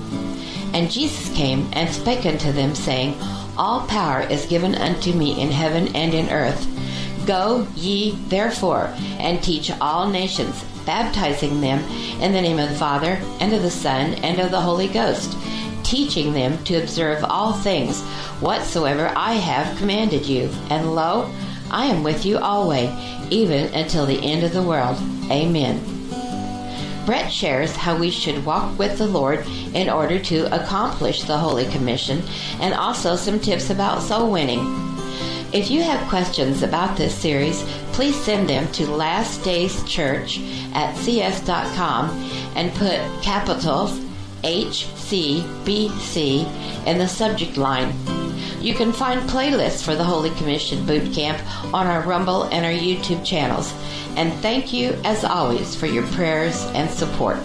And 0.72 0.90
Jesus 0.90 1.34
came 1.36 1.68
and 1.74 1.88
spake 1.88 2.26
unto 2.26 2.50
them, 2.50 2.74
saying, 2.74 3.14
All 3.56 3.86
power 3.86 4.22
is 4.22 4.46
given 4.46 4.74
unto 4.74 5.12
me 5.12 5.40
in 5.40 5.50
heaven 5.50 5.94
and 5.94 6.12
in 6.12 6.30
earth. 6.30 6.66
Go 7.26 7.66
ye 7.76 8.16
therefore 8.28 8.92
and 9.20 9.42
teach 9.42 9.70
all 9.80 10.08
nations, 10.08 10.64
baptizing 10.86 11.60
them 11.60 11.78
in 12.20 12.32
the 12.32 12.42
name 12.42 12.58
of 12.58 12.68
the 12.68 12.76
Father, 12.76 13.20
and 13.40 13.52
of 13.52 13.62
the 13.62 13.70
Son, 13.70 14.14
and 14.14 14.40
of 14.40 14.50
the 14.50 14.60
Holy 14.60 14.88
Ghost, 14.88 15.36
teaching 15.82 16.32
them 16.32 16.62
to 16.64 16.82
observe 16.82 17.24
all 17.24 17.52
things 17.52 18.02
whatsoever 18.40 19.12
I 19.14 19.34
have 19.34 19.76
commanded 19.78 20.26
you. 20.26 20.50
And 20.70 20.94
lo, 20.94 21.30
I 21.70 21.86
am 21.86 22.02
with 22.02 22.24
you 22.24 22.38
always, 22.38 22.90
even 23.30 23.72
until 23.74 24.06
the 24.06 24.22
end 24.22 24.44
of 24.44 24.52
the 24.52 24.62
world. 24.62 24.96
Amen. 25.30 25.80
Brett 27.04 27.30
shares 27.30 27.76
how 27.76 27.98
we 27.98 28.10
should 28.10 28.46
walk 28.46 28.78
with 28.78 28.96
the 28.96 29.06
Lord 29.06 29.46
in 29.74 29.90
order 29.90 30.18
to 30.18 30.54
accomplish 30.54 31.22
the 31.22 31.36
Holy 31.36 31.66
Commission 31.66 32.22
and 32.60 32.72
also 32.72 33.14
some 33.14 33.38
tips 33.38 33.68
about 33.68 34.02
soul 34.02 34.30
winning. 34.30 34.93
If 35.54 35.70
you 35.70 35.82
have 35.84 36.08
questions 36.08 36.64
about 36.64 36.96
this 36.96 37.14
series, 37.14 37.62
please 37.92 38.16
send 38.16 38.50
them 38.50 38.66
to 38.72 38.86
lastdayschurch 38.86 40.74
at 40.74 40.96
cs.com 40.96 42.10
and 42.56 42.74
put 42.74 42.98
capitals 43.22 43.96
HCBC 44.42 46.06
in 46.88 46.98
the 46.98 47.06
subject 47.06 47.56
line. 47.56 47.94
You 48.60 48.74
can 48.74 48.92
find 48.92 49.30
playlists 49.30 49.84
for 49.84 49.94
the 49.94 50.02
Holy 50.02 50.30
Commission 50.30 50.84
Boot 50.86 51.14
Camp 51.14 51.38
on 51.72 51.86
our 51.86 52.02
Rumble 52.02 52.46
and 52.46 52.64
our 52.64 52.72
YouTube 52.72 53.24
channels. 53.24 53.72
And 54.16 54.32
thank 54.42 54.72
you, 54.72 54.98
as 55.04 55.22
always, 55.22 55.76
for 55.76 55.86
your 55.86 56.06
prayers 56.08 56.64
and 56.74 56.90
support. 56.90 57.38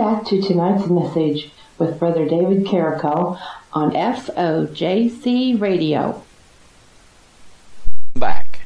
Back 0.00 0.24
to 0.24 0.40
tonight's 0.40 0.86
message 0.86 1.50
with 1.76 1.98
Brother 1.98 2.26
David 2.26 2.64
Carrico 2.64 3.38
on 3.74 3.90
FOJC 3.90 5.60
Radio. 5.60 6.22
Back 8.14 8.60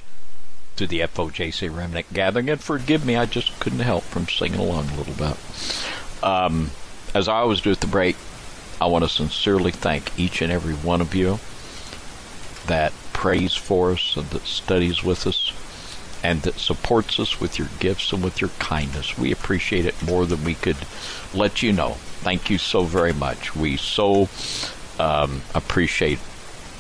to 0.77 0.87
the 0.87 1.01
FOJC 1.01 1.77
Remnant 1.77 2.07
Gathering, 2.13 2.49
and 2.49 2.61
forgive 2.61 3.05
me, 3.05 3.17
I 3.17 3.27
just 3.27 3.59
couldn't 3.59 3.81
help 3.81 4.05
from 4.05 4.29
singing 4.29 4.61
along 4.61 4.91
a 4.91 4.95
little 4.95 5.15
bit. 5.15 5.37
Um, 6.23 6.71
as 7.17 7.27
I 7.27 7.39
always 7.39 7.61
do 7.61 7.73
at 7.73 7.81
the 7.81 7.89
break, 7.89 8.15
I 8.81 8.87
want 8.87 9.03
to 9.03 9.11
sincerely 9.11 9.73
thank 9.73 10.17
each 10.17 10.41
and 10.41 10.53
every 10.53 10.75
one 10.75 11.01
of 11.01 11.17
you 11.17 11.41
that 12.69 12.93
prays 13.13 13.57
for 13.57 13.91
us 13.91 14.17
and 14.17 14.31
that 14.31 14.43
studies 14.43 15.03
with 15.03 15.27
us 15.27 15.53
and 16.25 16.41
that 16.43 16.55
supports 16.55 17.21
us 17.21 17.39
with 17.39 17.59
your 17.59 17.69
gifts 17.79 18.11
and 18.11 18.25
with 18.25 18.41
your 18.41 18.51
kindness. 18.59 19.17
We 19.19 19.31
appreciate 19.31 19.85
it 19.85 20.03
more 20.03 20.25
than 20.25 20.43
we 20.43 20.55
could 20.55 20.79
let 21.35 21.63
you 21.63 21.73
know. 21.73 21.91
Thank 22.23 22.49
you 22.49 22.57
so 22.57 22.85
very 22.85 23.13
much. 23.13 23.55
We 23.55 23.77
so 23.77 24.31
um, 24.99 25.43
appreciate 25.55 26.19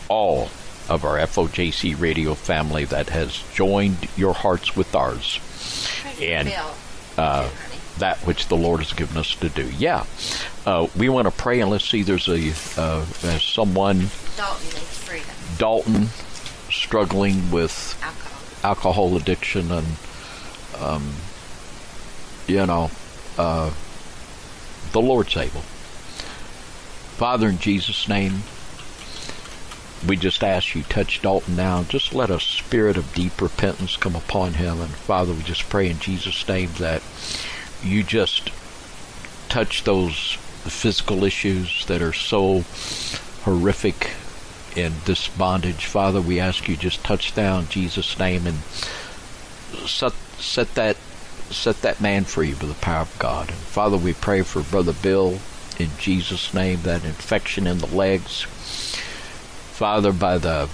all 0.08 0.48
of 0.88 1.04
our 1.04 1.18
FOJC 1.18 2.00
radio 2.00 2.32
family 2.34 2.86
that 2.86 3.10
has 3.10 3.42
joined 3.54 4.08
your 4.16 4.32
hearts 4.32 4.74
with 4.74 4.94
ours. 4.94 5.38
And 6.20 6.50
uh, 7.18 7.50
that 7.98 8.16
which 8.18 8.48
the 8.48 8.56
Lord 8.56 8.80
has 8.80 8.94
given 8.94 9.18
us 9.18 9.34
to 9.36 9.50
do. 9.50 9.70
Yeah, 9.76 10.06
uh, 10.64 10.88
we 10.96 11.10
want 11.10 11.26
to 11.26 11.30
pray 11.30 11.60
and 11.60 11.70
let's 11.70 11.84
see. 11.84 12.02
There's 12.02 12.28
a 12.28 12.50
uh, 12.80 13.04
someone 13.38 14.08
Dalton 14.36 14.66
needs 14.66 14.98
freedom. 14.98 15.28
Dalton 15.58 16.08
struggling 16.70 17.50
with 17.50 17.98
Alcohol. 18.02 18.23
Alcohol 18.64 19.14
addiction 19.16 19.70
and 19.70 19.86
um, 20.80 21.12
you 22.46 22.64
know 22.66 22.90
uh, 23.38 23.70
the 24.92 25.00
Lord's 25.00 25.36
able. 25.36 25.60
Father, 27.20 27.48
in 27.48 27.58
Jesus' 27.58 28.08
name, 28.08 28.42
we 30.06 30.16
just 30.16 30.42
ask 30.42 30.74
you 30.74 30.82
touch 30.82 31.22
Dalton 31.22 31.56
now. 31.56 31.84
Just 31.84 32.14
let 32.14 32.30
a 32.30 32.40
spirit 32.40 32.96
of 32.96 33.14
deep 33.14 33.40
repentance 33.40 33.96
come 33.96 34.16
upon 34.16 34.54
him, 34.54 34.80
and 34.80 34.90
Father, 34.90 35.32
we 35.32 35.42
just 35.42 35.68
pray 35.68 35.88
in 35.88 35.98
Jesus' 35.98 36.46
name 36.48 36.70
that 36.78 37.02
you 37.82 38.02
just 38.02 38.50
touch 39.48 39.84
those 39.84 40.38
physical 40.64 41.22
issues 41.22 41.84
that 41.86 42.02
are 42.02 42.12
so 42.12 42.64
horrific 43.44 44.10
in 44.76 44.92
this 45.04 45.28
bondage. 45.28 45.86
Father, 45.86 46.20
we 46.20 46.40
ask 46.40 46.68
you 46.68 46.76
just 46.76 47.04
touch 47.04 47.34
down 47.34 47.68
Jesus' 47.68 48.18
name 48.18 48.46
and 48.46 48.58
set 49.88 50.12
set 50.38 50.74
that 50.74 50.96
set 51.50 51.80
that 51.82 52.00
man 52.00 52.24
free 52.24 52.54
by 52.54 52.66
the 52.66 52.74
power 52.74 53.02
of 53.02 53.18
God. 53.18 53.48
And 53.48 53.58
Father, 53.58 53.96
we 53.96 54.12
pray 54.12 54.42
for 54.42 54.62
Brother 54.62 54.92
Bill 54.92 55.38
in 55.78 55.90
Jesus' 55.98 56.54
name, 56.54 56.82
that 56.82 57.04
infection 57.04 57.66
in 57.66 57.78
the 57.78 57.94
legs. 57.94 58.42
Father, 59.72 60.12
by 60.12 60.38
the 60.38 60.68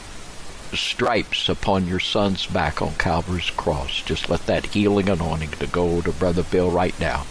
stripes 0.75 1.49
upon 1.49 1.87
your 1.87 2.01
son's 2.01 2.47
back 2.47 2.81
on 2.81 2.95
Calvary's 2.95 3.51
cross, 3.51 4.03
just 4.03 4.29
let 4.29 4.47
that 4.47 4.67
healing 4.67 5.09
anointing 5.09 5.51
to 5.51 5.67
go 5.67 6.01
to 6.01 6.13
Brother 6.13 6.43
Bill 6.43 6.71
right 6.71 6.99
now. 7.01 7.27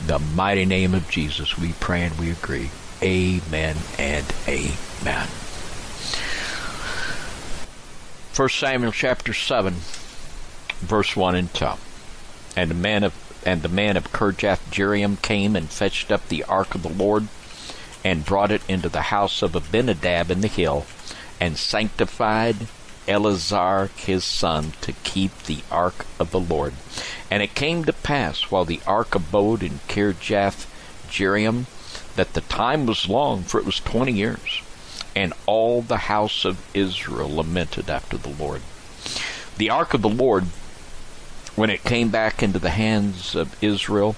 In 0.00 0.06
the 0.08 0.18
mighty 0.18 0.64
name 0.64 0.94
of 0.94 1.08
Jesus, 1.08 1.58
we 1.58 1.72
pray 1.80 2.02
and 2.02 2.18
we 2.18 2.30
agree. 2.30 2.70
Amen 3.02 3.76
and 3.98 4.26
amen. 4.46 5.28
1 8.36 8.48
Samuel 8.48 8.90
chapter 8.90 9.32
7, 9.32 9.74
verse 10.80 11.14
1 11.14 11.36
and 11.36 11.54
2. 11.54 11.68
And 12.56 12.68
the 12.68 12.74
man 12.74 13.04
of 13.04 13.14
and 13.46 13.62
the 13.62 13.68
man 13.68 13.96
of 13.96 14.10
Kirjath 14.10 14.58
Jearim 14.72 15.22
came 15.22 15.54
and 15.54 15.70
fetched 15.70 16.10
up 16.10 16.26
the 16.26 16.42
ark 16.44 16.74
of 16.74 16.82
the 16.82 16.88
Lord, 16.88 17.28
and 18.02 18.24
brought 18.24 18.50
it 18.50 18.62
into 18.66 18.88
the 18.88 19.02
house 19.02 19.40
of 19.40 19.54
Abinadab 19.54 20.32
in 20.32 20.40
the 20.40 20.48
hill, 20.48 20.84
and 21.40 21.56
sanctified 21.56 22.56
Eleazar 23.06 23.90
his 23.94 24.24
son 24.24 24.72
to 24.80 24.92
keep 25.04 25.44
the 25.44 25.60
ark 25.70 26.04
of 26.18 26.32
the 26.32 26.40
Lord. 26.40 26.74
And 27.30 27.40
it 27.40 27.54
came 27.54 27.84
to 27.84 27.92
pass 27.92 28.50
while 28.50 28.64
the 28.64 28.80
ark 28.84 29.14
abode 29.14 29.62
in 29.62 29.78
Kirjath 29.86 30.66
Jearim 31.08 31.66
that 32.16 32.32
the 32.32 32.40
time 32.40 32.86
was 32.86 33.08
long, 33.08 33.44
for 33.44 33.60
it 33.60 33.66
was 33.66 33.78
twenty 33.78 34.12
years, 34.12 34.60
and 35.14 35.32
all 35.46 35.82
the 35.82 35.96
house 35.96 36.44
of 36.44 36.64
Israel 36.74 37.34
lamented 37.34 37.88
after 37.88 38.16
the 38.16 38.30
Lord. 38.30 38.62
The 39.56 39.70
ark 39.70 39.94
of 39.94 40.02
the 40.02 40.08
Lord 40.08 40.46
when 41.56 41.70
it 41.70 41.84
came 41.84 42.10
back 42.10 42.42
into 42.42 42.58
the 42.58 42.70
hands 42.70 43.34
of 43.34 43.62
Israel, 43.62 44.16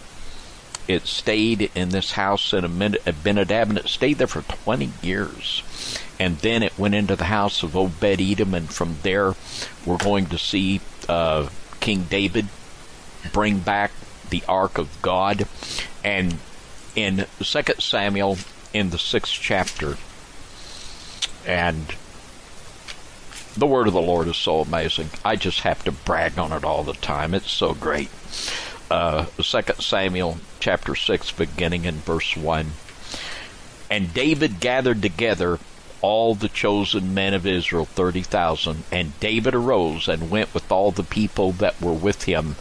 it 0.89 1.07
stayed 1.07 1.71
in 1.75 1.91
this 1.91 2.13
house 2.13 2.53
in 2.53 2.65
Abinadab, 2.65 3.69
and 3.69 3.79
it 3.79 3.89
stayed 3.89 4.19
there 4.19 4.27
for 4.27 4.43
20 4.43 4.91
years. 5.03 5.63
And 6.19 6.39
then 6.39 6.63
it 6.63 6.79
went 6.79 6.95
into 6.95 7.17
the 7.17 7.25
house 7.25 7.63
of 7.63 7.77
Obed 7.77 8.03
Edom, 8.05 8.55
and 8.55 8.71
from 8.71 8.97
there, 9.03 9.35
we're 9.85 9.99
going 9.99 10.27
to 10.27 10.39
see 10.39 10.81
uh, 11.09 11.49
King 11.81 12.05
David 12.05 12.47
bring 13.33 13.59
back 13.59 13.91
the 14.31 14.43
Ark 14.49 14.79
of 14.79 15.03
God. 15.03 15.47
And 16.03 16.39
in 16.95 17.27
2 17.41 17.63
Samuel, 17.79 18.39
in 18.73 18.91
the 18.91 18.99
sixth 18.99 19.33
chapter, 19.33 19.99
and 21.47 21.95
the 23.57 23.67
word 23.67 23.87
of 23.87 23.95
the 23.95 24.03
Lord 24.03 24.29
is 24.29 24.37
so 24.37 24.61
amazing. 24.61 25.11
I 25.25 25.37
just 25.37 25.61
have 25.61 25.83
to 25.85 25.93
brag 25.93 26.39
on 26.39 26.53
it 26.53 26.65
all 26.65 26.85
the 26.85 26.93
time. 26.93 27.33
It's 27.33 27.51
so 27.51 27.73
great. 27.73 28.11
Uh, 28.91 29.25
2 29.41 29.61
Samuel 29.81 30.39
chapter 30.61 30.95
6, 30.95 31.33
beginning 31.33 31.85
in 31.85 31.95
verse 31.97 32.37
1. 32.37 32.73
And 33.91 34.13
David 34.13 34.61
gathered 34.61 35.01
together 35.01 35.59
all 36.03 36.35
the 36.35 36.49
chosen 36.49 37.15
men 37.15 37.33
of 37.33 37.47
Israel, 37.47 37.87
30,000. 37.87 38.85
And 38.93 39.19
David 39.21 39.55
arose 39.55 40.07
and 40.07 40.31
went 40.31 40.53
with 40.53 40.71
all 40.71 40.91
the 40.91 41.03
people 41.03 41.53
that 41.53 41.81
were 41.81 41.93
with 41.93 42.25
him 42.25 42.57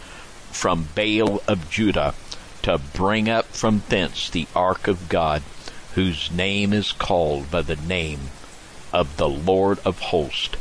from 0.51 0.87
Baal 0.95 1.41
of 1.47 1.69
Judah 1.69 2.13
to 2.61 2.79
bring 2.93 3.27
up 3.27 3.47
from 3.47 3.83
thence 3.89 4.29
the 4.29 4.47
ark 4.55 4.87
of 4.87 5.09
God, 5.09 5.43
whose 5.95 6.31
name 6.31 6.71
is 6.71 6.93
called 6.93 7.51
by 7.51 7.61
the 7.61 7.75
name 7.75 8.29
of 8.95 9.17
the 9.17 9.27
Lord 9.27 9.77
of 9.83 9.99
hosts 9.99 10.55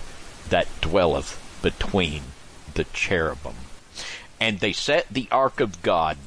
that 0.48 0.66
dwelleth 0.80 1.40
between 1.62 2.22
the 2.74 2.82
cherubim. 2.92 3.54
And 4.40 4.58
they 4.58 4.72
set 4.72 5.06
the 5.08 5.28
ark 5.30 5.60
of 5.60 5.80
God 5.82 6.18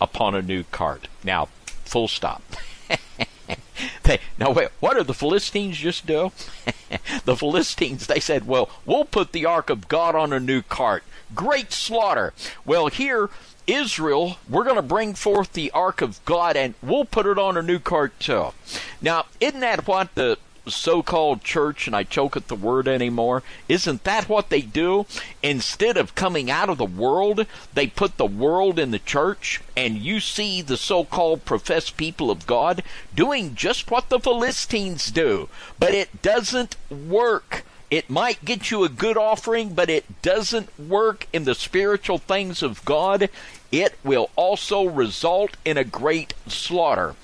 upon 0.00 0.34
a 0.34 0.40
new 0.40 0.64
cart. 0.64 1.08
Now, 1.22 1.50
full 1.84 2.08
stop. 2.08 2.42
they, 4.04 4.18
now, 4.38 4.50
wait, 4.50 4.70
what 4.80 4.94
did 4.94 5.06
the 5.06 5.12
Philistines 5.12 5.76
just 5.76 6.06
do? 6.06 6.32
the 7.26 7.36
Philistines, 7.36 8.06
they 8.06 8.18
said, 8.18 8.46
well, 8.46 8.70
we'll 8.86 9.04
put 9.04 9.32
the 9.32 9.44
ark 9.44 9.68
of 9.68 9.88
God 9.88 10.14
on 10.14 10.32
a 10.32 10.40
new 10.40 10.62
cart. 10.62 11.04
Great 11.34 11.70
slaughter. 11.70 12.32
Well, 12.64 12.86
here, 12.86 13.28
Israel, 13.66 14.38
we're 14.48 14.64
going 14.64 14.76
to 14.76 14.82
bring 14.82 15.12
forth 15.12 15.52
the 15.52 15.70
ark 15.72 16.00
of 16.00 16.24
God 16.24 16.56
and 16.56 16.72
we'll 16.82 17.04
put 17.04 17.26
it 17.26 17.36
on 17.36 17.58
a 17.58 17.62
new 17.62 17.78
cart 17.78 18.18
too. 18.18 18.54
Now, 19.02 19.26
isn't 19.38 19.60
that 19.60 19.86
what 19.86 20.14
the 20.14 20.38
so-called 20.66 21.42
church 21.42 21.86
and 21.86 21.96
I 21.96 22.04
choke 22.04 22.36
at 22.36 22.48
the 22.48 22.54
word 22.54 22.86
anymore. 22.86 23.42
Isn't 23.68 24.04
that 24.04 24.28
what 24.28 24.48
they 24.48 24.60
do? 24.60 25.06
Instead 25.42 25.96
of 25.96 26.14
coming 26.14 26.50
out 26.50 26.68
of 26.68 26.78
the 26.78 26.84
world, 26.84 27.46
they 27.74 27.86
put 27.86 28.16
the 28.16 28.26
world 28.26 28.78
in 28.78 28.90
the 28.90 28.98
church 28.98 29.60
and 29.76 29.98
you 29.98 30.20
see 30.20 30.62
the 30.62 30.76
so-called 30.76 31.44
professed 31.44 31.96
people 31.96 32.30
of 32.30 32.46
God 32.46 32.82
doing 33.14 33.54
just 33.54 33.90
what 33.90 34.08
the 34.08 34.20
Philistines 34.20 35.10
do. 35.10 35.48
But 35.78 35.94
it 35.94 36.22
doesn't 36.22 36.76
work. 36.90 37.64
It 37.90 38.08
might 38.08 38.44
get 38.44 38.70
you 38.70 38.84
a 38.84 38.88
good 38.88 39.18
offering, 39.18 39.74
but 39.74 39.90
it 39.90 40.22
doesn't 40.22 40.78
work 40.78 41.26
in 41.32 41.44
the 41.44 41.54
spiritual 41.54 42.16
things 42.16 42.62
of 42.62 42.82
God. 42.86 43.28
It 43.70 43.98
will 44.02 44.30
also 44.34 44.84
result 44.84 45.58
in 45.64 45.76
a 45.76 45.84
great 45.84 46.32
slaughter. 46.46 47.14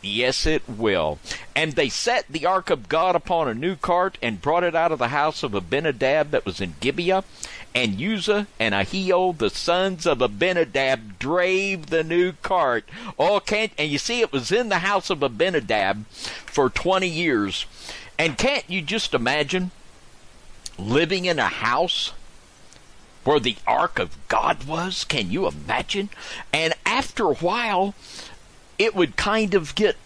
Yes, 0.00 0.46
it 0.46 0.62
will. 0.68 1.18
And 1.56 1.72
they 1.72 1.88
set 1.88 2.26
the 2.28 2.46
ark 2.46 2.70
of 2.70 2.88
God 2.88 3.16
upon 3.16 3.48
a 3.48 3.54
new 3.54 3.74
cart 3.74 4.16
and 4.22 4.40
brought 4.40 4.62
it 4.62 4.76
out 4.76 4.92
of 4.92 5.00
the 5.00 5.08
house 5.08 5.42
of 5.42 5.54
Abinadab 5.54 6.30
that 6.30 6.46
was 6.46 6.60
in 6.60 6.74
Gibeah. 6.80 7.24
And 7.74 8.00
Uzzah 8.00 8.46
and 8.58 8.74
Ahio, 8.74 9.36
the 9.36 9.50
sons 9.50 10.06
of 10.06 10.22
Abinadab, 10.22 11.18
drave 11.18 11.86
the 11.86 12.04
new 12.04 12.32
cart. 12.42 12.88
Oh, 13.18 13.40
can't, 13.40 13.72
and 13.76 13.90
you 13.90 13.98
see, 13.98 14.20
it 14.20 14.32
was 14.32 14.52
in 14.52 14.68
the 14.68 14.78
house 14.78 15.10
of 15.10 15.22
Abinadab 15.22 16.06
for 16.06 16.70
20 16.70 17.06
years. 17.08 17.66
And 18.18 18.38
can't 18.38 18.68
you 18.68 18.82
just 18.82 19.14
imagine 19.14 19.70
living 20.78 21.24
in 21.24 21.38
a 21.38 21.48
house 21.48 22.12
where 23.24 23.40
the 23.40 23.56
ark 23.66 23.98
of 23.98 24.16
God 24.28 24.64
was? 24.64 25.04
Can 25.04 25.30
you 25.30 25.46
imagine? 25.46 26.08
And 26.52 26.72
after 26.86 27.24
a 27.24 27.34
while, 27.34 27.94
it 28.78 28.94
would 28.94 29.16
kind 29.16 29.54
of 29.54 29.74
get 29.74 29.96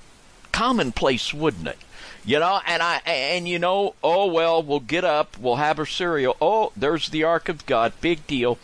commonplace, 0.52 1.32
wouldn't 1.32 1.68
it? 1.68 1.78
You 2.24 2.38
know, 2.38 2.60
and 2.66 2.82
I 2.82 3.02
and 3.04 3.48
you 3.48 3.58
know, 3.58 3.94
oh 4.02 4.26
well, 4.26 4.62
we'll 4.62 4.80
get 4.80 5.04
up, 5.04 5.36
we'll 5.38 5.56
have 5.56 5.80
our 5.80 5.86
cereal. 5.86 6.36
Oh, 6.40 6.72
there's 6.76 7.08
the 7.08 7.24
Ark 7.24 7.48
of 7.48 7.66
God, 7.66 7.92
big 8.00 8.26
deal. 8.28 8.58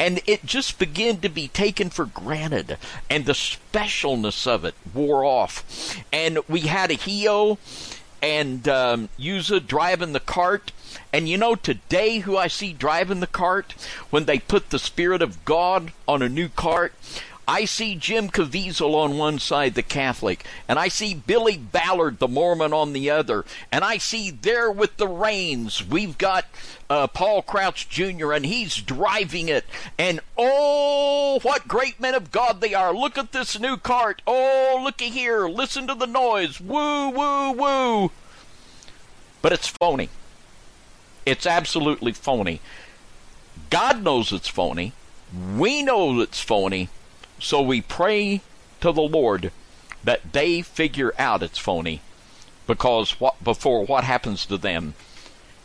And 0.00 0.20
it 0.26 0.44
just 0.44 0.80
began 0.80 1.18
to 1.18 1.28
be 1.28 1.46
taken 1.46 1.90
for 1.90 2.06
granted, 2.06 2.76
and 3.08 3.24
the 3.24 3.32
specialness 3.32 4.48
of 4.48 4.64
it 4.64 4.74
wore 4.92 5.24
off. 5.24 6.02
And 6.12 6.38
we 6.48 6.62
had 6.62 6.90
Ahio 6.90 7.58
and 8.20 8.66
um, 8.66 9.10
Uzzah 9.20 9.60
driving 9.60 10.12
the 10.12 10.20
cart. 10.20 10.72
And 11.12 11.28
you 11.28 11.38
know, 11.38 11.54
today, 11.54 12.18
who 12.18 12.36
I 12.36 12.48
see 12.48 12.72
driving 12.72 13.20
the 13.20 13.26
cart, 13.28 13.74
when 14.10 14.24
they 14.24 14.40
put 14.40 14.70
the 14.70 14.78
Spirit 14.78 15.22
of 15.22 15.44
God 15.44 15.92
on 16.08 16.22
a 16.22 16.28
new 16.28 16.48
cart, 16.48 16.94
I 17.46 17.66
see 17.66 17.94
Jim 17.94 18.30
Caviezel 18.30 18.94
on 18.94 19.18
one 19.18 19.38
side, 19.38 19.74
the 19.74 19.82
Catholic, 19.82 20.44
and 20.66 20.78
I 20.78 20.88
see 20.88 21.14
Billy 21.14 21.58
Ballard, 21.58 22.18
the 22.18 22.28
Mormon, 22.28 22.72
on 22.72 22.94
the 22.94 23.10
other, 23.10 23.44
and 23.70 23.84
I 23.84 23.98
see 23.98 24.30
there 24.30 24.70
with 24.70 24.96
the 24.96 25.08
reins, 25.08 25.86
we've 25.86 26.16
got 26.16 26.46
uh, 26.88 27.06
Paul 27.06 27.42
Crouch 27.42 27.88
Jr., 27.88 28.32
and 28.32 28.46
he's 28.46 28.76
driving 28.76 29.48
it. 29.48 29.64
And 29.98 30.20
oh, 30.38 31.38
what 31.42 31.68
great 31.68 32.00
men 32.00 32.14
of 32.14 32.32
God 32.32 32.60
they 32.60 32.72
are! 32.72 32.94
Look 32.94 33.18
at 33.18 33.32
this 33.32 33.58
new 33.58 33.76
cart. 33.76 34.22
Oh, 34.26 34.80
looky 34.82 35.10
here. 35.10 35.46
Listen 35.46 35.86
to 35.86 35.94
the 35.94 36.06
noise. 36.06 36.60
Woo, 36.60 37.10
woo, 37.10 37.52
woo. 37.52 38.10
But 39.42 39.52
it's 39.52 39.68
phony. 39.68 40.08
It's 41.26 41.46
absolutely 41.46 42.12
phony. 42.12 42.60
God 43.68 44.02
knows 44.02 44.32
it's 44.32 44.48
phony. 44.48 44.92
We 45.56 45.82
know 45.82 46.20
it's 46.20 46.40
phony 46.40 46.88
So 47.44 47.60
we 47.60 47.82
pray 47.82 48.40
to 48.80 48.90
the 48.90 49.02
Lord 49.02 49.52
that 50.02 50.32
they 50.32 50.62
figure 50.62 51.12
out 51.18 51.42
it's 51.42 51.58
phony 51.58 52.00
because 52.66 53.20
what 53.20 53.44
before 53.44 53.84
what 53.84 54.04
happens 54.04 54.46
to 54.46 54.56
them 54.56 54.94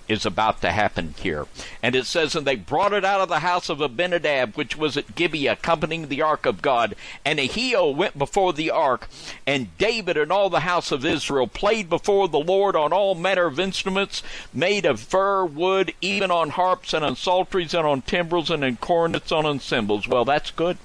is 0.10 0.26
about 0.26 0.60
to 0.60 0.72
happen 0.72 1.16
here. 1.20 1.46
And 1.82 1.96
it 1.96 2.06
says, 2.06 2.36
And 2.36 2.46
they 2.46 2.58
brought 2.58 2.92
it 2.92 3.06
out 3.06 3.22
of 3.22 3.30
the 3.30 3.40
house 3.40 3.70
of 3.70 3.80
Abinadab, 3.80 4.58
which 4.58 4.76
was 4.76 4.98
at 4.98 5.16
Gibeah, 5.16 5.54
accompanying 5.54 6.10
the 6.10 6.22
ark 6.22 6.46
of 6.46 6.62
God. 6.62 6.96
And 7.24 7.40
Ahio 7.40 7.96
went 7.96 8.18
before 8.18 8.52
the 8.52 8.72
ark, 8.72 9.08
and 9.48 9.78
David 9.78 10.18
and 10.18 10.34
all 10.34 10.50
the 10.50 10.62
house 10.62 10.92
of 10.92 11.06
Israel 11.06 11.48
played 11.48 11.90
before 11.90 12.28
the 12.28 12.40
Lord 12.40 12.76
on 12.76 12.92
all 12.92 13.16
manner 13.16 13.46
of 13.46 13.58
instruments 13.58 14.22
made 14.54 14.86
of 14.86 15.00
fir 15.00 15.46
wood, 15.46 15.94
even 16.02 16.30
on 16.30 16.50
harps 16.50 16.94
and 16.94 17.06
on 17.06 17.16
psalteries 17.16 17.74
and 17.74 17.88
on 17.88 18.02
timbrels 18.02 18.50
and 18.50 18.66
on 18.66 18.76
cornets 18.76 19.32
and 19.32 19.48
on 19.48 19.62
cymbals. 19.62 20.10
Well, 20.10 20.26
that's 20.26 20.52
good. 20.52 20.78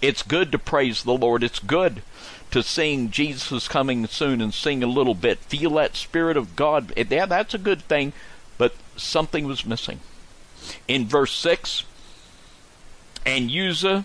It's 0.00 0.22
good 0.22 0.52
to 0.52 0.58
praise 0.58 1.02
the 1.02 1.14
Lord. 1.14 1.42
It's 1.42 1.58
good 1.58 2.02
to 2.50 2.62
sing 2.62 3.10
Jesus 3.10 3.68
coming 3.68 4.06
soon 4.06 4.40
and 4.40 4.54
sing 4.54 4.82
a 4.82 4.86
little 4.86 5.14
bit. 5.14 5.38
Feel 5.38 5.70
that 5.74 5.96
Spirit 5.96 6.36
of 6.36 6.56
God. 6.56 6.92
Yeah, 6.96 7.26
that's 7.26 7.54
a 7.54 7.58
good 7.58 7.82
thing, 7.82 8.12
but 8.56 8.74
something 8.96 9.46
was 9.46 9.66
missing. 9.66 10.00
In 10.86 11.06
verse 11.06 11.32
6, 11.32 11.84
and 13.26 13.50
Uzzah, 13.50 14.04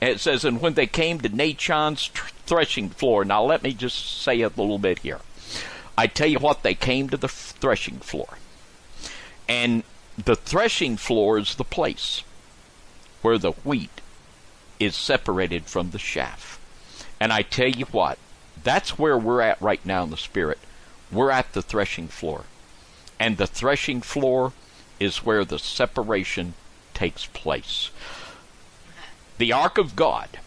it 0.00 0.20
says, 0.20 0.44
and 0.44 0.60
when 0.60 0.74
they 0.74 0.86
came 0.86 1.20
to 1.20 1.28
Nachon's 1.28 2.08
threshing 2.46 2.88
floor. 2.90 3.24
Now, 3.24 3.44
let 3.44 3.62
me 3.62 3.72
just 3.72 4.22
say 4.22 4.40
a 4.40 4.48
little 4.48 4.78
bit 4.78 5.00
here. 5.00 5.20
I 5.96 6.06
tell 6.06 6.26
you 6.26 6.38
what, 6.38 6.62
they 6.62 6.74
came 6.74 7.08
to 7.08 7.16
the 7.16 7.28
threshing 7.28 7.98
floor. 7.98 8.38
And 9.48 9.84
the 10.22 10.36
threshing 10.36 10.96
floor 10.96 11.38
is 11.38 11.54
the 11.54 11.64
place 11.64 12.22
where 13.22 13.38
the 13.38 13.52
wheat 13.52 13.99
is 14.80 14.96
separated 14.96 15.66
from 15.66 15.90
the 15.90 15.98
chaff. 15.98 16.58
And 17.20 17.32
I 17.32 17.42
tell 17.42 17.68
you 17.68 17.84
what, 17.86 18.18
that's 18.64 18.98
where 18.98 19.18
we're 19.18 19.42
at 19.42 19.60
right 19.60 19.84
now 19.84 20.02
in 20.02 20.10
the 20.10 20.16
Spirit. 20.16 20.58
We're 21.12 21.30
at 21.30 21.52
the 21.52 21.62
threshing 21.62 22.08
floor. 22.08 22.44
And 23.18 23.36
the 23.36 23.46
threshing 23.46 24.00
floor 24.00 24.52
is 24.98 25.18
where 25.18 25.44
the 25.44 25.58
separation 25.58 26.54
takes 26.94 27.26
place. 27.26 27.90
The 29.38 29.52
ark 29.52 29.78
of 29.78 29.96
God 29.96 30.38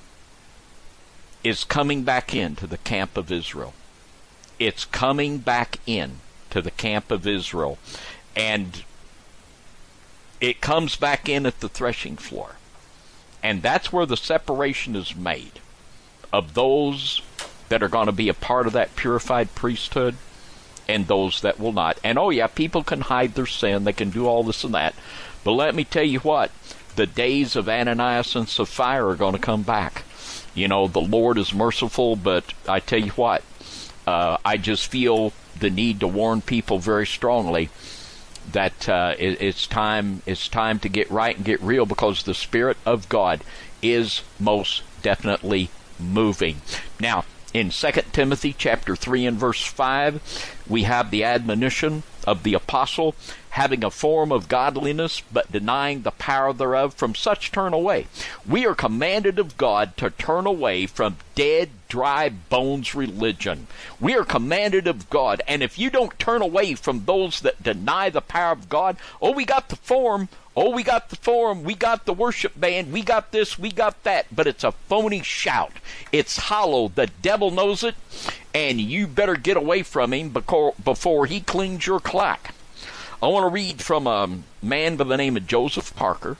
is 1.43 1.63
coming 1.63 2.03
back 2.03 2.33
into 2.33 2.65
the 2.65 2.77
camp 2.77 3.17
of 3.17 3.31
Israel. 3.31 3.73
It's 4.59 4.85
coming 4.85 5.39
back 5.39 5.79
in 5.85 6.19
to 6.51 6.61
the 6.61 6.71
camp 6.71 7.11
of 7.11 7.27
Israel. 7.27 7.77
And 8.35 8.83
it 10.39 10.61
comes 10.61 10.95
back 10.95 11.27
in 11.27 11.45
at 11.45 11.59
the 11.59 11.69
threshing 11.69 12.17
floor. 12.17 12.55
And 13.43 13.61
that's 13.61 13.91
where 13.91 14.05
the 14.05 14.17
separation 14.17 14.95
is 14.95 15.15
made 15.15 15.59
of 16.31 16.53
those 16.53 17.21
that 17.69 17.83
are 17.83 17.89
going 17.89 18.05
to 18.05 18.13
be 18.13 18.29
a 18.29 18.33
part 18.33 18.65
of 18.65 18.73
that 18.73 18.95
purified 18.95 19.53
priesthood 19.53 20.15
and 20.87 21.07
those 21.07 21.41
that 21.41 21.59
will 21.59 21.73
not. 21.73 21.99
And 22.03 22.17
oh, 22.17 22.29
yeah, 22.29 22.47
people 22.47 22.83
can 22.83 23.01
hide 23.01 23.35
their 23.35 23.45
sin, 23.45 23.83
they 23.83 23.93
can 23.93 24.09
do 24.09 24.27
all 24.27 24.43
this 24.43 24.63
and 24.63 24.73
that. 24.73 24.95
But 25.43 25.53
let 25.53 25.75
me 25.75 25.83
tell 25.83 26.03
you 26.03 26.19
what 26.19 26.51
the 26.95 27.05
days 27.05 27.55
of 27.55 27.67
Ananias 27.67 28.35
and 28.35 28.47
Sapphira 28.47 29.09
are 29.09 29.15
going 29.15 29.33
to 29.33 29.39
come 29.39 29.63
back. 29.63 30.03
You 30.55 30.67
know, 30.67 30.87
the 30.87 31.01
Lord 31.01 31.37
is 31.37 31.53
merciful, 31.53 32.15
but 32.15 32.53
I 32.67 32.79
tell 32.79 32.99
you 32.99 33.11
what, 33.11 33.43
uh, 34.05 34.37
I 34.45 34.57
just 34.57 34.87
feel 34.87 35.33
the 35.59 35.69
need 35.69 35.99
to 35.99 36.07
warn 36.07 36.41
people 36.41 36.79
very 36.79 37.07
strongly 37.07 37.69
that 38.51 38.87
uh, 38.89 39.15
it, 39.17 39.41
it's 39.41 39.67
time 39.67 40.21
it's 40.25 40.47
time 40.47 40.79
to 40.79 40.89
get 40.89 41.09
right 41.09 41.35
and 41.35 41.45
get 41.45 41.61
real 41.61 41.85
because 41.85 42.23
the 42.23 42.33
Spirit 42.33 42.77
of 42.85 43.09
God 43.09 43.41
is 43.81 44.21
most 44.39 44.83
definitely 45.01 45.69
moving. 45.99 46.61
Now, 46.99 47.25
in 47.53 47.69
2 47.69 47.91
Timothy 48.11 48.55
chapter 48.57 48.95
3 48.95 49.27
and 49.27 49.37
verse 49.37 49.63
5, 49.63 50.63
we 50.67 50.83
have 50.83 51.11
the 51.11 51.23
admonition 51.23 52.03
of 52.25 52.43
the 52.43 52.55
apostle 52.55 53.15
having 53.53 53.83
a 53.83 53.91
form 53.91 54.31
of 54.31 54.47
godliness, 54.47 55.21
but 55.31 55.51
denying 55.51 56.01
the 56.01 56.11
power 56.11 56.51
thereof, 56.51 56.91
from 56.95 57.13
such 57.13 57.51
turn 57.51 57.71
away. 57.71 58.07
We 58.47 58.65
are 58.65 58.73
commanded 58.73 59.37
of 59.37 59.57
God 59.57 59.95
to 59.97 60.09
turn 60.09 60.47
away 60.47 60.87
from 60.87 61.17
dead, 61.35 61.69
dry 61.87 62.29
bones 62.29 62.95
religion. 62.95 63.67
We 63.99 64.15
are 64.15 64.23
commanded 64.23 64.87
of 64.87 65.07
God, 65.11 65.43
and 65.47 65.61
if 65.61 65.77
you 65.77 65.91
don't 65.91 66.17
turn 66.17 66.41
away 66.41 66.73
from 66.73 67.05
those 67.05 67.41
that 67.41 67.61
deny 67.61 68.09
the 68.09 68.21
power 68.21 68.53
of 68.53 68.69
God, 68.69 68.97
oh, 69.21 69.31
we 69.31 69.45
got 69.45 69.69
the 69.69 69.75
form, 69.75 70.29
Oh, 70.55 70.69
we 70.69 70.83
got 70.83 71.09
the 71.09 71.15
forum, 71.15 71.63
we 71.63 71.73
got 71.73 72.05
the 72.05 72.13
worship 72.13 72.59
band, 72.59 72.91
we 72.91 73.01
got 73.01 73.31
this, 73.31 73.57
we 73.57 73.71
got 73.71 74.03
that, 74.03 74.27
but 74.31 74.45
it's 74.45 74.63
a 74.63 74.71
phony 74.71 75.23
shout. 75.23 75.73
It's 76.11 76.37
hollow. 76.37 76.89
The 76.89 77.07
devil 77.23 77.49
knows 77.49 77.83
it, 77.83 77.95
and 78.53 78.79
you 78.79 79.07
better 79.07 79.35
get 79.35 79.57
away 79.57 79.81
from 79.81 80.13
him 80.13 80.29
before 80.29 80.75
before 80.83 81.25
he 81.25 81.41
cleans 81.41 81.87
your 81.87 81.99
clack. 81.99 82.53
I 83.23 83.27
want 83.27 83.45
to 83.45 83.53
read 83.53 83.81
from 83.81 84.05
a 84.05 84.29
man 84.61 84.97
by 84.97 85.05
the 85.05 85.15
name 85.15 85.37
of 85.37 85.47
Joseph 85.47 85.95
Parker. 85.95 86.35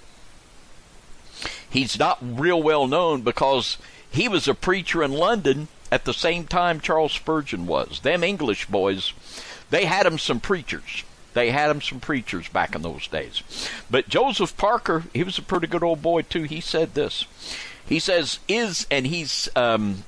He's 1.70 1.98
not 1.98 2.18
real 2.22 2.62
well 2.62 2.88
known 2.88 3.22
because 3.22 3.78
he 4.12 4.28
was 4.28 4.50
a 4.50 4.54
preacher 4.54 5.02
in 5.02 5.14
London 5.14 5.70
at 5.90 6.04
the 6.04 6.14
same 6.14 6.46
time 6.46 6.82
Charles 6.82 7.14
Spurgeon 7.14 7.68
was. 7.68 8.02
Them 8.02 8.22
English 8.22 8.66
boys, 8.66 9.14
they 9.70 9.86
had 9.86 10.06
him 10.06 10.18
some 10.18 10.42
preachers. 10.42 11.06
They 11.34 11.52
had 11.52 11.72
him 11.72 11.82
some 11.82 12.02
preachers 12.02 12.50
back 12.50 12.76
in 12.76 12.82
those 12.82 13.08
days. 13.08 13.44
But 13.90 14.10
Joseph 14.10 14.58
Parker, 14.58 15.06
he 15.14 15.24
was 15.24 15.38
a 15.38 15.42
pretty 15.42 15.68
good 15.68 15.84
old 15.84 16.02
boy 16.02 16.24
too. 16.24 16.44
He 16.44 16.60
said 16.60 16.96
this. 16.96 17.24
He 17.88 17.98
says, 17.98 18.40
"Is," 18.50 18.88
and 18.92 19.08
he's 19.08 19.48
um, 19.56 20.04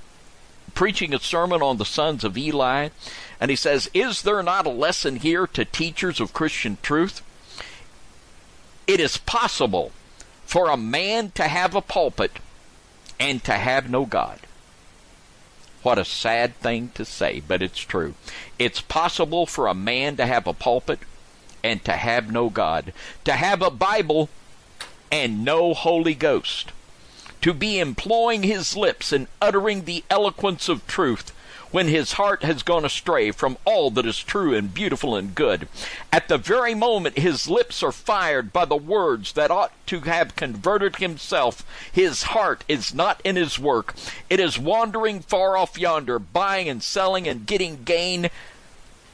preaching 0.76 1.14
a 1.14 1.20
sermon 1.20 1.62
on 1.62 1.78
the 1.78 1.86
sons 1.86 2.24
of 2.24 2.38
Eli. 2.38 2.90
And 3.40 3.50
he 3.50 3.56
says, 3.56 3.90
Is 3.94 4.22
there 4.22 4.44
not 4.44 4.68
a 4.68 4.70
lesson 4.70 5.18
here 5.18 5.48
to 5.48 5.66
teachers 5.66 6.20
of 6.20 6.34
Christian 6.34 6.78
truth? 6.82 7.22
It 8.86 9.00
is 9.00 9.18
possible 9.18 9.92
for 10.46 10.70
a 10.70 10.78
man 10.78 11.32
to 11.32 11.48
have 11.48 11.74
a 11.74 11.82
pulpit 11.82 12.40
and 13.20 13.44
to 13.46 13.54
have 13.54 13.90
no 13.90 14.06
God. 14.06 14.42
What 15.82 15.98
a 15.98 16.06
sad 16.06 16.56
thing 16.58 16.90
to 16.96 17.06
say, 17.06 17.42
but 17.48 17.62
it's 17.62 17.80
true. 17.80 18.16
It's 18.58 18.82
possible 18.82 19.46
for 19.46 19.68
a 19.68 19.74
man 19.74 20.18
to 20.18 20.26
have 20.26 20.48
a 20.48 20.54
pulpit 20.54 21.00
and 21.64 21.84
to 21.86 21.94
have 21.94 22.32
no 22.32 22.50
God, 22.50 22.94
to 23.24 23.34
have 23.34 23.62
a 23.62 23.72
Bible 23.72 24.30
and 25.12 25.46
no 25.46 25.74
Holy 25.74 26.16
Ghost, 26.16 26.72
to 27.46 27.54
be 27.54 27.78
employing 27.78 28.42
his 28.42 28.76
lips 28.76 29.12
and 29.12 29.28
uttering 29.40 29.86
the 29.86 30.04
eloquence 30.10 30.68
of 30.68 30.88
truth 30.88 31.30
when 31.70 31.88
his 31.88 32.14
heart 32.14 32.42
has 32.42 32.64
gone 32.64 32.84
astray 32.84 33.30
from 33.30 33.56
all 33.66 33.92
that 33.92 34.08
is 34.08 34.18
true 34.18 34.56
and 34.56 34.74
beautiful 34.74 35.16
and 35.16 35.36
good. 35.36 35.68
At 36.12 36.28
the 36.28 36.40
very 36.40 36.74
moment 36.74 37.20
his 37.20 37.48
lips 37.48 37.84
are 37.84 37.92
fired 37.92 38.52
by 38.52 38.66
the 38.66 38.76
words 38.76 39.34
that 39.34 39.52
ought 39.52 39.72
to 39.86 40.00
have 40.00 40.36
converted 40.36 40.96
himself, 40.96 41.64
his 41.92 42.24
heart 42.24 42.64
is 42.68 42.96
not 42.96 43.22
in 43.24 43.36
his 43.36 43.60
work. 43.60 43.94
It 44.28 44.40
is 44.40 44.58
wandering 44.58 45.20
far 45.20 45.56
off 45.56 45.78
yonder, 45.78 46.18
buying 46.18 46.68
and 46.68 46.82
selling 46.82 47.28
and 47.28 47.46
getting 47.46 47.84
gain, 47.84 48.32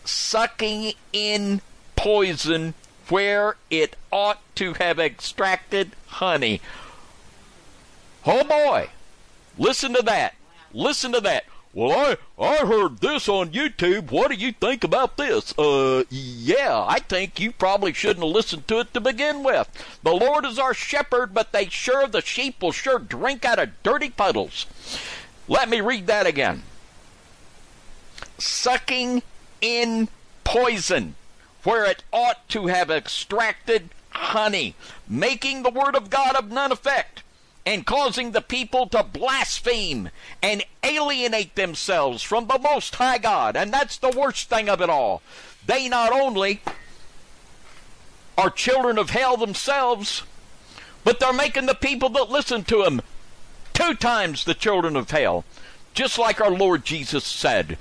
sucking 0.06 0.94
in 1.12 1.60
poison 1.98 2.76
where 3.10 3.58
it 3.70 3.98
ought 4.10 4.40
to 4.56 4.72
have 4.76 5.00
extracted 5.00 5.92
honey. 6.08 6.62
Oh 8.26 8.44
boy! 8.44 8.90
Listen 9.58 9.94
to 9.94 10.02
that. 10.04 10.36
Listen 10.74 11.12
to 11.12 11.22
that. 11.22 11.46
Well, 11.74 12.18
I, 12.38 12.44
I 12.44 12.66
heard 12.66 13.00
this 13.00 13.30
on 13.30 13.52
YouTube. 13.52 14.12
What 14.12 14.30
do 14.30 14.36
you 14.36 14.52
think 14.52 14.84
about 14.84 15.16
this? 15.16 15.58
Uh, 15.58 16.04
yeah, 16.10 16.86
I 16.86 17.00
think 17.00 17.40
you 17.40 17.54
probably 17.54 17.94
shouldn't 17.94 18.26
have 18.26 18.36
listened 18.36 18.68
to 18.68 18.82
it 18.82 18.94
to 18.94 19.00
begin 19.00 19.42
with. 19.42 19.70
The 20.04 20.12
Lord 20.12 20.46
is 20.46 20.60
our 20.60 20.74
shepherd, 20.74 21.34
but 21.34 21.54
they 21.54 21.68
sure, 21.68 22.08
the 22.08 22.22
sheep 22.22 22.62
will 22.62 22.74
sure 22.74 23.00
drink 23.00 23.46
out 23.46 23.58
of 23.58 23.82
dirty 23.84 24.10
puddles. 24.10 24.66
Let 25.48 25.70
me 25.70 25.80
read 25.80 26.08
that 26.08 26.28
again. 26.28 26.64
Sucking 28.38 29.24
in 29.62 30.10
poison, 30.44 31.16
where 31.64 31.86
it 31.86 32.04
ought 32.12 32.48
to 32.50 32.68
have 32.68 32.92
extracted 32.92 33.92
honey, 34.10 34.76
making 35.08 35.64
the 35.64 35.70
word 35.70 35.96
of 35.96 36.10
God 36.10 36.36
of 36.36 36.52
none 36.52 36.74
effect 36.74 37.24
and 37.66 37.86
causing 37.86 38.32
the 38.32 38.42
people 38.42 38.88
to 38.88 39.04
blaspheme 39.04 40.10
and 40.42 40.64
alienate 40.84 41.56
themselves 41.56 42.24
from 42.24 42.48
the 42.48 42.60
Most 42.60 42.96
High 42.96 43.18
God. 43.18 43.56
And 43.56 43.72
that's 43.72 43.98
the 43.98 44.10
worst 44.10 44.50
thing 44.50 44.68
of 44.68 44.82
it 44.82 44.90
all. 44.90 45.22
They 45.66 45.88
not 45.88 46.12
only 46.12 46.62
are 48.38 48.50
children 48.50 48.98
of 48.98 49.12
hell 49.12 49.38
themselves, 49.38 50.24
but 51.04 51.20
they're 51.20 51.34
making 51.34 51.68
the 51.68 51.76
people 51.76 52.10
that 52.10 52.30
listen 52.30 52.64
to 52.66 52.84
them 52.84 53.02
two 53.74 53.94
times 53.94 54.44
the 54.44 54.54
children 54.54 54.96
of 54.96 55.12
hell. 55.12 55.46
Just 55.94 56.18
like 56.18 56.42
our 56.42 56.52
Lord 56.52 56.86
Jesus 56.86 57.24
said, 57.24 57.78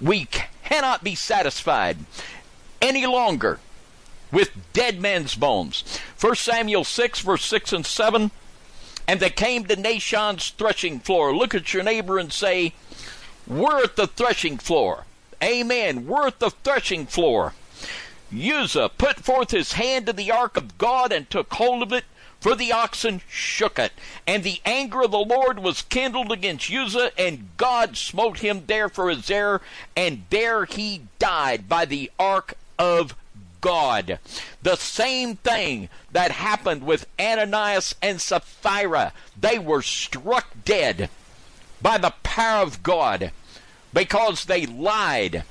we 0.00 0.26
cannot 0.26 1.04
be 1.04 1.14
satisfied 1.14 1.98
any 2.80 3.06
longer 3.06 3.60
with 4.32 4.50
dead 4.72 5.00
men's 5.00 5.34
bones. 5.34 5.84
1 6.20 6.34
Samuel 6.36 6.84
6, 6.84 7.20
verse 7.20 7.44
6 7.44 7.72
and 7.72 7.86
7 7.86 8.30
And 9.10 9.18
they 9.18 9.30
came 9.30 9.64
to 9.64 9.74
Nashon's 9.74 10.50
threshing 10.50 11.00
floor. 11.00 11.34
Look 11.34 11.52
at 11.52 11.74
your 11.74 11.82
neighbor 11.82 12.20
and 12.20 12.32
say, 12.32 12.74
We're 13.44 13.82
at 13.82 13.96
the 13.96 14.06
threshing 14.06 14.56
floor. 14.56 15.04
Amen. 15.42 16.06
We're 16.06 16.28
at 16.28 16.38
the 16.38 16.50
threshing 16.50 17.06
floor. 17.06 17.54
Uzzah 18.32 18.92
put 18.98 19.18
forth 19.18 19.50
his 19.50 19.72
hand 19.72 20.06
to 20.06 20.12
the 20.12 20.30
ark 20.30 20.56
of 20.56 20.78
God 20.78 21.10
and 21.10 21.28
took 21.28 21.52
hold 21.54 21.82
of 21.82 21.92
it, 21.92 22.04
for 22.38 22.54
the 22.54 22.70
oxen 22.70 23.20
shook 23.28 23.80
it. 23.80 23.90
And 24.28 24.44
the 24.44 24.60
anger 24.64 25.02
of 25.02 25.10
the 25.10 25.18
Lord 25.18 25.58
was 25.58 25.82
kindled 25.82 26.30
against 26.30 26.70
Uzzah, 26.70 27.10
and 27.18 27.48
God 27.56 27.96
smote 27.96 28.38
him 28.38 28.62
there 28.68 28.88
for 28.88 29.10
his 29.10 29.28
error, 29.28 29.60
and 29.96 30.22
there 30.30 30.66
he 30.66 31.02
died 31.18 31.68
by 31.68 31.84
the 31.84 32.12
ark 32.16 32.54
of 32.78 33.16
God. 33.60 34.18
The 34.62 34.76
same 34.76 35.36
thing 35.36 35.88
that 36.12 36.30
happened 36.30 36.84
with 36.84 37.06
Ananias 37.18 37.94
and 38.02 38.20
Sapphira. 38.20 39.12
They 39.38 39.58
were 39.58 39.82
struck 39.82 40.48
dead 40.64 41.10
by 41.82 41.98
the 41.98 42.14
power 42.22 42.62
of 42.62 42.82
God 42.82 43.32
because 43.92 44.44
they 44.44 44.66
lied 44.66 45.44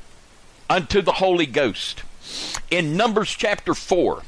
unto 0.69 1.01
the 1.01 1.13
Holy 1.13 1.45
Ghost. 1.45 2.03
In 2.69 2.95
Numbers 2.95 3.29
chapter 3.29 3.73
4, 3.73 4.21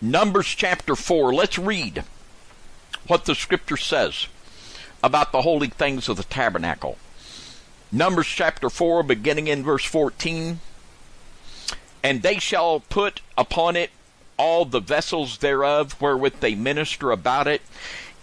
Numbers 0.00 0.46
chapter 0.46 0.94
4, 0.94 1.34
let's 1.34 1.58
read 1.58 2.04
what 3.06 3.24
the 3.24 3.34
scripture 3.34 3.76
says 3.76 4.26
about 5.02 5.32
the 5.32 5.42
holy 5.42 5.68
things 5.68 6.08
of 6.08 6.16
the 6.16 6.24
tabernacle. 6.24 6.98
Numbers 7.90 8.26
chapter 8.26 8.68
4, 8.68 9.02
beginning 9.02 9.48
in 9.48 9.62
verse 9.62 9.84
14. 9.84 10.60
And 12.02 12.22
they 12.22 12.38
shall 12.38 12.80
put 12.80 13.20
upon 13.36 13.76
it 13.76 13.90
all 14.36 14.64
the 14.64 14.80
vessels 14.80 15.38
thereof 15.38 16.00
wherewith 16.00 16.40
they 16.40 16.54
minister 16.54 17.10
about 17.10 17.46
it, 17.46 17.62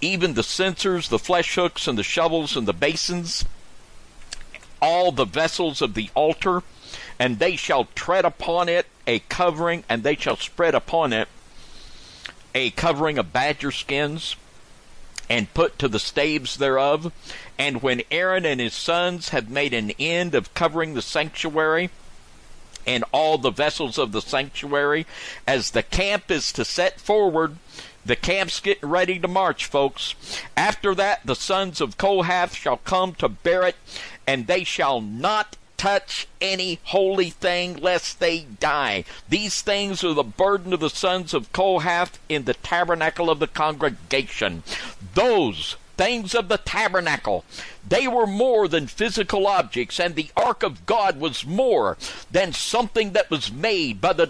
even 0.02 0.34
the 0.34 0.44
censers, 0.44 1.10
the 1.10 1.20
flesh 1.20 1.56
hooks, 1.56 1.88
and 1.88 1.98
the 1.98 2.04
shovels, 2.04 2.56
and 2.56 2.68
the 2.68 2.74
basins, 2.74 3.46
all 4.82 5.12
the 5.12 5.26
vessels 5.26 5.82
of 5.82 5.94
the 5.94 6.10
altar, 6.14 6.62
and 7.18 7.40
they 7.40 7.56
shall 7.56 7.86
tread 7.96 8.26
upon 8.26 8.70
it 8.70 8.86
a 9.08 9.20
covering, 9.20 9.84
and 9.90 10.04
they 10.04 10.16
shall 10.16 10.38
spread 10.38 10.76
upon 10.76 11.14
it 11.14 11.28
a 12.54 12.70
covering 12.72 13.18
of 13.18 13.34
badger 13.34 13.72
skins, 13.72 14.36
and 15.30 15.54
put 15.54 15.80
to 15.80 15.88
the 15.88 16.00
staves 16.00 16.58
thereof. 16.58 17.12
And 17.58 17.82
when 17.82 18.04
Aaron 18.12 18.46
and 18.46 18.60
his 18.60 18.74
sons 18.74 19.30
have 19.30 19.50
made 19.50 19.74
an 19.74 19.92
end 19.92 20.36
of 20.36 20.54
covering 20.54 20.94
the 20.94 21.02
sanctuary, 21.02 21.90
and 22.86 23.04
all 23.12 23.38
the 23.38 23.52
vessels 23.52 23.98
of 23.98 24.12
the 24.12 24.22
sanctuary, 24.22 25.06
as 25.48 25.72
the 25.72 25.84
camp 25.84 26.30
is 26.30 26.52
to 26.54 26.66
set 26.66 27.00
forward, 27.00 27.58
the 28.06 28.16
camp's 28.16 28.60
getting 28.60 28.90
ready 28.90 29.20
to 29.20 29.28
march, 29.28 29.66
folks. 29.66 30.16
After 30.58 30.94
that, 30.96 31.22
the 31.26 31.36
sons 31.36 31.80
of 31.80 31.98
Kohath 31.98 32.54
shall 32.54 32.78
come 32.78 33.14
to 33.16 33.30
bear 33.30 33.64
it, 33.64 33.76
and 34.28 34.48
they 34.48 34.64
shall 34.64 35.00
not 35.00 35.56
touch 35.78 36.28
any 36.40 36.80
holy 36.84 37.30
thing 37.30 37.76
lest 37.76 38.20
they 38.20 38.40
die. 38.60 39.04
These 39.28 39.62
things 39.62 40.04
are 40.04 40.14
the 40.14 40.24
burden 40.24 40.72
of 40.72 40.80
the 40.80 40.90
sons 40.90 41.34
of 41.34 41.52
Kohath 41.52 42.20
in 42.30 42.46
the 42.46 42.54
tabernacle 42.54 43.30
of 43.30 43.40
the 43.40 43.48
congregation. 43.48 44.64
Those 45.14 45.76
things 45.98 46.34
of 46.36 46.48
the 46.48 46.58
tabernacle. 46.58 47.46
They 47.88 48.08
were 48.08 48.28
more 48.28 48.68
than 48.68 48.88
physical 48.88 49.48
objects, 49.48 50.00
and 50.00 50.16
the 50.16 50.32
ark 50.36 50.64
of 50.64 50.86
God 50.86 51.20
was 51.20 51.46
more 51.46 51.98
than 52.32 52.54
something 52.54 53.14
that 53.14 53.30
was 53.30 53.52
made 53.52 54.02
by 54.02 54.14
the 54.14 54.26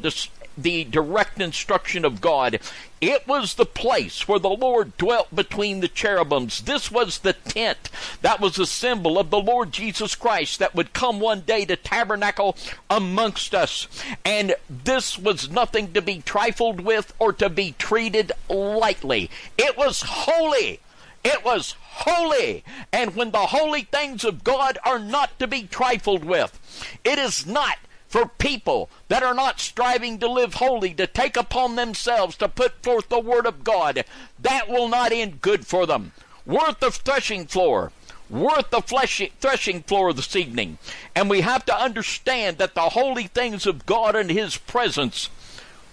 the 0.58 0.84
direct 0.84 1.42
instruction 1.42 2.06
of 2.06 2.22
God. 2.22 2.60
It 3.02 3.28
was 3.28 3.56
the 3.56 3.66
place 3.66 4.28
where 4.28 4.40
the 4.40 4.50
Lord 4.50 4.96
dwelt 4.98 5.36
between 5.36 5.80
the 5.80 5.88
cherubims. 5.88 6.62
This 6.62 6.92
was 6.92 7.20
the 7.20 7.34
tent 7.34 7.90
that 8.22 8.40
was 8.40 8.58
a 8.58 8.66
symbol 8.66 9.20
of 9.20 9.30
the 9.30 9.42
Lord 9.42 9.72
Jesus 9.72 10.16
Christ 10.16 10.60
that 10.60 10.76
would 10.76 10.94
come 10.94 11.20
one 11.20 11.42
day 11.42 11.66
to 11.66 11.76
tabernacle 11.76 12.56
amongst 12.90 13.54
us. 13.54 13.88
And 14.24 14.56
this 14.70 15.18
was 15.18 15.50
nothing 15.50 15.94
to 15.94 16.02
be 16.02 16.22
trifled 16.22 16.82
with 16.82 17.14
or 17.20 17.34
to 17.34 17.50
be 17.50 17.76
treated 17.78 18.32
lightly. 18.48 19.30
It 19.58 19.78
was 19.78 20.04
holy. 20.06 20.80
It 21.24 21.44
was 21.46 21.76
holy. 21.82 22.64
And 22.92 23.16
when 23.16 23.32
the 23.32 23.48
holy 23.48 23.84
things 23.84 24.24
of 24.26 24.44
God 24.44 24.78
are 24.84 25.00
not 25.00 25.40
to 25.40 25.48
be 25.48 25.64
trifled 25.64 26.24
with, 26.26 26.60
it 27.04 27.18
is 27.18 27.46
not 27.46 27.78
for 28.08 28.28
people 28.28 28.90
that 29.08 29.24
are 29.24 29.34
not 29.34 29.60
striving 29.60 30.20
to 30.20 30.28
live 30.28 30.56
holy, 30.56 30.94
to 30.94 31.08
take 31.08 31.36
upon 31.36 31.76
themselves 31.76 32.36
to 32.38 32.48
put 32.48 32.84
forth 32.84 33.10
the 33.10 33.20
word 33.20 33.48
of 33.48 33.64
God. 33.64 34.04
That 34.40 34.70
will 34.70 34.88
not 34.88 35.12
end 35.12 35.42
good 35.42 35.66
for 35.66 35.88
them. 35.88 36.12
Worth 36.46 36.80
the 36.80 36.92
threshing 36.92 37.48
floor. 37.48 37.92
Worth 38.30 38.70
the 38.70 38.82
threshing 38.82 39.82
floor 39.84 40.14
this 40.14 40.36
evening. 40.36 40.78
And 41.16 41.30
we 41.30 41.42
have 41.42 41.66
to 41.66 41.76
understand 41.76 42.58
that 42.58 42.76
the 42.76 42.90
holy 42.90 43.28
things 43.28 43.66
of 43.66 43.86
God 43.86 44.16
and 44.16 44.30
His 44.30 44.58
presence, 44.58 45.30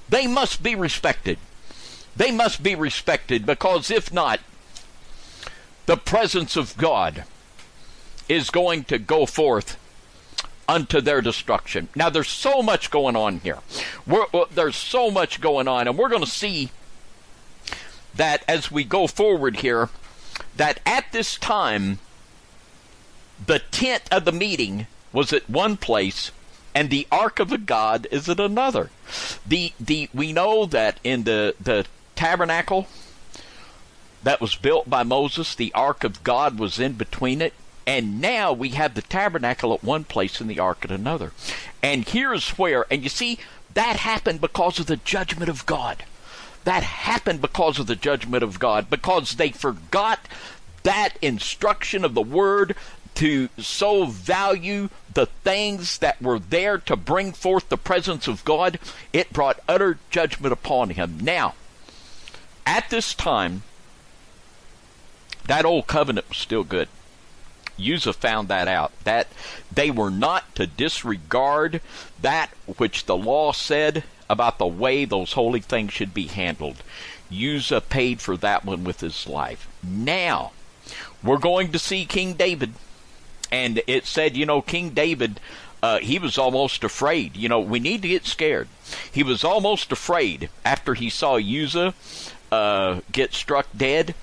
they 0.08 0.26
must 0.26 0.62
be 0.62 0.74
respected. 0.74 1.38
They 2.16 2.32
must 2.32 2.62
be 2.62 2.74
respected 2.74 3.46
because 3.46 3.90
if 3.90 4.12
not, 4.12 4.40
the 5.90 5.96
presence 5.96 6.54
of 6.54 6.76
God 6.76 7.24
is 8.28 8.48
going 8.50 8.84
to 8.84 8.96
go 8.96 9.26
forth 9.26 9.76
unto 10.68 11.00
their 11.00 11.20
destruction. 11.20 11.88
Now, 11.96 12.08
there's 12.08 12.28
so 12.28 12.62
much 12.62 12.92
going 12.92 13.16
on 13.16 13.40
here. 13.40 13.58
We're, 14.06 14.26
there's 14.54 14.76
so 14.76 15.10
much 15.10 15.40
going 15.40 15.66
on, 15.66 15.88
and 15.88 15.98
we're 15.98 16.08
going 16.08 16.22
to 16.22 16.30
see 16.30 16.70
that 18.14 18.44
as 18.46 18.70
we 18.70 18.84
go 18.84 19.08
forward 19.08 19.56
here, 19.56 19.88
that 20.56 20.78
at 20.86 21.10
this 21.10 21.36
time, 21.36 21.98
the 23.44 23.58
tent 23.58 24.04
of 24.12 24.24
the 24.24 24.30
meeting 24.30 24.86
was 25.12 25.32
at 25.32 25.50
one 25.50 25.76
place, 25.76 26.30
and 26.72 26.88
the 26.88 27.08
ark 27.10 27.40
of 27.40 27.48
the 27.48 27.58
God 27.58 28.06
is 28.12 28.28
at 28.28 28.38
another. 28.38 28.90
The 29.44 29.72
the 29.80 30.08
we 30.14 30.32
know 30.32 30.66
that 30.66 31.00
in 31.02 31.24
the 31.24 31.56
the 31.58 31.86
tabernacle 32.14 32.86
that 34.22 34.40
was 34.40 34.54
built 34.54 34.88
by 34.88 35.02
Moses, 35.02 35.54
the 35.54 35.72
ark 35.74 36.04
of 36.04 36.22
God 36.22 36.58
was 36.58 36.78
in 36.78 36.94
between 36.94 37.40
it. 37.40 37.54
And 37.86 38.20
now 38.20 38.52
we 38.52 38.70
have 38.70 38.94
the 38.94 39.02
tabernacle 39.02 39.72
at 39.74 39.82
one 39.82 40.04
place 40.04 40.40
and 40.40 40.48
the 40.48 40.58
ark 40.58 40.84
at 40.84 40.90
another. 40.90 41.32
And 41.82 42.06
here's 42.06 42.50
where, 42.50 42.86
and 42.90 43.02
you 43.02 43.08
see, 43.08 43.38
that 43.74 43.96
happened 43.96 44.40
because 44.40 44.78
of 44.78 44.86
the 44.86 44.98
judgment 44.98 45.48
of 45.48 45.66
God. 45.66 46.04
That 46.64 46.82
happened 46.82 47.40
because 47.40 47.78
of 47.78 47.86
the 47.86 47.96
judgment 47.96 48.42
of 48.42 48.58
God, 48.58 48.90
because 48.90 49.36
they 49.36 49.50
forgot 49.50 50.20
that 50.82 51.16
instruction 51.22 52.04
of 52.04 52.14
the 52.14 52.22
word 52.22 52.76
to 53.16 53.48
so 53.58 54.04
value 54.04 54.88
the 55.12 55.26
things 55.26 55.98
that 55.98 56.22
were 56.22 56.38
there 56.38 56.78
to 56.78 56.96
bring 56.96 57.32
forth 57.32 57.68
the 57.68 57.76
presence 57.76 58.28
of 58.28 58.44
God, 58.44 58.78
it 59.12 59.32
brought 59.32 59.60
utter 59.68 59.98
judgment 60.10 60.52
upon 60.52 60.90
him. 60.90 61.18
Now, 61.20 61.54
at 62.64 62.88
this 62.90 63.14
time, 63.14 63.62
that 65.46 65.64
old 65.64 65.86
covenant 65.86 66.28
was 66.28 66.38
still 66.38 66.64
good. 66.64 66.88
Uzzah 67.80 68.12
found 68.12 68.48
that 68.48 68.68
out. 68.68 68.92
That 69.04 69.28
they 69.72 69.90
were 69.90 70.10
not 70.10 70.54
to 70.56 70.66
disregard 70.66 71.80
that 72.20 72.50
which 72.76 73.06
the 73.06 73.16
law 73.16 73.52
said 73.52 74.04
about 74.28 74.58
the 74.58 74.66
way 74.66 75.04
those 75.04 75.32
holy 75.32 75.60
things 75.60 75.92
should 75.92 76.14
be 76.14 76.26
handled. 76.26 76.82
Uzzah 77.32 77.80
paid 77.80 78.20
for 78.20 78.36
that 78.38 78.64
one 78.64 78.84
with 78.84 79.00
his 79.00 79.26
life. 79.26 79.68
Now, 79.82 80.52
we're 81.22 81.38
going 81.38 81.72
to 81.72 81.78
see 81.78 82.04
King 82.04 82.34
David. 82.34 82.74
And 83.52 83.82
it 83.86 84.06
said, 84.06 84.36
you 84.36 84.46
know, 84.46 84.62
King 84.62 84.90
David, 84.90 85.40
uh, 85.82 85.98
he 85.98 86.18
was 86.18 86.38
almost 86.38 86.84
afraid. 86.84 87.36
You 87.36 87.48
know, 87.48 87.60
we 87.60 87.80
need 87.80 88.02
to 88.02 88.08
get 88.08 88.26
scared. 88.26 88.68
He 89.10 89.22
was 89.22 89.42
almost 89.42 89.90
afraid 89.90 90.48
after 90.64 90.94
he 90.94 91.10
saw 91.10 91.38
Uzzah 91.38 91.94
uh, 92.52 93.00
get 93.10 93.32
struck 93.32 93.66
dead 93.76 94.14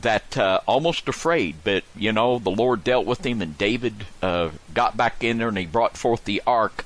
that 0.00 0.36
uh, 0.38 0.60
almost 0.66 1.08
afraid, 1.08 1.56
but 1.64 1.84
you 1.96 2.12
know 2.12 2.38
the 2.38 2.50
Lord 2.50 2.84
dealt 2.84 3.06
with 3.06 3.24
him, 3.24 3.42
and 3.42 3.58
David 3.58 4.06
uh, 4.22 4.50
got 4.74 4.96
back 4.96 5.22
in 5.22 5.38
there, 5.38 5.48
and 5.48 5.58
he 5.58 5.66
brought 5.66 5.96
forth 5.96 6.24
the 6.24 6.42
ark. 6.46 6.84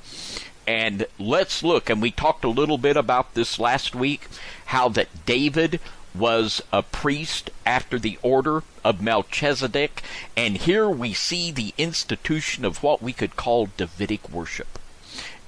And 0.67 1.05
let's 1.17 1.63
look, 1.63 1.89
and 1.89 2.01
we 2.01 2.11
talked 2.11 2.43
a 2.43 2.49
little 2.49 2.77
bit 2.77 2.97
about 2.97 3.33
this 3.33 3.57
last 3.57 3.95
week, 3.95 4.27
how 4.65 4.89
that 4.89 5.25
David 5.25 5.79
was 6.13 6.61
a 6.73 6.83
priest 6.83 7.49
after 7.65 7.97
the 7.97 8.19
order 8.21 8.63
of 8.83 9.01
Melchizedek, 9.01 10.01
and 10.35 10.57
here 10.57 10.89
we 10.89 11.13
see 11.13 11.51
the 11.51 11.73
institution 11.77 12.65
of 12.65 12.83
what 12.83 13.01
we 13.01 13.13
could 13.13 13.35
call 13.35 13.69
Davidic 13.77 14.29
worship. 14.29 14.79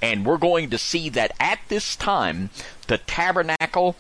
And 0.01 0.26
we're 0.26 0.38
going 0.38 0.70
to 0.70 0.78
see 0.78 1.10
that 1.10 1.34
at 1.39 1.60
this 1.68 1.95
time, 1.95 2.51
the 2.88 2.97
tabernacle 2.97 3.97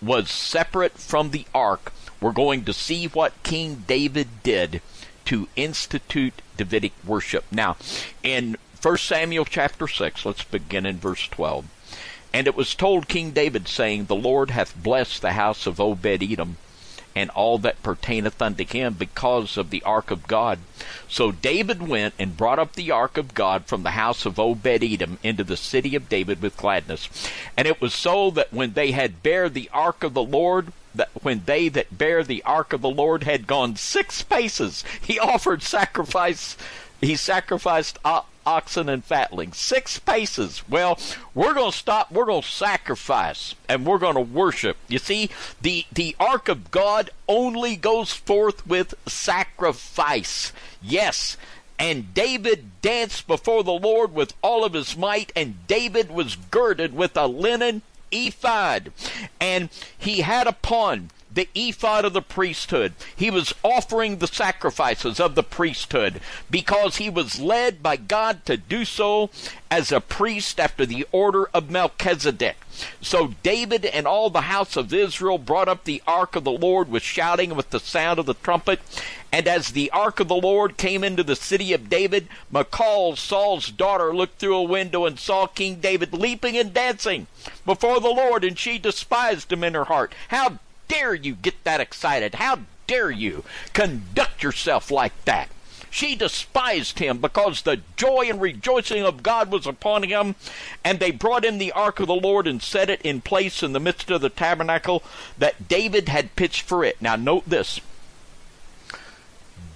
was 0.00 0.30
separate 0.30 0.96
from 0.96 1.30
the 1.30 1.46
ark 1.54 1.92
we're 2.20 2.32
going 2.32 2.64
to 2.64 2.72
see 2.72 3.06
what 3.06 3.42
King 3.42 3.84
David 3.86 4.28
did 4.42 4.82
to 5.26 5.48
institute 5.56 6.42
Davidic 6.56 6.92
worship. 7.06 7.44
Now, 7.50 7.76
in 8.22 8.56
1 8.82 8.96
Samuel 8.98 9.44
chapter 9.44 9.86
6, 9.86 10.24
let's 10.26 10.42
begin 10.42 10.86
in 10.86 10.98
verse 10.98 11.28
12. 11.28 11.66
And 12.32 12.46
it 12.46 12.54
was 12.54 12.74
told 12.74 13.08
King 13.08 13.32
David, 13.32 13.68
saying, 13.68 14.06
The 14.06 14.14
Lord 14.16 14.50
hath 14.50 14.80
blessed 14.80 15.20
the 15.20 15.32
house 15.32 15.66
of 15.66 15.80
Obed 15.80 16.22
Edom, 16.22 16.56
and 17.14 17.28
all 17.30 17.58
that 17.58 17.82
pertaineth 17.82 18.40
unto 18.40 18.64
him 18.64 18.94
because 18.94 19.56
of 19.56 19.70
the 19.70 19.82
ark 19.82 20.10
of 20.10 20.28
God. 20.28 20.60
So 21.08 21.32
David 21.32 21.86
went 21.86 22.14
and 22.18 22.36
brought 22.36 22.60
up 22.60 22.74
the 22.74 22.90
ark 22.90 23.18
of 23.18 23.34
God 23.34 23.66
from 23.66 23.82
the 23.82 23.92
house 23.92 24.24
of 24.24 24.38
Obed 24.38 24.84
Edom 24.84 25.18
into 25.22 25.42
the 25.42 25.56
city 25.56 25.96
of 25.96 26.08
David 26.08 26.40
with 26.40 26.56
gladness. 26.56 27.08
And 27.56 27.66
it 27.66 27.80
was 27.80 27.94
so 27.94 28.30
that 28.30 28.52
when 28.52 28.74
they 28.74 28.92
had 28.92 29.22
bare 29.22 29.48
the 29.48 29.68
ark 29.72 30.04
of 30.04 30.14
the 30.14 30.22
Lord, 30.22 30.72
that 30.94 31.10
when 31.22 31.42
they 31.46 31.68
that 31.68 31.96
bear 31.96 32.22
the 32.22 32.42
ark 32.44 32.72
of 32.72 32.80
the 32.80 32.90
Lord 32.90 33.24
had 33.24 33.46
gone 33.46 33.76
six 33.76 34.22
paces, 34.22 34.84
he 35.00 35.18
offered 35.18 35.62
sacrifice. 35.62 36.56
He 37.00 37.16
sacrificed 37.16 37.98
oxen 38.46 38.88
and 38.88 39.04
fatlings. 39.04 39.56
Six 39.56 39.98
paces. 39.98 40.62
Well, 40.68 40.98
we're 41.34 41.54
going 41.54 41.70
to 41.70 41.76
stop. 41.76 42.10
We're 42.10 42.26
going 42.26 42.42
to 42.42 42.48
sacrifice 42.48 43.54
and 43.68 43.86
we're 43.86 43.98
going 43.98 44.16
to 44.16 44.20
worship. 44.20 44.76
You 44.88 44.98
see, 44.98 45.30
the, 45.60 45.86
the 45.92 46.16
ark 46.18 46.48
of 46.48 46.70
God 46.70 47.10
only 47.28 47.76
goes 47.76 48.12
forth 48.12 48.66
with 48.66 48.94
sacrifice. 49.06 50.52
Yes. 50.82 51.36
And 51.78 52.12
David 52.12 52.82
danced 52.82 53.26
before 53.26 53.64
the 53.64 53.72
Lord 53.72 54.12
with 54.12 54.34
all 54.42 54.66
of 54.66 54.74
his 54.74 54.98
might, 54.98 55.32
and 55.34 55.66
David 55.66 56.10
was 56.10 56.36
girded 56.36 56.94
with 56.94 57.16
a 57.16 57.26
linen 57.26 57.80
ephod. 58.12 58.92
And 59.40 59.68
he 59.98 60.20
had 60.20 60.46
upon 60.46 61.10
the 61.32 61.48
ephod 61.54 62.04
of 62.04 62.12
the 62.12 62.22
priesthood. 62.22 62.92
He 63.14 63.30
was 63.30 63.54
offering 63.62 64.18
the 64.18 64.26
sacrifices 64.26 65.20
of 65.20 65.34
the 65.34 65.42
priesthood 65.42 66.20
because 66.50 66.96
he 66.96 67.08
was 67.08 67.40
led 67.40 67.82
by 67.82 67.96
God 67.96 68.44
to 68.46 68.56
do 68.56 68.84
so 68.84 69.30
as 69.70 69.92
a 69.92 70.00
priest 70.00 70.58
after 70.58 70.84
the 70.84 71.06
order 71.12 71.48
of 71.54 71.70
Melchizedek. 71.70 72.56
So 73.00 73.34
David 73.42 73.84
and 73.84 74.06
all 74.06 74.30
the 74.30 74.42
house 74.42 74.76
of 74.76 74.92
Israel 74.92 75.38
brought 75.38 75.68
up 75.68 75.84
the 75.84 76.02
ark 76.06 76.34
of 76.34 76.44
the 76.44 76.50
Lord 76.50 76.88
with 76.88 77.02
shouting 77.02 77.54
with 77.54 77.70
the 77.70 77.80
sound 77.80 78.18
of 78.18 78.26
the 78.26 78.34
trumpet. 78.34 78.80
And 79.32 79.46
as 79.46 79.70
the 79.70 79.90
ark 79.92 80.18
of 80.18 80.26
the 80.26 80.34
Lord 80.34 80.76
came 80.76 81.04
into 81.04 81.22
the 81.22 81.36
city 81.36 81.72
of 81.72 81.88
David, 81.88 82.26
Michal, 82.50 83.14
Saul's 83.14 83.70
daughter, 83.70 84.14
looked 84.14 84.40
through 84.40 84.56
a 84.56 84.62
window 84.62 85.04
and 85.04 85.20
saw 85.20 85.46
King 85.46 85.76
David 85.76 86.12
leaping 86.12 86.56
and 86.56 86.74
dancing 86.74 87.28
before 87.64 88.00
the 88.00 88.08
Lord, 88.08 88.42
and 88.42 88.58
she 88.58 88.78
despised 88.78 89.52
him 89.52 89.62
in 89.62 89.74
her 89.74 89.84
heart. 89.84 90.12
How 90.28 90.58
dare 90.90 91.14
you 91.14 91.34
get 91.34 91.62
that 91.64 91.80
excited? 91.80 92.34
How 92.34 92.58
dare 92.86 93.10
you 93.10 93.44
conduct 93.72 94.42
yourself 94.42 94.90
like 94.90 95.24
that? 95.24 95.48
She 95.88 96.14
despised 96.14 96.98
him 96.98 97.18
because 97.18 97.62
the 97.62 97.80
joy 97.96 98.26
and 98.28 98.40
rejoicing 98.40 99.04
of 99.04 99.22
God 99.22 99.50
was 99.50 99.66
upon 99.66 100.04
him. 100.04 100.34
And 100.84 100.98
they 100.98 101.10
brought 101.10 101.44
in 101.44 101.58
the 101.58 101.72
ark 101.72 101.98
of 102.00 102.06
the 102.06 102.14
Lord 102.14 102.46
and 102.46 102.62
set 102.62 102.90
it 102.90 103.02
in 103.02 103.20
place 103.20 103.62
in 103.62 103.72
the 103.72 103.80
midst 103.80 104.10
of 104.10 104.20
the 104.20 104.28
tabernacle 104.28 105.02
that 105.38 105.68
David 105.68 106.08
had 106.08 106.36
pitched 106.36 106.62
for 106.62 106.84
it. 106.84 107.00
Now, 107.00 107.16
note 107.16 107.48
this. 107.48 107.80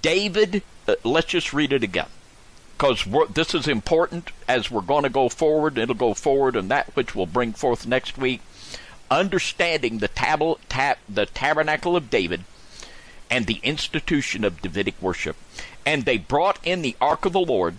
David, 0.03 0.63
uh, 0.87 0.95
let's 1.03 1.29
just 1.29 1.53
read 1.53 1.73
it 1.73 1.83
again. 1.83 2.09
Because 2.77 3.05
this 3.33 3.55
is 3.55 3.67
important 3.67 4.31
as 4.49 4.71
we're 4.71 4.83
going 4.83 5.05
to 5.05 5.09
go 5.09 5.29
forward. 5.29 5.79
It'll 5.79 5.95
go 5.95 6.15
forward 6.15 6.55
and 6.55 6.71
that 6.71 6.95
which 6.95 7.15
will 7.15 7.27
bring 7.27 7.53
forth 7.53 7.87
next 7.87 8.19
week 8.19 8.41
understanding 9.11 9.99
the, 9.99 10.09
tab- 10.09 10.59
tab- 10.69 10.99
the 11.09 11.27
tabernacle 11.27 11.97
of 11.97 12.11
David 12.11 12.45
and 13.31 13.47
the 13.47 13.61
institution 13.63 14.45
of 14.45 14.63
Davidic 14.63 15.01
worship. 15.01 15.37
And 15.87 16.05
they 16.05 16.19
brought 16.19 16.59
in 16.65 16.83
the 16.83 16.97
ark 17.01 17.25
of 17.25 17.33
the 17.33 17.41
Lord 17.41 17.77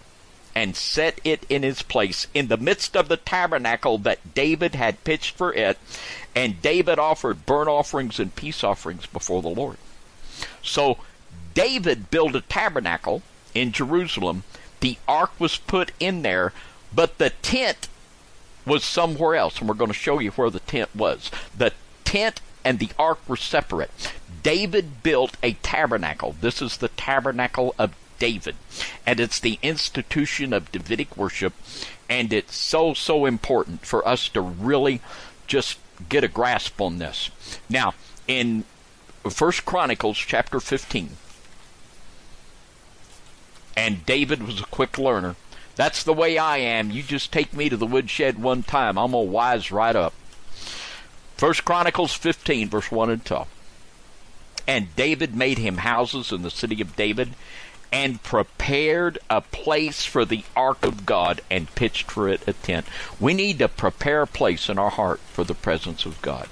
and 0.56 0.76
set 0.76 1.20
it 1.24 1.46
in 1.50 1.64
its 1.64 1.82
place 1.82 2.28
in 2.34 2.48
the 2.48 2.58
midst 2.58 2.96
of 2.96 3.10
the 3.10 3.18
tabernacle 3.18 3.98
that 4.00 4.34
David 4.34 4.74
had 4.74 5.04
pitched 5.04 5.36
for 5.36 5.54
it. 5.54 5.78
And 6.34 6.62
David 6.62 6.98
offered 6.98 7.46
burnt 7.46 7.68
offerings 7.68 8.20
and 8.20 8.36
peace 8.36 8.64
offerings 8.64 9.06
before 9.06 9.42
the 9.42 9.50
Lord. 9.50 9.78
So 10.64 10.98
David 11.54 12.10
built 12.10 12.36
a 12.36 12.42
tabernacle 12.42 13.22
in 13.54 13.72
Jerusalem. 13.72 14.44
The 14.80 14.98
ark 15.08 15.32
was 15.40 15.58
put 15.58 15.92
in 16.00 16.22
there, 16.22 16.54
but 16.94 17.18
the 17.18 17.30
tent 17.30 17.88
was 18.66 18.84
somewhere 18.84 19.36
else, 19.36 19.60
and 19.60 19.70
we're 19.70 19.76
going 19.76 19.92
to 19.92 19.98
show 19.98 20.20
you 20.20 20.32
where 20.32 20.50
the 20.50 20.60
tent 20.60 20.90
was. 20.96 21.32
The 21.58 21.74
tent 22.04 22.42
and 22.64 22.80
the 22.80 22.90
ark 22.98 23.20
were 23.28 23.38
separate. 23.38 23.92
David 24.44 25.04
built 25.04 25.38
a 25.44 25.54
tabernacle. 25.54 26.36
This 26.40 26.62
is 26.62 26.78
the 26.78 26.90
tabernacle 26.90 27.76
of 27.78 27.96
David, 28.20 28.56
and 29.06 29.20
it's 29.20 29.40
the 29.40 29.60
institution 29.62 30.54
of 30.54 30.72
Davidic 30.72 31.18
worship, 31.18 31.54
and 32.10 32.32
it's 32.32 32.56
so, 32.56 32.94
so 32.94 33.26
important 33.26 33.86
for 33.86 34.08
us 34.08 34.30
to 34.30 34.42
really 34.42 35.02
just 35.48 35.80
get 36.10 36.24
a 36.24 36.28
grasp 36.28 36.80
on 36.80 36.98
this. 36.98 37.30
Now, 37.70 37.94
in 38.28 38.64
First 39.30 39.66
Chronicles 39.66 40.18
chapter 40.18 40.60
15, 40.60 41.18
and 43.78 44.06
David 44.06 44.44
was 44.44 44.62
a 44.62 44.66
quick 44.66 44.98
learner. 44.98 45.36
That's 45.76 46.04
the 46.04 46.14
way 46.14 46.38
I 46.38 46.58
am. 46.58 46.92
You 46.92 47.04
just 47.04 47.32
take 47.32 47.54
me 47.54 47.70
to 47.70 47.78
the 47.78 47.86
woodshed 47.86 48.42
one 48.42 48.64
time. 48.64 48.98
I'm 48.98 49.12
going 49.12 49.28
to 49.28 49.32
wise 49.32 49.72
right 49.72 49.96
up. 49.96 50.14
First 51.38 51.66
Chronicles 51.66 52.14
15, 52.14 52.70
verse 52.70 52.92
1 52.92 53.10
and 53.10 53.26
2. 53.26 53.40
And 54.68 54.96
David 54.96 55.36
made 55.36 55.58
him 55.58 55.78
houses 55.78 56.32
in 56.32 56.42
the 56.42 56.50
city 56.50 56.82
of 56.82 56.96
David 56.96 57.36
and 57.92 58.24
prepared 58.24 59.20
a 59.30 59.42
place 59.42 60.06
for 60.06 60.26
the 60.26 60.44
ark 60.56 60.84
of 60.84 61.06
God 61.06 61.42
and 61.52 61.74
pitched 61.76 62.10
for 62.10 62.28
it 62.28 62.48
a 62.48 62.54
tent. 62.54 62.86
We 63.20 63.34
need 63.34 63.60
to 63.60 63.68
prepare 63.68 64.24
a 64.24 64.28
place 64.28 64.70
in 64.70 64.80
our 64.80 64.90
heart 64.90 65.20
for 65.32 65.44
the 65.44 65.54
presence 65.54 66.06
of 66.06 66.22
God. 66.22 66.48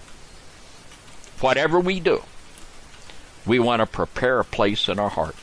Whatever 1.39 1.79
we 1.79 1.99
do, 1.99 2.23
we 3.45 3.59
want 3.59 3.81
to 3.81 3.85
prepare 3.85 4.39
a 4.39 4.45
place 4.45 4.87
in 4.87 4.99
our 4.99 5.09
heart 5.09 5.35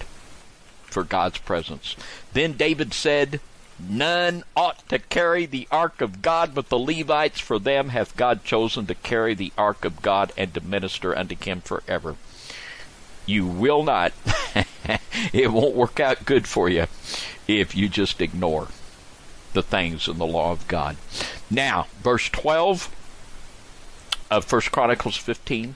for 0.85 1.03
God's 1.03 1.39
presence. 1.39 1.97
Then 2.33 2.55
David 2.55 2.95
said, 2.95 3.41
None 3.89 4.45
ought 4.57 4.89
to 4.89 4.99
carry 4.99 5.47
the 5.47 5.67
ark 5.71 6.01
of 6.01 6.23
God 6.23 6.55
but 6.55 6.69
the 6.69 6.79
Levites, 6.79 7.41
for 7.41 7.59
them 7.59 7.91
hath 7.91 8.17
God 8.17 8.45
chosen 8.45 8.87
to 8.87 8.95
carry 8.95 9.35
the 9.35 9.53
ark 9.57 9.85
of 9.85 10.03
God 10.03 10.33
and 10.37 10.53
to 10.55 10.61
minister 10.61 11.17
unto 11.17 11.37
him 11.37 11.61
forever. 11.61 12.17
You 13.27 13.47
will 13.47 13.83
not, 13.83 14.13
it 15.33 15.53
won't 15.53 15.75
work 15.75 16.01
out 16.01 16.25
good 16.25 16.47
for 16.47 16.69
you 16.69 16.87
if 17.47 17.75
you 17.75 17.89
just 17.89 18.21
ignore 18.21 18.69
the 19.53 19.63
things 19.63 20.09
in 20.09 20.19
the 20.19 20.27
law 20.27 20.53
of 20.53 20.67
God. 20.69 20.97
Now, 21.51 21.87
verse 22.03 22.29
12 22.29 22.95
of 24.31 24.45
First 24.45 24.71
Chronicles 24.71 25.17
15 25.17 25.75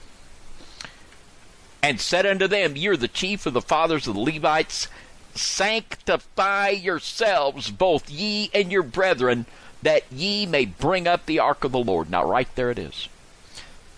and 1.83 2.01
said 2.01 2.25
unto 2.25 2.47
them, 2.47 2.75
Ye 2.75 2.87
are 2.87 2.97
the 2.97 3.07
chief 3.07 3.45
of 3.45 3.53
the 3.53 3.61
fathers 3.61 4.07
of 4.07 4.15
the 4.15 4.19
Levites, 4.19 4.87
sanctify 5.35 6.69
yourselves, 6.69 7.69
both 7.69 8.09
ye 8.09 8.49
and 8.53 8.71
your 8.71 8.83
brethren, 8.83 9.45
that 9.81 10.03
ye 10.11 10.45
may 10.45 10.65
bring 10.65 11.07
up 11.07 11.25
the 11.25 11.39
ark 11.39 11.63
of 11.63 11.71
the 11.71 11.79
Lord. 11.79 12.09
Now, 12.09 12.25
right 12.25 12.47
there 12.55 12.71
it 12.71 12.79
is. 12.79 13.07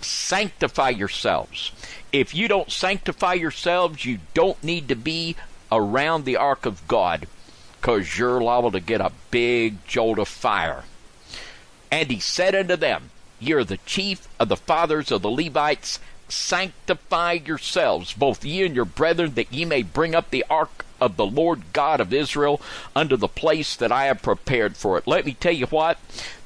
Sanctify 0.02 0.90
yourselves. 0.90 1.72
If 2.12 2.36
you 2.36 2.48
don't 2.48 2.72
sanctify 2.72 3.34
yourselves, 3.34 4.06
you 4.06 4.20
don't 4.34 4.62
need 4.64 4.88
to 4.90 4.96
be 4.96 5.36
around 5.72 6.26
the 6.26 6.38
ark 6.38 6.66
of 6.66 6.88
God 6.88 7.28
because 7.80 8.18
you're 8.18 8.42
liable 8.42 8.72
to 8.72 8.80
get 8.80 9.02
a 9.02 9.12
big 9.32 9.86
jolt 9.88 10.20
of 10.20 10.28
fire. 10.28 10.84
And 11.92 12.10
he 12.10 12.20
said 12.20 12.56
unto 12.56 12.76
them, 12.76 13.12
Ye 13.40 13.54
are 13.54 13.64
the 13.64 13.78
chief 13.86 14.28
of 14.40 14.50
the 14.50 14.58
fathers 14.58 15.12
of 15.12 15.22
the 15.22 15.30
Levites, 15.30 16.00
sanctify 16.28 17.34
yourselves, 17.34 18.14
both 18.14 18.44
ye 18.44 18.66
and 18.66 18.76
your 18.76 18.86
brethren, 18.86 19.36
that 19.36 19.54
ye 19.54 19.64
may 19.64 19.84
bring 19.84 20.16
up 20.16 20.32
the 20.32 20.44
ark 20.50 20.86
of 21.00 21.18
the 21.18 21.26
Lord 21.26 21.62
God 21.74 22.00
of 22.00 22.14
Israel 22.14 22.62
unto 22.96 23.18
the 23.18 23.28
place 23.28 23.76
that 23.76 23.92
I 23.92 24.06
have 24.06 24.22
prepared 24.22 24.78
for 24.78 24.98
it. 24.98 25.08
Let 25.08 25.26
me 25.26 25.34
tell 25.34 25.54
you 25.54 25.68
what, 25.68 25.98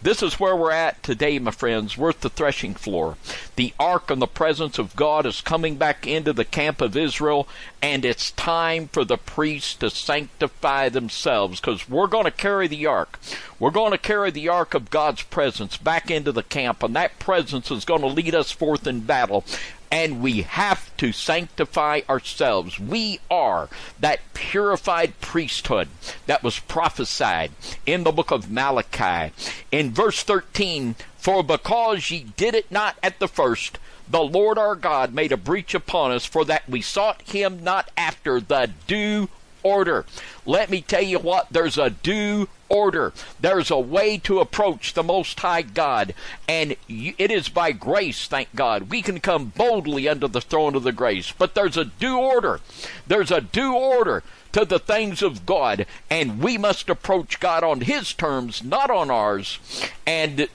this 0.01 0.23
is 0.23 0.39
where 0.39 0.55
we're 0.55 0.71
at 0.71 1.03
today, 1.03 1.37
my 1.37 1.51
friends. 1.51 1.97
We're 1.97 2.09
at 2.09 2.21
the 2.21 2.29
threshing 2.29 2.73
floor. 2.73 3.17
The 3.55 3.73
ark 3.79 4.09
and 4.09 4.21
the 4.21 4.27
presence 4.27 4.79
of 4.79 4.95
God 4.95 5.27
is 5.27 5.41
coming 5.41 5.75
back 5.75 6.07
into 6.07 6.33
the 6.33 6.45
camp 6.45 6.81
of 6.81 6.97
Israel, 6.97 7.47
and 7.81 8.03
it's 8.03 8.31
time 8.31 8.87
for 8.87 9.05
the 9.05 9.17
priests 9.17 9.75
to 9.75 9.91
sanctify 9.91 10.89
themselves 10.89 11.59
because 11.59 11.87
we're 11.87 12.07
going 12.07 12.25
to 12.25 12.31
carry 12.31 12.67
the 12.67 12.87
ark. 12.87 13.19
We're 13.59 13.69
going 13.69 13.91
to 13.91 13.97
carry 13.99 14.31
the 14.31 14.49
ark 14.49 14.73
of 14.73 14.89
God's 14.89 15.21
presence 15.21 15.77
back 15.77 16.09
into 16.09 16.31
the 16.31 16.43
camp, 16.43 16.81
and 16.81 16.95
that 16.95 17.19
presence 17.19 17.69
is 17.69 17.85
going 17.85 18.01
to 18.01 18.07
lead 18.07 18.33
us 18.33 18.51
forth 18.51 18.87
in 18.87 19.01
battle 19.01 19.45
and 19.91 20.21
we 20.21 20.43
have 20.43 20.95
to 20.97 21.11
sanctify 21.11 22.01
ourselves. 22.09 22.79
We 22.79 23.19
are 23.29 23.67
that 23.99 24.21
purified 24.33 25.19
priesthood 25.19 25.89
that 26.25 26.43
was 26.43 26.59
prophesied 26.59 27.51
in 27.85 28.03
the 28.03 28.11
book 28.13 28.31
of 28.31 28.49
Malachi. 28.49 29.33
In 29.71 29.91
verse 29.91 30.23
13, 30.23 30.95
for 31.17 31.43
because 31.43 32.09
ye 32.09 32.27
did 32.37 32.55
it 32.55 32.71
not 32.71 32.97
at 33.03 33.19
the 33.19 33.27
first, 33.27 33.77
the 34.09 34.23
Lord 34.23 34.57
our 34.57 34.75
God 34.75 35.13
made 35.13 35.31
a 35.31 35.37
breach 35.37 35.73
upon 35.73 36.11
us, 36.11 36.25
for 36.25 36.45
that 36.45 36.67
we 36.67 36.81
sought 36.81 37.21
him 37.23 37.63
not 37.63 37.91
after 37.95 38.39
the 38.39 38.71
due 38.87 39.29
order. 39.63 40.05
Let 40.45 40.69
me 40.69 40.81
tell 40.81 41.01
you 41.01 41.19
what, 41.19 41.47
there's 41.51 41.77
a 41.77 41.89
due 41.89 42.47
order. 42.69 43.13
There's 43.39 43.69
a 43.69 43.79
way 43.79 44.17
to 44.19 44.39
approach 44.39 44.93
the 44.93 45.03
Most 45.03 45.39
High 45.39 45.61
God, 45.61 46.13
and 46.47 46.75
it 46.87 47.31
is 47.31 47.49
by 47.49 47.71
grace, 47.71 48.27
thank 48.27 48.55
God. 48.55 48.89
We 48.89 49.01
can 49.01 49.19
come 49.19 49.51
boldly 49.55 50.07
under 50.07 50.27
the 50.27 50.41
throne 50.41 50.75
of 50.75 50.83
the 50.83 50.91
grace, 50.91 51.31
but 51.31 51.53
there's 51.53 51.77
a 51.77 51.85
due 51.85 52.17
order. 52.17 52.61
There's 53.07 53.31
a 53.31 53.41
due 53.41 53.73
order 53.73 54.23
to 54.53 54.65
the 54.65 54.79
things 54.79 55.21
of 55.21 55.45
God, 55.45 55.85
and 56.09 56.41
we 56.41 56.57
must 56.57 56.89
approach 56.89 57.39
God 57.39 57.63
on 57.63 57.81
His 57.81 58.13
terms, 58.13 58.63
not 58.63 58.89
on 58.89 59.09
ours, 59.11 59.59
and 60.05 60.47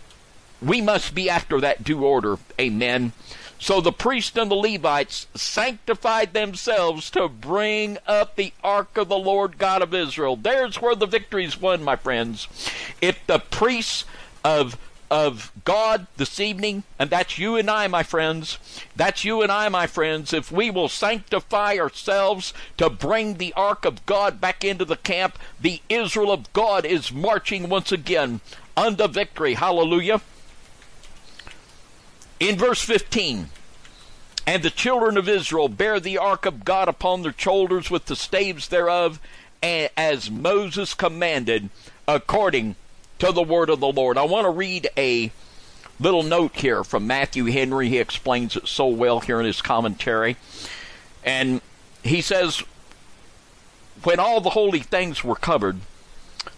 we 0.62 0.80
must 0.80 1.14
be 1.14 1.28
after 1.28 1.60
that 1.60 1.84
due 1.84 2.04
order. 2.04 2.38
Amen. 2.58 3.12
So 3.58 3.80
the 3.80 3.92
priests 3.92 4.36
and 4.36 4.50
the 4.50 4.54
Levites 4.54 5.26
sanctified 5.34 6.32
themselves 6.32 7.10
to 7.10 7.28
bring 7.28 7.98
up 8.06 8.36
the 8.36 8.52
ark 8.62 8.96
of 8.96 9.08
the 9.08 9.18
Lord 9.18 9.58
God 9.58 9.82
of 9.82 9.94
Israel. 9.94 10.36
There's 10.36 10.80
where 10.80 10.94
the 10.94 11.06
victory's 11.06 11.60
won, 11.60 11.82
my 11.82 11.96
friends. 11.96 12.48
If 13.00 13.26
the 13.26 13.38
priests 13.38 14.04
of 14.44 14.78
of 15.10 15.52
God 15.64 16.06
this 16.16 16.40
evening, 16.40 16.82
and 16.98 17.10
that's 17.10 17.38
you 17.38 17.56
and 17.56 17.70
I, 17.70 17.86
my 17.86 18.02
friends. 18.02 18.58
That's 18.96 19.24
you 19.24 19.42
and 19.42 19.52
I, 19.52 19.68
my 19.68 19.86
friends. 19.86 20.32
If 20.32 20.50
we 20.50 20.70
will 20.70 20.88
sanctify 20.88 21.76
ourselves 21.78 22.52
to 22.76 22.90
bring 22.90 23.34
the 23.34 23.52
ark 23.54 23.84
of 23.84 24.04
God 24.06 24.40
back 24.40 24.64
into 24.64 24.84
the 24.84 24.96
camp, 24.96 25.38
the 25.60 25.80
Israel 25.88 26.32
of 26.32 26.52
God 26.52 26.84
is 26.84 27.12
marching 27.12 27.68
once 27.68 27.92
again 27.92 28.40
unto 28.76 29.06
victory. 29.06 29.54
Hallelujah. 29.54 30.20
In 32.38 32.56
verse 32.56 32.82
15, 32.82 33.48
and 34.46 34.62
the 34.62 34.70
children 34.70 35.16
of 35.16 35.28
Israel 35.28 35.68
bear 35.68 35.98
the 35.98 36.18
ark 36.18 36.44
of 36.44 36.64
God 36.64 36.88
upon 36.88 37.22
their 37.22 37.34
shoulders 37.36 37.90
with 37.90 38.06
the 38.06 38.16
staves 38.16 38.68
thereof, 38.68 39.20
as 39.62 40.30
Moses 40.30 40.94
commanded, 40.94 41.70
according 42.06 42.76
to 43.18 43.32
the 43.32 43.42
word 43.42 43.70
of 43.70 43.80
the 43.80 43.90
Lord. 43.90 44.18
I 44.18 44.24
want 44.24 44.44
to 44.44 44.50
read 44.50 44.88
a 44.96 45.32
little 45.98 46.22
note 46.22 46.56
here 46.56 46.84
from 46.84 47.06
Matthew 47.06 47.46
Henry. 47.46 47.88
He 47.88 47.98
explains 47.98 48.54
it 48.54 48.68
so 48.68 48.86
well 48.86 49.20
here 49.20 49.40
in 49.40 49.46
his 49.46 49.62
commentary. 49.62 50.36
And 51.24 51.60
he 52.04 52.20
says, 52.20 52.62
When 54.04 54.20
all 54.20 54.40
the 54.40 54.50
holy 54.50 54.80
things 54.80 55.24
were 55.24 55.36
covered, 55.36 55.80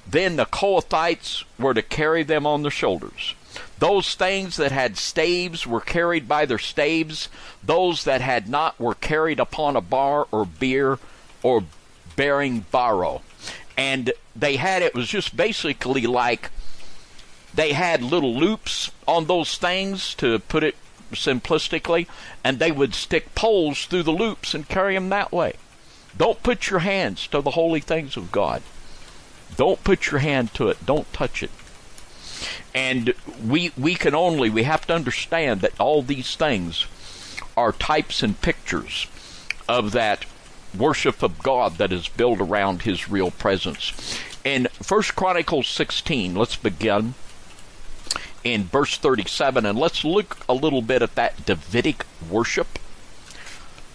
then 0.06 0.36
the 0.36 0.44
Kohathites 0.44 1.44
were 1.58 1.72
to 1.72 1.82
carry 1.82 2.24
them 2.24 2.46
on 2.46 2.62
their 2.62 2.70
shoulders. 2.70 3.34
Those 3.78 4.14
things 4.14 4.56
that 4.56 4.72
had 4.72 4.96
staves 4.96 5.66
were 5.66 5.80
carried 5.80 6.26
by 6.26 6.46
their 6.46 6.58
staves. 6.58 7.28
Those 7.62 8.04
that 8.04 8.20
had 8.20 8.48
not 8.48 8.78
were 8.80 8.94
carried 8.94 9.38
upon 9.38 9.76
a 9.76 9.80
bar 9.80 10.26
or 10.32 10.44
bier 10.44 10.98
or 11.42 11.64
bearing 12.16 12.60
barrow. 12.72 13.22
And 13.76 14.12
they 14.34 14.56
had, 14.56 14.82
it 14.82 14.94
was 14.94 15.08
just 15.08 15.36
basically 15.36 16.06
like 16.06 16.50
they 17.54 17.72
had 17.72 18.02
little 18.02 18.34
loops 18.34 18.90
on 19.06 19.26
those 19.26 19.56
things, 19.56 20.14
to 20.16 20.38
put 20.40 20.64
it 20.64 20.74
simplistically, 21.12 22.06
and 22.42 22.58
they 22.58 22.72
would 22.72 22.94
stick 22.94 23.34
poles 23.34 23.86
through 23.86 24.02
the 24.02 24.12
loops 24.12 24.54
and 24.54 24.68
carry 24.68 24.94
them 24.94 25.08
that 25.08 25.32
way. 25.32 25.54
Don't 26.16 26.42
put 26.42 26.68
your 26.68 26.80
hands 26.80 27.28
to 27.28 27.40
the 27.40 27.52
holy 27.52 27.80
things 27.80 28.16
of 28.16 28.32
God. 28.32 28.62
Don't 29.56 29.82
put 29.84 30.10
your 30.10 30.20
hand 30.20 30.52
to 30.54 30.68
it. 30.68 30.84
Don't 30.84 31.10
touch 31.12 31.42
it. 31.42 31.50
And 32.74 33.14
we 33.44 33.72
we 33.76 33.94
can 33.94 34.14
only 34.14 34.50
we 34.50 34.64
have 34.64 34.86
to 34.86 34.94
understand 34.94 35.60
that 35.60 35.78
all 35.80 36.02
these 36.02 36.36
things 36.36 36.86
are 37.56 37.72
types 37.72 38.22
and 38.22 38.40
pictures 38.40 39.06
of 39.68 39.92
that 39.92 40.24
worship 40.76 41.22
of 41.22 41.38
God 41.42 41.78
that 41.78 41.92
is 41.92 42.08
built 42.08 42.40
around 42.40 42.82
his 42.82 43.08
real 43.08 43.30
presence. 43.30 43.92
In 44.44 44.68
First 44.82 45.16
Chronicles 45.16 45.66
16, 45.68 46.34
let's 46.34 46.56
begin 46.56 47.14
in 48.44 48.64
verse 48.64 48.96
37 48.96 49.66
and 49.66 49.78
let's 49.78 50.04
look 50.04 50.38
a 50.48 50.54
little 50.54 50.82
bit 50.82 51.02
at 51.02 51.14
that 51.16 51.44
Davidic 51.44 52.04
worship 52.30 52.78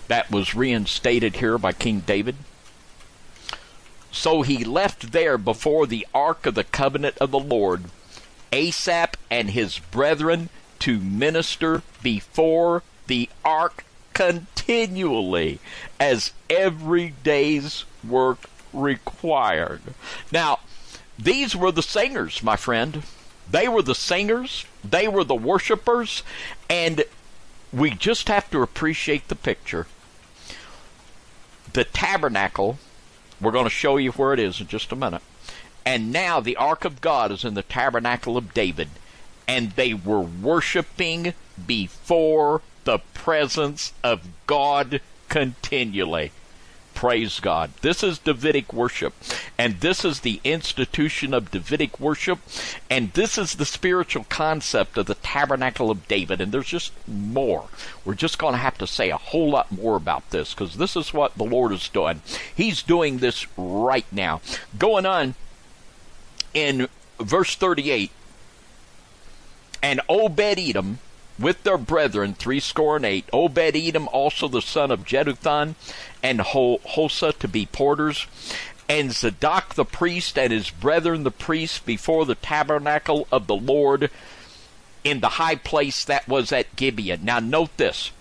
that 0.07 0.29
was 0.29 0.53
reinstated 0.53 1.37
here 1.37 1.57
by 1.57 1.71
King 1.71 2.01
David. 2.01 2.35
So 4.11 4.41
he 4.43 4.63
left 4.63 5.11
there 5.11 5.37
before 5.37 5.87
the 5.87 6.05
ark 6.13 6.45
of 6.45 6.55
the 6.55 6.63
covenant 6.63 7.17
of 7.17 7.31
the 7.31 7.39
Lord 7.39 7.85
Asaph 8.53 9.17
and 9.31 9.49
his 9.49 9.79
brethren 9.79 10.49
to 10.79 10.99
minister 10.99 11.81
before 12.03 12.83
the 13.07 13.27
ark 13.43 13.83
continually 14.13 15.59
as 15.99 16.33
every 16.51 17.15
day's 17.23 17.83
work 18.07 18.45
required. 18.71 19.81
Now, 20.31 20.59
these 21.17 21.55
were 21.55 21.71
the 21.71 21.81
singers, 21.81 22.43
my 22.43 22.55
friend. 22.55 23.01
They 23.49 23.67
were 23.67 23.81
the 23.81 23.95
singers, 23.95 24.65
they 24.83 25.07
were 25.07 25.23
the 25.23 25.35
worshipers, 25.35 26.23
and 26.69 27.03
we 27.73 27.89
just 27.89 28.27
have 28.27 28.49
to 28.51 28.61
appreciate 28.61 29.27
the 29.27 29.35
picture. 29.35 29.87
The 31.73 31.83
tabernacle, 31.83 32.77
we're 33.41 33.51
going 33.51 33.65
to 33.65 33.71
show 33.71 33.97
you 33.97 34.11
where 34.11 34.31
it 34.31 34.39
is 34.39 34.61
in 34.61 34.67
just 34.67 34.91
a 34.91 34.95
minute. 34.95 35.23
And 35.85 36.11
now 36.11 36.39
the 36.39 36.55
ark 36.55 36.85
of 36.85 37.01
God 37.01 37.31
is 37.31 37.43
in 37.43 37.55
the 37.55 37.63
tabernacle 37.63 38.37
of 38.37 38.53
David, 38.53 38.89
and 39.47 39.71
they 39.71 39.93
were 39.93 40.21
worshiping 40.21 41.33
before 41.67 42.61
the 42.83 42.99
presence 43.13 43.93
of 44.03 44.27
God 44.47 45.01
continually. 45.29 46.31
Praise 46.93 47.39
God. 47.39 47.71
This 47.81 48.03
is 48.03 48.19
Davidic 48.19 48.71
worship. 48.71 49.13
And 49.57 49.79
this 49.79 50.05
is 50.05 50.19
the 50.19 50.39
institution 50.43 51.33
of 51.33 51.51
Davidic 51.51 51.99
worship. 51.99 52.39
And 52.89 53.11
this 53.13 53.37
is 53.37 53.55
the 53.55 53.65
spiritual 53.65 54.25
concept 54.29 54.97
of 54.97 55.07
the 55.07 55.15
tabernacle 55.15 55.89
of 55.89 56.07
David. 56.07 56.39
And 56.39 56.51
there's 56.51 56.67
just 56.67 56.93
more. 57.07 57.65
We're 58.05 58.13
just 58.13 58.37
going 58.37 58.53
to 58.53 58.59
have 58.59 58.77
to 58.77 58.87
say 58.87 59.09
a 59.09 59.17
whole 59.17 59.49
lot 59.49 59.71
more 59.71 59.95
about 59.95 60.29
this 60.29 60.53
because 60.53 60.75
this 60.75 60.95
is 60.95 61.13
what 61.13 61.35
the 61.35 61.43
Lord 61.43 61.71
is 61.71 61.89
doing. 61.89 62.21
He's 62.55 62.83
doing 62.83 63.17
this 63.17 63.47
right 63.57 64.05
now. 64.11 64.41
Going 64.77 65.05
on 65.05 65.35
in 66.53 66.87
verse 67.19 67.55
38 67.55 68.11
And 69.81 70.01
Obed 70.07 70.39
Edom 70.39 70.99
with 71.39 71.63
their 71.63 71.77
brethren, 71.77 72.33
threescore 72.33 72.97
and 72.97 73.05
eight, 73.05 73.25
Obed 73.33 73.75
Edom 73.75 74.07
also 74.09 74.47
the 74.47 74.61
son 74.61 74.91
of 74.91 75.05
Jeduthun, 75.05 75.75
and 76.21 76.39
Hosah 76.39 77.37
to 77.39 77.47
be 77.47 77.65
porters, 77.65 78.27
and 78.87 79.11
Zadok 79.11 79.75
the 79.75 79.85
priest 79.85 80.37
and 80.37 80.53
his 80.53 80.69
brethren 80.69 81.23
the 81.23 81.31
priests 81.31 81.79
before 81.79 82.25
the 82.25 82.35
tabernacle 82.35 83.27
of 83.31 83.47
the 83.47 83.55
Lord 83.55 84.11
in 85.03 85.19
the 85.19 85.29
high 85.29 85.55
place 85.55 86.05
that 86.05 86.27
was 86.27 86.51
at 86.51 86.75
Gibeon. 86.75 87.25
Now 87.25 87.39
note 87.39 87.75
this. 87.77 88.11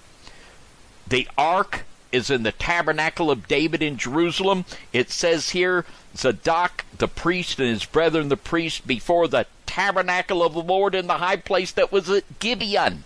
The 1.07 1.29
ark 1.37 1.85
is 2.13 2.31
in 2.31 2.43
the 2.43 2.53
tabernacle 2.53 3.31
of 3.31 3.49
David 3.49 3.83
in 3.83 3.97
Jerusalem. 3.97 4.65
It 4.93 5.11
says 5.11 5.51
here 5.51 5.85
Zadok 6.17 6.85
the 6.99 7.09
priest 7.09 7.59
and 7.59 7.69
his 7.69 7.85
brethren 7.85 8.29
the 8.29 8.37
priests 8.37 8.81
before 8.81 9.27
the 9.27 9.47
tabernacle 9.67 10.43
of 10.43 10.53
the 10.53 10.63
Lord 10.63 10.95
in 10.95 11.07
the 11.07 11.19
high 11.19 11.37
place 11.37 11.73
that 11.73 11.91
was 11.91 12.11
at 12.11 12.39
Gibeon. 12.39 13.05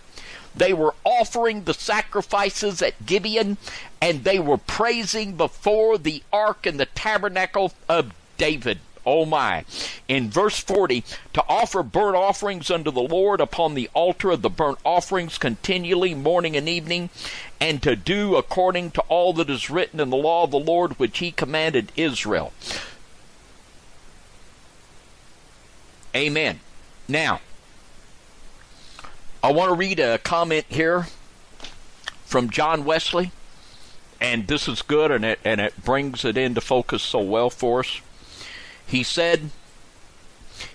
They 0.53 0.73
were 0.73 0.95
offering 1.03 1.63
the 1.63 1.73
sacrifices 1.73 2.81
at 2.81 3.05
Gibeon 3.05 3.57
and 4.01 4.23
they 4.23 4.39
were 4.39 4.57
praising 4.57 5.37
before 5.37 5.97
the 5.97 6.23
ark 6.33 6.65
and 6.65 6.79
the 6.79 6.87
tabernacle 6.87 7.73
of 7.87 8.13
David. 8.37 8.79
Oh 9.09 9.25
my. 9.25 9.63
In 10.09 10.29
verse 10.29 10.59
40, 10.59 11.01
to 11.31 11.43
offer 11.47 11.81
burnt 11.81 12.17
offerings 12.17 12.69
unto 12.69 12.91
the 12.91 13.01
Lord 13.01 13.39
upon 13.39 13.73
the 13.73 13.89
altar 13.93 14.31
of 14.31 14.41
the 14.41 14.49
burnt 14.49 14.79
offerings 14.83 15.37
continually, 15.37 16.13
morning 16.13 16.57
and 16.57 16.67
evening, 16.67 17.09
and 17.57 17.81
to 17.83 17.95
do 17.95 18.35
according 18.35 18.91
to 18.91 19.01
all 19.07 19.31
that 19.31 19.49
is 19.49 19.69
written 19.69 20.01
in 20.01 20.09
the 20.09 20.17
law 20.17 20.43
of 20.43 20.51
the 20.51 20.59
Lord 20.59 20.99
which 20.99 21.19
he 21.19 21.31
commanded 21.31 21.93
Israel. 21.95 22.51
Amen. 26.13 26.59
Now, 27.07 27.39
I 29.41 29.53
want 29.53 29.69
to 29.69 29.75
read 29.75 30.01
a 30.01 30.17
comment 30.17 30.65
here 30.67 31.07
from 32.25 32.49
John 32.49 32.83
Wesley, 32.83 33.31
and 34.19 34.47
this 34.47 34.67
is 34.67 34.81
good, 34.81 35.11
and 35.11 35.23
it 35.23 35.39
and 35.45 35.61
it 35.61 35.81
brings 35.85 36.25
it 36.25 36.37
into 36.37 36.59
focus 36.59 37.03
so 37.03 37.21
well 37.21 37.49
for 37.49 37.79
us. 37.79 38.01
He 38.87 39.03
said, 39.03 39.51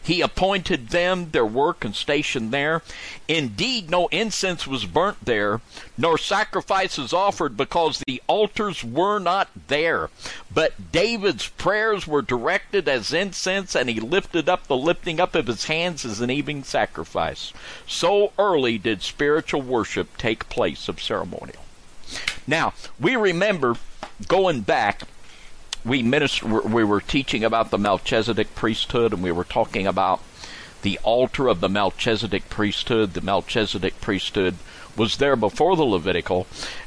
he 0.01 0.21
appointed 0.21 0.89
them 0.89 1.31
their 1.31 1.47
work 1.47 1.85
and 1.85 1.95
station 1.95 2.51
there. 2.51 2.83
Indeed, 3.27 3.91
no 3.91 4.07
incense 4.09 4.67
was 4.67 4.85
burnt 4.85 5.25
there, 5.25 5.61
nor 5.99 6.19
sacrifices 6.19 7.13
offered, 7.13 7.57
because 7.57 8.03
the 8.07 8.23
altars 8.29 8.85
were 8.85 9.19
not 9.19 9.49
there. 9.67 10.11
But 10.53 10.93
David's 10.93 11.49
prayers 11.49 12.07
were 12.07 12.23
directed 12.23 12.89
as 12.89 13.13
incense, 13.13 13.75
and 13.75 13.89
he 13.89 13.99
lifted 13.99 14.49
up 14.49 14.67
the 14.67 14.77
lifting 14.77 15.19
up 15.19 15.35
of 15.35 15.49
his 15.49 15.65
hands 15.65 16.05
as 16.05 16.21
an 16.21 16.31
evening 16.31 16.63
sacrifice. 16.63 17.53
So 17.87 18.33
early 18.39 18.79
did 18.79 19.03
spiritual 19.03 19.63
worship 19.63 20.17
take 20.17 20.49
place 20.49 20.89
of 20.89 21.03
ceremonial. 21.03 21.65
Now, 22.47 22.75
we 23.01 23.17
remember 23.17 23.77
going 24.29 24.61
back 24.61 25.03
we 25.85 26.03
minister, 26.03 26.47
we 26.47 26.85
were 26.85 27.01
teaching 27.01 27.45
about 27.45 27.71
the 27.71 27.79
Melchizedek 27.79 28.55
priesthood, 28.55 29.13
and 29.13 29.23
we 29.23 29.33
were 29.33 29.45
talking 29.45 29.87
about 29.87 30.21
the 30.83 30.99
altar 31.03 31.49
of 31.49 31.61
the 31.61 31.69
Melchizedek 31.69 32.49
priesthood. 32.49 33.15
The 33.15 33.21
Melchizedek 33.21 34.01
priesthood 34.01 34.57
was 34.97 35.17
there 35.17 35.37
before 35.37 35.77
the 35.77 35.85
Levitical, 35.85 36.47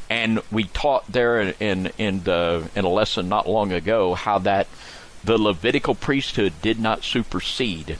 and 0.09 0.41
we 0.51 0.65
taught 0.65 1.11
there 1.11 1.39
in 1.39 1.91
in 1.97 2.23
the, 2.23 2.69
in 2.75 2.85
a 2.85 2.89
lesson 2.89 3.27
not 3.27 3.49
long 3.49 3.71
ago 3.71 4.13
how 4.13 4.39
that 4.39 4.67
the 5.23 5.37
Levitical 5.37 5.95
priesthood 5.95 6.53
did 6.61 6.79
not 6.79 7.03
supersede 7.03 7.97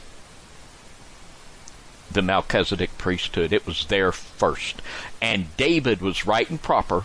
the 2.12 2.22
Melchizedek 2.22 2.98
priesthood. 2.98 3.52
It 3.52 3.66
was 3.66 3.88
there 3.88 4.12
first, 4.12 4.82
and 5.22 5.56
David 5.58 6.02
was 6.02 6.26
right 6.26 6.50
and 6.50 6.62
proper 6.62 7.04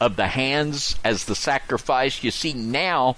of 0.00 0.16
the 0.16 0.28
hands 0.28 0.96
as 1.04 1.24
the 1.24 1.34
sacrifice. 1.34 2.24
You 2.24 2.30
see, 2.30 2.54
now 2.54 3.16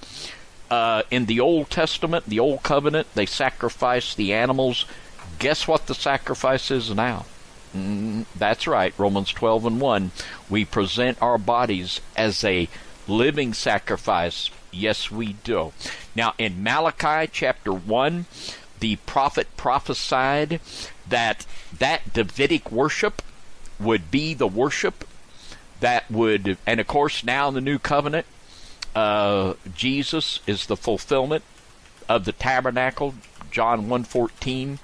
uh, 0.71 1.03
in 1.11 1.27
the 1.27 1.41
Old 1.41 1.71
Testament, 1.71 2.27
the 2.27 2.41
Old 2.41 2.63
Covenant, 2.63 3.07
they 3.15 3.27
sacrificed 3.27 4.17
the 4.17 4.33
animals. 4.33 4.85
Guess 5.39 5.69
what 5.69 5.86
the 5.86 5.94
sacrifice 5.94 6.70
is 6.70 6.94
now? 6.94 7.27
Mm, 7.77 8.24
that's 8.35 8.66
right, 8.66 8.94
Romans 8.98 9.32
12 9.32 9.66
and 9.66 9.81
1. 9.81 10.10
We 10.48 10.65
present 10.65 11.20
our 11.20 11.39
bodies 11.39 12.01
as 12.16 12.43
a 12.44 12.69
living 13.06 13.55
sacrifice. 13.55 14.51
Yes, 14.73 15.10
we 15.10 15.35
do. 15.44 15.73
Now, 16.15 16.35
in 16.39 16.62
Malachi 16.62 17.31
chapter 17.32 17.73
1, 17.73 18.27
the 18.81 18.97
prophet 19.06 19.48
prophesied 19.56 20.60
that 21.09 21.47
that 21.78 22.12
Davidic 22.12 22.70
worship 22.70 23.23
would 23.78 24.10
be 24.10 24.35
the 24.35 24.47
worship 24.47 25.06
that 25.81 26.10
would, 26.10 26.59
and 26.66 26.81
of 26.81 26.86
course, 26.86 27.23
now 27.24 27.48
in 27.48 27.55
the 27.55 27.60
new 27.60 27.78
covenant, 27.78 28.27
uh, 28.94 29.55
Jesus 29.74 30.40
is 30.47 30.66
the 30.66 30.77
fulfillment 30.77 31.44
of 32.09 32.24
the 32.24 32.32
tabernacle. 32.32 33.15
John 33.51 33.89
1:14, 33.89 34.78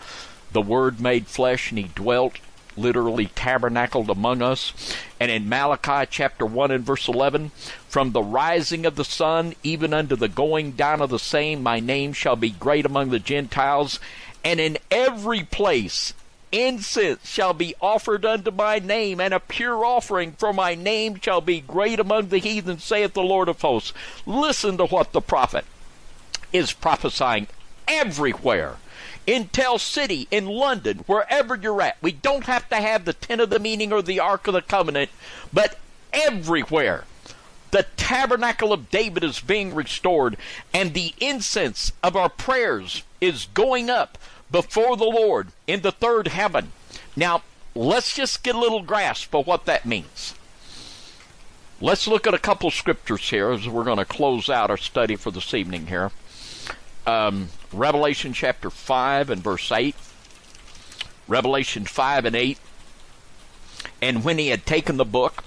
the 0.55 0.62
Word 0.62 1.01
made 1.01 1.26
flesh 1.26 1.70
and 1.70 1.78
He 1.78 1.90
dwelt, 1.94 2.39
literally 2.76 3.26
tabernacled 3.26 4.09
among 4.09 4.40
us. 4.40 4.72
And 5.20 5.31
in 5.31 5.48
Malachi 5.48 6.09
chapter 6.10 6.47
1 6.47 6.70
and 6.70 6.85
verse 6.85 7.06
11, 7.06 7.51
from 7.89 8.12
the 8.12 8.22
rising 8.22 8.86
of 8.86 8.97
the 8.97 9.05
sun 9.05 9.55
even 9.62 9.93
unto 9.93 10.16
the 10.16 10.28
going 10.28 10.72
down 10.72 11.02
of 11.02 11.10
the 11.10 11.18
same, 11.18 11.62
my 11.62 11.78
name 11.78 12.14
shall 12.14 12.36
be 12.36 12.51
great 12.51 12.86
among 12.86 13.10
the 13.10 13.18
Gentiles, 13.18 14.01
and 14.43 14.59
in 14.59 14.78
every 14.90 15.43
place 15.43 16.14
Incense 16.55 17.28
shall 17.28 17.52
be 17.52 17.74
offered 17.81 18.24
unto 18.24 18.52
my 18.52 18.78
name, 18.78 19.20
and 19.20 19.35
a 19.35 19.40
pure 19.40 19.85
offering 19.85 20.32
for 20.39 20.52
my 20.52 20.76
name 20.76 21.18
shall 21.20 21.40
be 21.40 21.60
great 21.60 21.98
among 21.98 22.28
the 22.28 22.39
heathen, 22.39 22.78
saith 22.78 23.12
the 23.12 23.22
Lord 23.22 23.48
of 23.48 23.60
hosts. 23.60 23.93
Listen 24.24 24.76
to 24.76 24.86
what 24.86 25.10
the 25.10 25.20
prophet 25.20 25.64
is 26.52 26.72
prophesying 26.72 27.48
everywhere. 27.89 28.76
In 29.27 29.49
Tell 29.49 29.79
City, 29.79 30.29
in 30.31 30.47
London, 30.47 31.05
wherever 31.07 31.55
you're 31.55 31.81
at. 31.81 31.97
We 32.03 32.13
don't 32.13 32.45
have 32.45 32.69
to 32.69 32.77
have 32.77 33.05
the 33.05 33.13
tent 33.15 33.41
of 33.41 33.51
the 33.51 33.59
meeting 33.59 33.93
or 33.93 34.03
the 34.03 34.21
Ark 34.21 34.47
of 34.47 34.55
the 34.55 34.63
Covenant, 34.63 35.11
but 35.53 35.79
everywhere. 36.13 37.05
The 37.71 37.87
tabernacle 37.97 38.73
of 38.73 38.91
David 38.91 39.25
is 39.25 39.41
being 39.41 39.75
restored, 39.75 40.37
and 40.73 40.95
the 40.95 41.15
incense 41.19 41.93
of 42.03 42.15
our 42.15 42.29
prayers 42.29 43.03
is 43.21 43.49
going 43.55 43.91
up 43.91 44.17
before 44.51 44.97
the 44.97 45.05
Lord 45.05 45.49
in 45.67 45.81
the 45.81 45.91
third 45.91 46.29
heaven. 46.29 46.71
Now, 47.17 47.43
let's 47.75 48.15
just 48.15 48.45
get 48.45 48.55
a 48.55 48.61
little 48.61 48.83
grasp 48.83 49.35
of 49.35 49.47
what 49.47 49.65
that 49.65 49.87
means. 49.87 50.35
Let's 51.81 52.07
look 52.07 52.27
at 52.27 52.35
a 52.35 52.39
couple 52.39 52.71
scriptures 52.71 53.29
here 53.31 53.51
as 53.51 53.69
we're 53.69 53.85
going 53.85 53.99
to 53.99 54.05
close 54.05 54.49
out 54.49 54.71
our 54.71 54.77
study 54.77 55.17
for 55.17 55.33
this 55.33 55.53
evening 55.53 55.89
here. 55.89 56.13
Um, 57.06 57.51
Revelation 57.72 58.32
chapter 58.32 58.70
5 58.70 59.31
and 59.31 59.43
verse 59.43 59.70
8. 59.70 59.94
Revelation 61.28 61.85
5 61.85 62.24
and 62.24 62.36
8. 62.36 62.59
And 64.01 64.24
when 64.24 64.39
he 64.39 64.48
had 64.48 64.66
taken 64.66 64.97
the 64.97 65.05
book, 65.05 65.44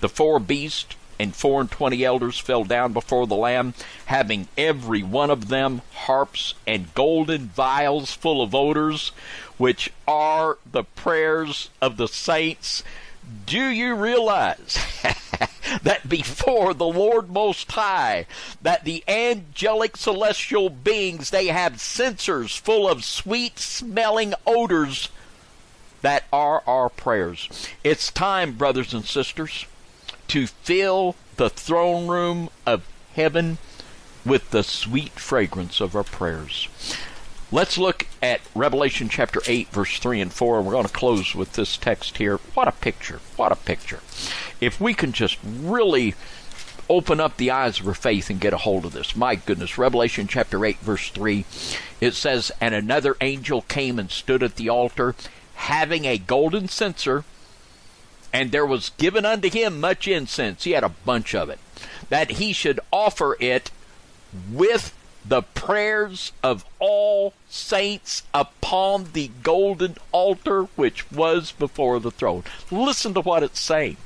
the 0.00 0.08
four 0.08 0.38
beasts 0.38 0.96
and 1.18 1.34
four 1.34 1.60
and 1.60 1.70
twenty 1.70 2.04
elders 2.04 2.38
fell 2.38 2.64
down 2.64 2.92
before 2.92 3.26
the 3.26 3.34
Lamb, 3.34 3.74
having 4.06 4.48
every 4.58 5.02
one 5.02 5.30
of 5.30 5.48
them 5.48 5.82
harps 5.92 6.54
and 6.66 6.92
golden 6.94 7.46
vials 7.48 8.12
full 8.12 8.42
of 8.42 8.54
odors, 8.54 9.12
which 9.56 9.90
are 10.06 10.58
the 10.70 10.84
prayers 10.84 11.70
of 11.80 11.96
the 11.96 12.08
saints. 12.08 12.82
Do 13.46 13.66
you 13.66 13.94
realize 13.94 14.78
that 15.82 16.08
before 16.08 16.74
the 16.74 16.86
Lord 16.86 17.30
Most 17.30 17.70
High, 17.72 18.26
that 18.62 18.84
the 18.84 19.04
angelic 19.08 19.96
celestial 19.96 20.70
beings, 20.70 21.30
they 21.30 21.46
have 21.46 21.80
censers 21.80 22.56
full 22.56 22.88
of 22.88 23.04
sweet 23.04 23.58
smelling 23.58 24.34
odors 24.46 25.08
that 26.02 26.24
are 26.32 26.62
our 26.66 26.88
prayers. 26.88 27.48
It's 27.82 28.10
time, 28.10 28.52
brothers 28.52 28.94
and 28.94 29.04
sisters 29.04 29.66
to 30.28 30.46
fill 30.46 31.16
the 31.36 31.50
throne 31.50 32.06
room 32.06 32.50
of 32.64 32.86
heaven 33.14 33.58
with 34.24 34.50
the 34.50 34.62
sweet 34.62 35.12
fragrance 35.12 35.80
of 35.80 35.94
our 35.94 36.04
prayers. 36.04 36.68
Let's 37.52 37.78
look 37.78 38.06
at 38.20 38.40
Revelation 38.54 39.08
chapter 39.08 39.40
8, 39.46 39.68
verse 39.68 39.98
3 39.98 40.20
and 40.20 40.32
4. 40.32 40.58
And 40.58 40.66
We're 40.66 40.72
going 40.72 40.86
to 40.86 40.92
close 40.92 41.34
with 41.34 41.52
this 41.52 41.76
text 41.76 42.18
here. 42.18 42.38
What 42.54 42.68
a 42.68 42.72
picture! 42.72 43.20
What 43.36 43.52
a 43.52 43.56
picture. 43.56 44.00
If 44.60 44.80
we 44.80 44.94
can 44.94 45.12
just 45.12 45.38
really 45.44 46.14
open 46.88 47.20
up 47.20 47.36
the 47.36 47.50
eyes 47.50 47.80
of 47.80 47.86
our 47.88 47.94
faith 47.94 48.30
and 48.30 48.40
get 48.40 48.52
a 48.52 48.58
hold 48.58 48.84
of 48.84 48.92
this. 48.92 49.16
My 49.16 49.34
goodness. 49.34 49.78
Revelation 49.78 50.28
chapter 50.28 50.64
8, 50.64 50.78
verse 50.78 51.10
3. 51.10 51.44
It 52.00 52.14
says, 52.14 52.52
And 52.60 52.74
another 52.74 53.16
angel 53.20 53.62
came 53.62 53.98
and 53.98 54.10
stood 54.10 54.42
at 54.42 54.56
the 54.56 54.68
altar, 54.68 55.14
having 55.54 56.04
a 56.04 56.18
golden 56.18 56.68
censer 56.68 57.24
and 58.36 58.52
there 58.52 58.66
was 58.66 58.90
given 58.98 59.24
unto 59.24 59.48
him 59.48 59.80
much 59.80 60.06
incense. 60.06 60.64
He 60.64 60.72
had 60.72 60.84
a 60.84 60.90
bunch 60.90 61.34
of 61.34 61.48
it. 61.48 61.58
That 62.10 62.32
he 62.32 62.52
should 62.52 62.80
offer 62.92 63.34
it 63.40 63.70
with 64.52 64.92
the 65.28 65.42
prayers 65.42 66.32
of 66.42 66.64
all 66.78 67.34
saints 67.48 68.22
upon 68.32 69.12
the 69.12 69.30
golden 69.42 69.96
altar 70.12 70.64
which 70.76 71.10
was 71.10 71.52
before 71.52 71.98
the 72.00 72.10
throne. 72.10 72.44
Listen 72.70 73.14
to 73.14 73.20
what 73.20 73.42
it's 73.42 73.60
saying. 73.60 73.96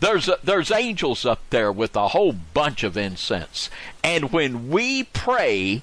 There's 0.00 0.28
a, 0.28 0.38
there's 0.42 0.72
angels 0.72 1.24
up 1.24 1.40
there 1.50 1.70
with 1.70 1.94
a 1.94 2.08
whole 2.08 2.32
bunch 2.32 2.82
of 2.82 2.96
incense, 2.96 3.70
and 4.02 4.32
when 4.32 4.68
we 4.68 5.04
pray, 5.04 5.82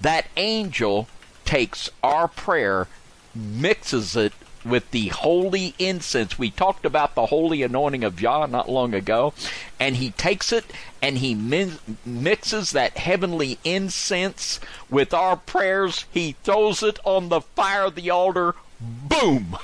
that 0.00 0.26
angel 0.36 1.06
takes 1.44 1.88
our 2.02 2.26
prayer, 2.26 2.88
mixes 3.32 4.16
it 4.16 4.32
with 4.64 4.90
the 4.90 5.08
holy 5.08 5.74
incense. 5.78 6.38
We 6.38 6.50
talked 6.50 6.84
about 6.84 7.14
the 7.14 7.26
holy 7.26 7.62
anointing 7.62 8.04
of 8.04 8.20
Yah 8.20 8.46
not 8.46 8.68
long 8.68 8.94
ago, 8.94 9.32
and 9.78 9.96
he 9.96 10.10
takes 10.10 10.52
it 10.52 10.64
and 11.02 11.18
he 11.18 11.34
min- 11.34 11.78
mixes 12.04 12.72
that 12.72 12.98
heavenly 12.98 13.58
incense 13.64 14.60
with 14.88 15.14
our 15.14 15.36
prayers. 15.36 16.04
He 16.12 16.36
throws 16.42 16.82
it 16.82 16.98
on 17.04 17.28
the 17.28 17.40
fire 17.40 17.84
of 17.84 17.94
the 17.94 18.10
altar. 18.10 18.54
Boom! 18.80 19.56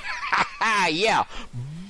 yeah, 0.89 1.25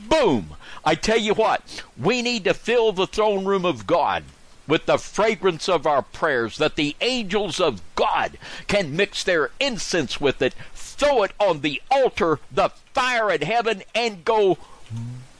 boom! 0.09 0.55
I 0.83 0.95
tell 0.95 1.19
you 1.19 1.33
what, 1.33 1.83
we 1.97 2.21
need 2.21 2.45
to 2.45 2.53
fill 2.53 2.93
the 2.93 3.07
throne 3.07 3.45
room 3.45 3.65
of 3.65 3.87
God 3.87 4.23
with 4.67 4.85
the 4.85 4.97
fragrance 4.97 5.69
of 5.69 5.87
our 5.87 6.01
prayers, 6.01 6.57
that 6.57 6.75
the 6.75 6.95
angels 7.01 7.59
of 7.59 7.81
God 7.95 8.37
can 8.67 8.95
mix 8.95 9.23
their 9.23 9.51
incense 9.59 10.19
with 10.19 10.41
it, 10.41 10.53
throw 10.97 11.23
it 11.23 11.31
on 11.39 11.61
the 11.61 11.81
altar, 11.89 12.39
the 12.51 12.69
fire 12.93 13.31
in 13.31 13.41
heaven, 13.41 13.83
and 13.93 14.25
go 14.25 14.57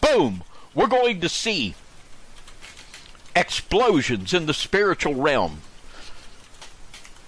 boom. 0.01 0.43
We're 0.73 0.87
going 0.87 1.19
to 1.21 1.29
see 1.29 1.75
explosions 3.35 4.33
in 4.33 4.45
the 4.45 4.53
spiritual 4.53 5.15
realm. 5.15 5.61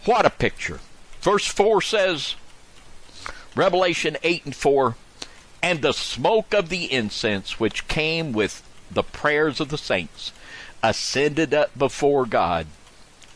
What 0.06 0.26
a 0.26 0.30
picture. 0.30 0.80
Verse 1.22 1.46
4 1.46 1.82
says, 1.82 2.36
Revelation 3.56 4.18
8 4.24 4.46
and 4.46 4.56
4, 4.56 4.96
and 5.62 5.82
the 5.82 5.92
smoke 5.92 6.54
of 6.54 6.70
the 6.70 6.92
incense 6.92 7.60
which 7.60 7.88
came 7.88 8.32
with 8.32 8.64
the 8.90 9.04
prayers 9.04 9.60
of 9.60 9.70
the 9.70 9.78
saints 9.78 10.32
ascended 10.82 11.54
up 11.54 11.78
before 11.78 12.26
God 12.26 12.68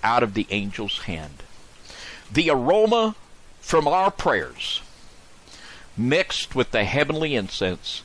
out 0.03 0.23
of 0.23 0.33
the 0.33 0.47
angel's 0.49 0.99
hand. 0.99 1.43
The 2.31 2.49
aroma 2.49 3.15
from 3.59 3.87
our 3.87 4.11
prayers 4.11 4.81
mixed 5.97 6.55
with 6.55 6.71
the 6.71 6.83
heavenly 6.83 7.35
incense, 7.35 8.03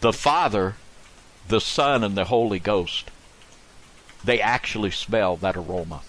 the 0.00 0.12
Father, 0.12 0.76
the 1.48 1.60
Son, 1.60 2.02
and 2.02 2.16
the 2.16 2.24
Holy 2.24 2.58
Ghost, 2.58 3.10
they 4.24 4.40
actually 4.40 4.90
smell 4.90 5.36
that 5.36 5.56
aroma, 5.56 6.02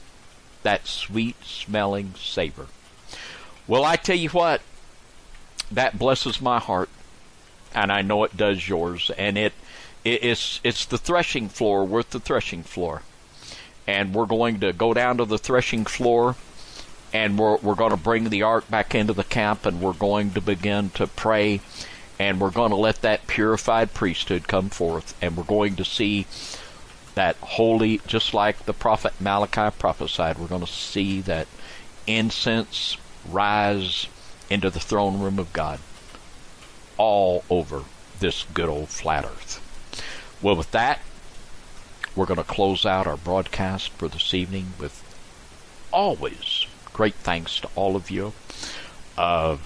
that 0.63 0.87
sweet 0.87 1.35
smelling 1.43 2.13
savor. 2.15 2.67
Well, 3.67 3.85
I 3.85 3.95
tell 3.95 4.17
you 4.17 4.29
what, 4.29 4.61
that 5.71 5.97
blesses 5.97 6.41
my 6.41 6.59
heart, 6.59 6.89
and 7.73 7.91
I 7.91 8.01
know 8.01 8.23
it 8.23 8.37
does 8.37 8.67
yours, 8.67 9.11
and 9.17 9.37
it 9.37 9.53
it's 10.03 10.59
it's 10.63 10.85
the 10.85 10.97
threshing 10.97 11.47
floor 11.47 11.85
worth 11.85 12.09
the 12.09 12.19
threshing 12.19 12.63
floor, 12.63 13.03
and 13.87 14.13
we're 14.13 14.25
going 14.25 14.59
to 14.59 14.73
go 14.73 14.93
down 14.93 15.17
to 15.17 15.25
the 15.25 15.37
threshing 15.37 15.85
floor, 15.85 16.35
and 17.13 17.37
we're 17.37 17.57
we're 17.57 17.75
going 17.75 17.91
to 17.91 17.97
bring 17.97 18.29
the 18.29 18.41
ark 18.41 18.69
back 18.69 18.95
into 18.95 19.13
the 19.13 19.23
camp, 19.23 19.65
and 19.65 19.79
we're 19.79 19.93
going 19.93 20.31
to 20.31 20.41
begin 20.41 20.89
to 20.91 21.07
pray, 21.07 21.61
and 22.19 22.41
we're 22.41 22.51
going 22.51 22.71
to 22.71 22.75
let 22.75 23.01
that 23.01 23.27
purified 23.27 23.93
priesthood 23.93 24.47
come 24.47 24.69
forth, 24.69 25.15
and 25.21 25.37
we're 25.37 25.43
going 25.43 25.75
to 25.75 25.85
see 25.85 26.25
that 27.15 27.35
holy, 27.37 28.01
just 28.07 28.33
like 28.33 28.65
the 28.65 28.73
prophet 28.73 29.13
Malachi 29.19 29.75
prophesied, 29.77 30.39
we're 30.39 30.47
going 30.47 30.65
to 30.65 30.71
see 30.71 31.21
that 31.21 31.47
incense 32.07 32.97
rise 33.29 34.07
into 34.49 34.69
the 34.69 34.79
throne 34.79 35.19
room 35.19 35.39
of 35.39 35.53
God 35.53 35.79
all 36.97 37.43
over 37.49 37.83
this 38.19 38.45
good 38.53 38.69
old 38.69 38.89
flat 38.89 39.25
earth. 39.25 39.59
Well, 40.41 40.55
with 40.55 40.71
that, 40.71 40.99
we're 42.15 42.25
going 42.25 42.37
to 42.37 42.43
close 42.43 42.85
out 42.85 43.07
our 43.07 43.17
broadcast 43.17 43.89
for 43.91 44.07
this 44.07 44.33
evening 44.33 44.73
with 44.79 45.01
always 45.91 46.62
great 46.93 47.15
thanks 47.15 47.59
to 47.59 47.69
all 47.75 47.95
of 47.95 48.09
you. 48.09 48.33
Uh, 49.17 49.57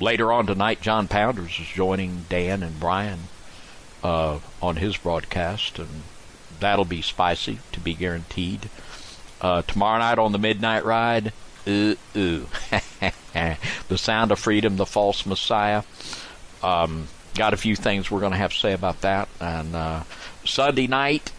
later 0.00 0.32
on 0.32 0.46
tonight, 0.46 0.80
John 0.80 1.08
Pounders 1.08 1.58
is 1.60 1.66
joining 1.66 2.24
Dan 2.28 2.62
and 2.62 2.80
Brian 2.80 3.20
uh, 4.02 4.40
on 4.60 4.76
his 4.76 4.96
broadcast, 4.96 5.78
and 5.78 6.02
that'll 6.60 6.84
be 6.84 7.02
spicy 7.02 7.58
to 7.72 7.80
be 7.80 7.94
guaranteed. 7.94 8.68
Uh, 9.40 9.62
tomorrow 9.62 9.98
night 9.98 10.18
on 10.18 10.32
the 10.32 10.38
Midnight 10.38 10.84
Ride, 10.84 11.32
ooh, 11.66 11.96
ooh. 12.16 12.46
the 13.32 13.98
Sound 13.98 14.32
of 14.32 14.38
Freedom, 14.38 14.76
the 14.76 14.86
False 14.86 15.26
Messiah. 15.26 15.82
Um, 16.62 17.08
got 17.34 17.54
a 17.54 17.56
few 17.56 17.76
things 17.76 18.10
we're 18.10 18.20
going 18.20 18.32
to 18.32 18.38
have 18.38 18.52
to 18.52 18.58
say 18.58 18.72
about 18.72 19.00
that. 19.00 19.28
And 19.40 19.74
uh, 19.74 20.02
Sunday 20.44 20.86
night, 20.86 21.32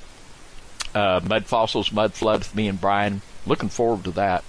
uh, 0.94 1.22
Mud 1.24 1.46
Fossils, 1.46 1.92
Mud 1.92 2.14
Flood 2.14 2.40
with 2.40 2.56
me 2.56 2.68
and 2.68 2.80
Brian. 2.80 3.22
Looking 3.46 3.70
forward 3.70 4.04
to 4.06 4.12
that. 4.12 4.44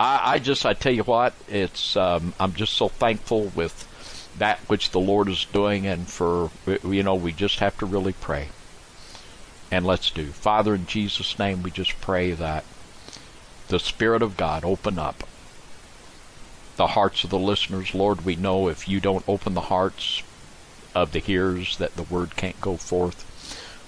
I, 0.00 0.32
I 0.34 0.38
just, 0.38 0.64
I 0.64 0.72
tell 0.72 0.94
you 0.94 1.04
what, 1.04 1.34
it's 1.46 1.94
um, 1.94 2.32
I'm 2.40 2.54
just 2.54 2.72
so 2.72 2.88
thankful 2.88 3.52
with 3.54 3.86
that 4.38 4.58
which 4.60 4.92
the 4.92 4.98
Lord 4.98 5.28
is 5.28 5.44
doing, 5.44 5.86
and 5.86 6.08
for 6.08 6.50
you 6.66 7.02
know, 7.02 7.14
we 7.14 7.32
just 7.32 7.58
have 7.58 7.76
to 7.78 7.86
really 7.86 8.14
pray. 8.14 8.48
And 9.70 9.86
let's 9.86 10.10
do. 10.10 10.28
Father, 10.28 10.74
in 10.74 10.86
Jesus' 10.86 11.38
name, 11.38 11.62
we 11.62 11.70
just 11.70 12.00
pray 12.00 12.32
that 12.32 12.64
the 13.68 13.78
Spirit 13.78 14.22
of 14.22 14.38
God 14.38 14.64
open 14.64 14.98
up 14.98 15.28
the 16.76 16.88
hearts 16.88 17.22
of 17.22 17.30
the 17.30 17.38
listeners. 17.38 17.94
Lord, 17.94 18.24
we 18.24 18.36
know 18.36 18.68
if 18.68 18.88
you 18.88 19.00
don't 19.00 19.28
open 19.28 19.52
the 19.52 19.60
hearts, 19.60 20.22
of 20.94 21.12
the 21.12 21.18
hearers 21.18 21.76
that 21.76 21.94
the 21.96 22.02
word 22.04 22.36
can't 22.36 22.60
go 22.60 22.76
forth. 22.76 23.26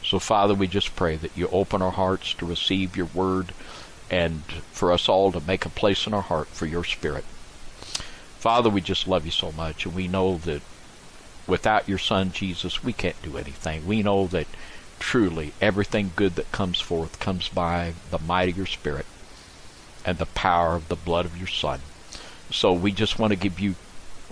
So, 0.05 0.19
Father, 0.19 0.55
we 0.55 0.67
just 0.67 0.95
pray 0.95 1.17
that 1.17 1.37
you 1.37 1.49
open 1.49 1.81
our 1.81 1.91
hearts 1.91 2.35
to 2.35 2.47
receive 2.47 2.97
your 2.97 3.07
word 3.07 3.53
and 4.13 4.43
for 4.71 4.93
us 4.93 5.09
all 5.09 5.33
to 5.33 5.41
make 5.41 5.65
a 5.65 5.71
place 5.71 6.07
in 6.07 6.13
our 6.13 6.23
heart 6.23 6.47
for 6.49 6.67
your 6.67 6.85
spirit. 6.85 7.25
Father, 8.39 8.69
we 8.69 8.83
just 8.83 9.09
love 9.09 9.25
you 9.25 9.33
so 9.33 9.51
much, 9.53 9.87
and 9.87 9.95
we 9.95 10.07
know 10.07 10.37
that 10.39 10.61
without 11.47 11.89
your 11.89 11.99
Son, 11.99 12.31
Jesus, 12.31 12.85
we 12.85 12.93
can't 12.93 13.21
do 13.23 13.39
anything. 13.39 13.87
We 13.87 14.03
know 14.03 14.27
that 14.29 14.47
truly 14.99 15.53
everything 15.61 16.13
good 16.15 16.37
that 16.37 16.53
comes 16.53 16.79
forth 16.79 17.19
comes 17.19 17.49
by 17.49 17.95
the 18.11 18.19
might 18.19 18.51
of 18.51 18.57
your 18.57 18.67
Spirit 18.67 19.07
and 20.05 20.19
the 20.19 20.27
power 20.27 20.75
of 20.75 20.89
the 20.89 20.97
blood 20.97 21.25
of 21.25 21.39
your 21.39 21.49
Son. 21.49 21.81
So 22.51 22.73
we 22.73 22.93
just 22.93 23.19
want 23.19 23.33
to 23.33 23.39
give 23.39 23.59
you 23.59 23.77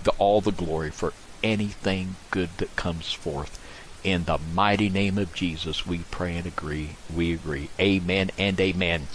the, 0.03 0.11
all 0.19 0.41
the 0.41 0.51
glory 0.51 0.91
for 0.91 1.13
anything 1.43 2.15
good 2.29 2.49
that 2.57 2.75
comes 2.75 3.11
forth. 3.13 3.57
In 4.03 4.25
the 4.25 4.39
mighty 4.53 4.89
name 4.89 5.17
of 5.17 5.33
Jesus, 5.33 5.87
we 5.87 5.99
pray 6.11 6.37
and 6.37 6.45
agree. 6.45 6.97
We 7.13 7.33
agree. 7.33 7.69
Amen 7.79 8.31
and 8.37 8.59
amen. 8.59 9.07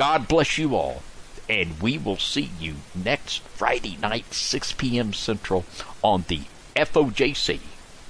God 0.00 0.28
bless 0.28 0.56
you 0.56 0.76
all. 0.76 1.02
And 1.46 1.78
we 1.82 1.98
will 1.98 2.16
see 2.16 2.50
you 2.58 2.76
next 2.94 3.42
Friday 3.42 3.98
night, 4.00 4.32
6 4.32 4.72
p.m. 4.72 5.12
Central, 5.12 5.66
on 6.00 6.24
the 6.26 6.40
FOJC 6.74 7.60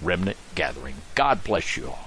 Remnant 0.00 0.36
Gathering. 0.54 0.94
God 1.16 1.42
bless 1.42 1.76
you 1.76 1.88
all. 1.88 2.06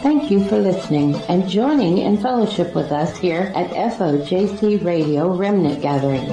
Thank 0.00 0.30
you 0.30 0.42
for 0.42 0.58
listening 0.58 1.14
and 1.28 1.46
joining 1.46 1.98
in 1.98 2.16
fellowship 2.16 2.74
with 2.74 2.90
us 2.90 3.14
here 3.18 3.52
at 3.54 3.68
FOJC 3.72 4.82
Radio 4.82 5.36
Remnant 5.36 5.82
Gathering. 5.82 6.24